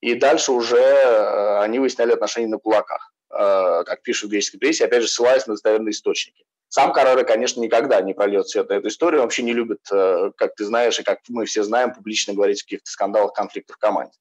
и 0.00 0.14
дальше 0.14 0.52
уже 0.52 0.78
э, 0.78 1.58
они 1.60 1.78
выясняли 1.78 2.12
отношения 2.12 2.48
на 2.48 2.58
кулаках, 2.58 3.12
э, 3.30 3.84
как 3.84 4.02
пишут 4.02 4.28
в 4.28 4.32
греческой 4.32 4.60
прессе, 4.60 4.86
опять 4.86 5.02
же, 5.02 5.08
ссылаясь 5.08 5.46
на 5.46 5.54
достоверные 5.54 5.92
источники. 5.92 6.44
Сам 6.76 6.92
Каррера, 6.92 7.24
конечно, 7.24 7.62
никогда 7.62 8.02
не 8.02 8.12
прольет 8.12 8.50
свет 8.50 8.68
на 8.68 8.74
эту 8.74 8.88
историю, 8.88 9.22
он 9.22 9.28
вообще 9.28 9.42
не 9.42 9.54
любит, 9.54 9.80
э, 9.90 10.30
как 10.36 10.54
ты 10.56 10.66
знаешь, 10.66 11.00
и 11.00 11.02
как 11.02 11.20
мы 11.30 11.46
все 11.46 11.62
знаем, 11.62 11.94
публично 11.94 12.34
говорить 12.34 12.60
о 12.60 12.64
каких-то 12.64 12.90
скандалах, 12.90 13.32
конфликтах 13.32 13.76
в 13.76 13.78
команде. 13.78 14.12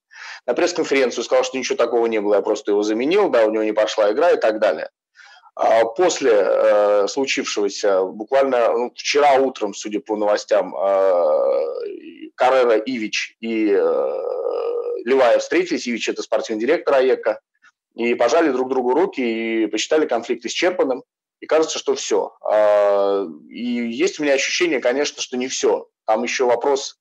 На 0.46 0.54
пресс-конференцию 0.54 1.26
сказал, 1.26 1.44
что 1.44 1.58
ничего 1.58 1.76
такого 1.76 2.06
не 2.06 2.22
было, 2.22 2.36
я 2.36 2.42
просто 2.42 2.72
его 2.72 2.82
заменил, 2.82 3.28
да, 3.28 3.46
у 3.46 3.52
него 3.52 3.66
не 3.66 3.74
пошла 3.74 4.10
игра 4.10 4.32
и 4.32 4.38
так 4.38 4.60
далее. 4.60 4.90
А 5.56 5.84
после 5.84 6.32
э, 6.34 7.08
случившегося, 7.10 8.04
буквально 8.04 8.72
ну, 8.72 8.92
вчера 8.96 9.34
утром, 9.34 9.74
судя 9.74 10.00
по 10.00 10.16
новостям, 10.16 10.74
э, 10.78 12.30
Каррера, 12.36 12.78
Ивич 12.78 13.36
и 13.42 13.70
э, 13.70 14.20
Леваев 15.04 15.42
встретились. 15.42 15.90
Ивич– 15.90 16.08
это 16.10 16.22
спортивный 16.22 16.62
директор 16.62 16.94
АЕКа. 16.94 17.42
И 17.96 18.16
пожали 18.16 18.50
друг 18.50 18.70
другу 18.70 18.94
руки 18.94 19.22
и 19.64 19.68
посчитали 19.68 20.06
конфликт 20.06 20.46
исчерпанным. 20.46 21.04
И 21.46 21.48
кажется, 21.48 21.78
что 21.78 21.94
все. 21.94 22.36
А, 22.42 23.24
и 23.50 23.62
есть 23.62 24.20
у 24.20 24.24
меня 24.24 24.34
ощущение, 24.34 24.80
конечно, 24.80 25.22
что 25.22 25.38
не 25.38 25.48
все. 25.48 25.88
Там 26.06 26.24
еще 26.24 26.46
вопрос 26.46 27.00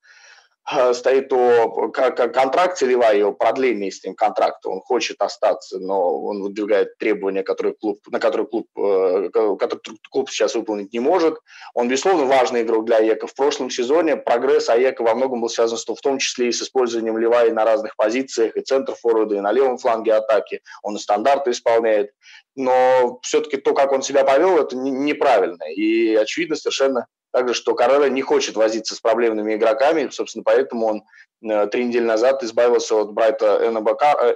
стоит 0.94 1.30
о 1.32 1.90
контракте 1.90 2.86
Левая, 2.86 3.26
о 3.26 3.32
продлении 3.32 3.90
с 3.90 4.02
ним 4.02 4.14
контракта. 4.14 4.70
Он 4.70 4.80
хочет 4.80 5.20
остаться, 5.20 5.78
но 5.78 6.22
он 6.22 6.42
выдвигает 6.42 6.96
требования, 6.96 7.42
которые 7.42 7.74
клуб, 7.74 7.98
на 8.10 8.18
которые 8.18 8.46
клуб, 8.46 8.66
э, 8.76 9.28
которые 9.32 9.80
клуб 10.10 10.30
сейчас 10.30 10.54
выполнить 10.54 10.92
не 10.92 11.00
может. 11.00 11.38
Он, 11.74 11.88
безусловно, 11.88 12.24
важный 12.24 12.62
игрок 12.62 12.86
для 12.86 12.96
АЕКа. 12.96 13.26
В 13.26 13.34
прошлом 13.34 13.68
сезоне 13.68 14.16
прогресс 14.16 14.70
АЕКа 14.70 15.02
во 15.02 15.14
многом 15.14 15.42
был 15.42 15.50
связан 15.50 15.76
с, 15.76 15.84
в 15.86 16.00
том 16.00 16.18
числе 16.18 16.48
и 16.48 16.52
с 16.52 16.62
использованием 16.62 17.18
Левая 17.18 17.52
на 17.52 17.64
разных 17.64 17.94
позициях, 17.96 18.56
и 18.56 18.62
центр 18.62 18.94
форварда, 18.94 19.36
и 19.36 19.40
на 19.40 19.52
левом 19.52 19.76
фланге 19.76 20.14
атаки. 20.14 20.62
Он 20.82 20.96
и 20.96 20.98
стандарты 20.98 21.50
исполняет. 21.50 22.10
Но 22.56 23.18
все-таки 23.22 23.58
то, 23.58 23.74
как 23.74 23.92
он 23.92 24.02
себя 24.02 24.24
повел, 24.24 24.58
это 24.58 24.76
неправильно. 24.76 25.64
И 25.74 26.14
очевидно 26.14 26.56
совершенно 26.56 27.06
также, 27.34 27.52
что 27.52 27.74
Каррера 27.74 28.08
не 28.08 28.22
хочет 28.22 28.54
возиться 28.54 28.94
с 28.94 29.00
проблемными 29.00 29.56
игроками, 29.56 30.08
собственно, 30.10 30.44
поэтому 30.44 30.86
он 30.86 31.02
э, 31.42 31.66
три 31.66 31.84
недели 31.84 32.04
назад 32.04 32.44
избавился 32.44 32.94
от 32.94 33.12
Брайта 33.12 33.58
Эна 33.60 33.80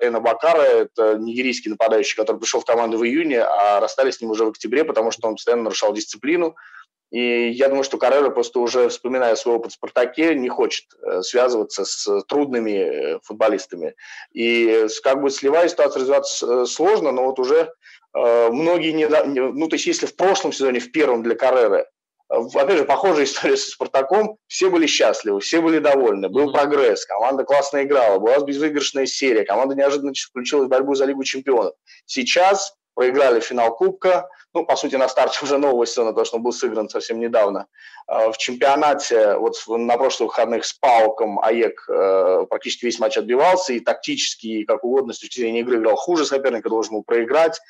Эна 0.00 0.18
Бакара, 0.20 0.62
это 0.62 1.14
нигерийский 1.14 1.70
нападающий, 1.70 2.16
который 2.16 2.38
пришел 2.38 2.60
в 2.60 2.64
команду 2.64 2.98
в 2.98 3.04
июне, 3.04 3.40
а 3.40 3.78
расстались 3.78 4.16
с 4.16 4.20
ним 4.20 4.32
уже 4.32 4.44
в 4.44 4.48
октябре, 4.48 4.82
потому 4.84 5.12
что 5.12 5.28
он 5.28 5.36
постоянно 5.36 5.62
нарушал 5.62 5.92
дисциплину. 5.92 6.56
И 7.12 7.50
я 7.50 7.68
думаю, 7.68 7.84
что 7.84 7.98
Каррера 7.98 8.30
просто 8.30 8.58
уже, 8.58 8.88
вспоминая 8.88 9.36
свой 9.36 9.54
опыт 9.54 9.70
в 9.70 9.74
«Спартаке», 9.76 10.34
не 10.34 10.48
хочет 10.48 10.86
э, 11.00 11.22
связываться 11.22 11.84
с 11.84 12.24
трудными 12.24 12.70
э, 12.70 13.18
футболистами. 13.22 13.94
И 14.32 14.88
как 15.04 15.22
бы 15.22 15.30
сливая 15.30 15.68
ситуацию 15.68 16.00
развиваться 16.00 16.66
сложно, 16.66 17.12
но 17.12 17.26
вот 17.26 17.38
уже 17.38 17.72
многие 18.12 18.90
не... 18.90 19.06
Ну, 19.06 19.68
то 19.68 19.76
есть 19.76 19.86
если 19.86 20.06
в 20.06 20.16
прошлом 20.16 20.52
сезоне, 20.52 20.80
в 20.80 20.90
первом 20.90 21.22
для 21.22 21.36
Карреры, 21.36 21.86
опять 22.28 22.78
же, 22.78 22.84
похожая 22.84 23.24
история 23.24 23.56
со 23.56 23.70
«Спартаком». 23.70 24.38
Все 24.46 24.70
были 24.70 24.86
счастливы, 24.86 25.40
все 25.40 25.60
были 25.60 25.78
довольны. 25.78 26.28
Был 26.28 26.52
прогресс, 26.52 27.04
команда 27.06 27.44
классно 27.44 27.82
играла, 27.82 28.18
была 28.18 28.38
безвыигрышная 28.40 29.06
серия, 29.06 29.44
команда 29.44 29.74
неожиданно 29.74 30.12
включилась 30.14 30.66
в 30.66 30.70
борьбу 30.70 30.94
за 30.94 31.04
Лигу 31.06 31.24
чемпионов. 31.24 31.74
Сейчас 32.06 32.74
проиграли 32.94 33.40
финал 33.40 33.76
Кубка, 33.76 34.28
ну, 34.54 34.64
по 34.64 34.76
сути, 34.76 34.96
на 34.96 35.08
старте 35.08 35.38
уже 35.42 35.58
нового 35.58 35.86
сезона, 35.86 36.10
потому 36.10 36.26
что 36.26 36.36
он 36.36 36.42
был 36.42 36.52
сыгран 36.52 36.88
совсем 36.88 37.20
недавно. 37.20 37.66
А, 38.06 38.32
в 38.32 38.38
чемпионате, 38.38 39.36
вот 39.36 39.56
на 39.68 39.96
прошлых 39.96 40.30
выходных 40.30 40.64
с 40.64 40.72
Пауком 40.72 41.40
АЕК 41.40 41.84
э, 41.88 42.46
практически 42.48 42.86
весь 42.86 42.98
матч 42.98 43.18
отбивался, 43.18 43.74
и 43.74 43.80
тактически, 43.80 44.46
и 44.46 44.64
как 44.64 44.84
угодно, 44.84 45.12
с 45.12 45.18
точки 45.18 45.40
зрения 45.40 45.60
игры 45.60 45.76
играл 45.76 45.96
хуже 45.96 46.24
соперника, 46.24 46.68
должен 46.68 46.94
был 46.94 47.02
проиграть. 47.02 47.60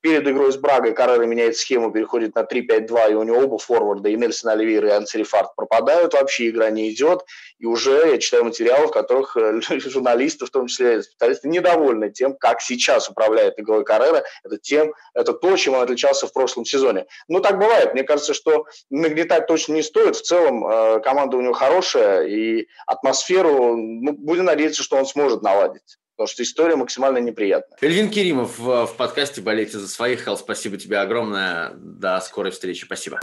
Перед 0.00 0.28
игрой 0.28 0.52
с 0.52 0.56
Брагой 0.56 0.92
Каррера 0.92 1.24
меняет 1.24 1.56
схему, 1.56 1.90
переходит 1.90 2.34
на 2.34 2.40
3-5-2, 2.40 3.12
и 3.12 3.14
у 3.14 3.22
него 3.22 3.38
оба 3.38 3.58
форварда, 3.58 4.10
и 4.10 4.16
Нельсон 4.16 4.50
Оливейра, 4.50 4.88
и 4.88 4.92
Ансерифард 4.92 5.56
пропадают, 5.56 6.12
вообще 6.12 6.50
игра 6.50 6.70
не 6.70 6.92
идет, 6.92 7.24
и 7.58 7.66
уже 7.66 8.10
я 8.10 8.18
читаю 8.18 8.44
материалы, 8.44 8.86
в 8.86 8.90
которых 8.92 9.36
э, 9.36 9.60
журналисты, 9.80 10.46
в 10.46 10.50
том 10.50 10.66
числе 10.66 11.02
специалисты, 11.02 11.48
недовольны 11.48 12.10
тем, 12.10 12.36
как 12.36 12.60
сейчас 12.60 13.08
управляет 13.08 13.58
игрой 13.58 13.84
Каррера, 13.84 14.22
это, 14.44 14.58
тем, 14.58 14.92
это 15.14 15.32
то, 15.32 15.56
чем 15.56 15.74
он 15.74 15.82
отличался 15.82 16.11
в 16.20 16.32
прошлом 16.32 16.64
сезоне. 16.64 17.06
Ну, 17.28 17.40
так 17.40 17.58
бывает. 17.58 17.94
Мне 17.94 18.02
кажется, 18.02 18.34
что 18.34 18.66
нагнетать 18.90 19.46
точно 19.46 19.74
не 19.74 19.82
стоит. 19.82 20.16
В 20.16 20.22
целом 20.22 20.66
э, 20.66 21.00
команда 21.00 21.36
у 21.36 21.40
него 21.40 21.52
хорошая, 21.52 22.26
и 22.26 22.66
атмосферу, 22.86 23.76
ну, 23.76 24.12
будем 24.12 24.44
надеяться, 24.44 24.82
что 24.82 24.96
он 24.96 25.06
сможет 25.06 25.42
наладить. 25.42 25.98
Потому 26.16 26.28
что 26.28 26.42
история 26.42 26.76
максимально 26.76 27.18
неприятная. 27.18 27.78
Эльвин 27.80 28.10
Керимов 28.10 28.58
в, 28.58 28.86
в 28.86 28.96
подкасте 28.96 29.40
«Болейте 29.40 29.78
за 29.78 29.88
своих». 29.88 30.24
Хелл, 30.24 30.36
спасибо 30.36 30.76
тебе 30.76 30.98
огромное. 30.98 31.72
До 31.74 32.20
скорой 32.20 32.52
встречи. 32.52 32.84
Спасибо. 32.84 33.18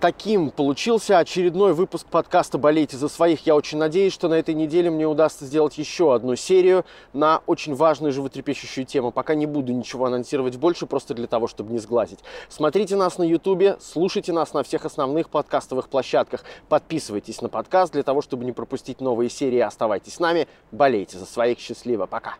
Таким 0.00 0.50
получился 0.50 1.18
очередной 1.18 1.72
выпуск 1.72 2.06
подкаста 2.06 2.58
«Болейте 2.58 2.96
за 2.96 3.08
своих». 3.08 3.46
Я 3.46 3.56
очень 3.56 3.78
надеюсь, 3.78 4.12
что 4.12 4.28
на 4.28 4.34
этой 4.34 4.54
неделе 4.54 4.90
мне 4.90 5.06
удастся 5.06 5.44
сделать 5.44 5.78
еще 5.78 6.14
одну 6.14 6.36
серию 6.36 6.84
на 7.12 7.42
очень 7.46 7.74
важную 7.74 8.12
животрепещущую 8.12 8.86
тему. 8.86 9.10
Пока 9.10 9.34
не 9.34 9.46
буду 9.46 9.72
ничего 9.72 10.06
анонсировать 10.06 10.56
больше, 10.56 10.86
просто 10.86 11.14
для 11.14 11.26
того, 11.26 11.46
чтобы 11.46 11.72
не 11.72 11.78
сглазить. 11.78 12.20
Смотрите 12.48 12.96
нас 12.96 13.18
на 13.18 13.22
ютубе, 13.22 13.76
слушайте 13.80 14.32
нас 14.32 14.52
на 14.52 14.62
всех 14.62 14.84
основных 14.84 15.30
подкастовых 15.30 15.88
площадках. 15.88 16.44
Подписывайтесь 16.68 17.40
на 17.40 17.48
подкаст 17.48 17.92
для 17.92 18.02
того, 18.02 18.22
чтобы 18.22 18.44
не 18.44 18.52
пропустить 18.52 19.00
новые 19.00 19.30
серии. 19.30 19.60
Оставайтесь 19.60 20.14
с 20.14 20.20
нами, 20.20 20.48
болейте 20.72 21.18
за 21.18 21.26
своих. 21.26 21.58
Счастливо, 21.58 22.06
пока. 22.06 22.34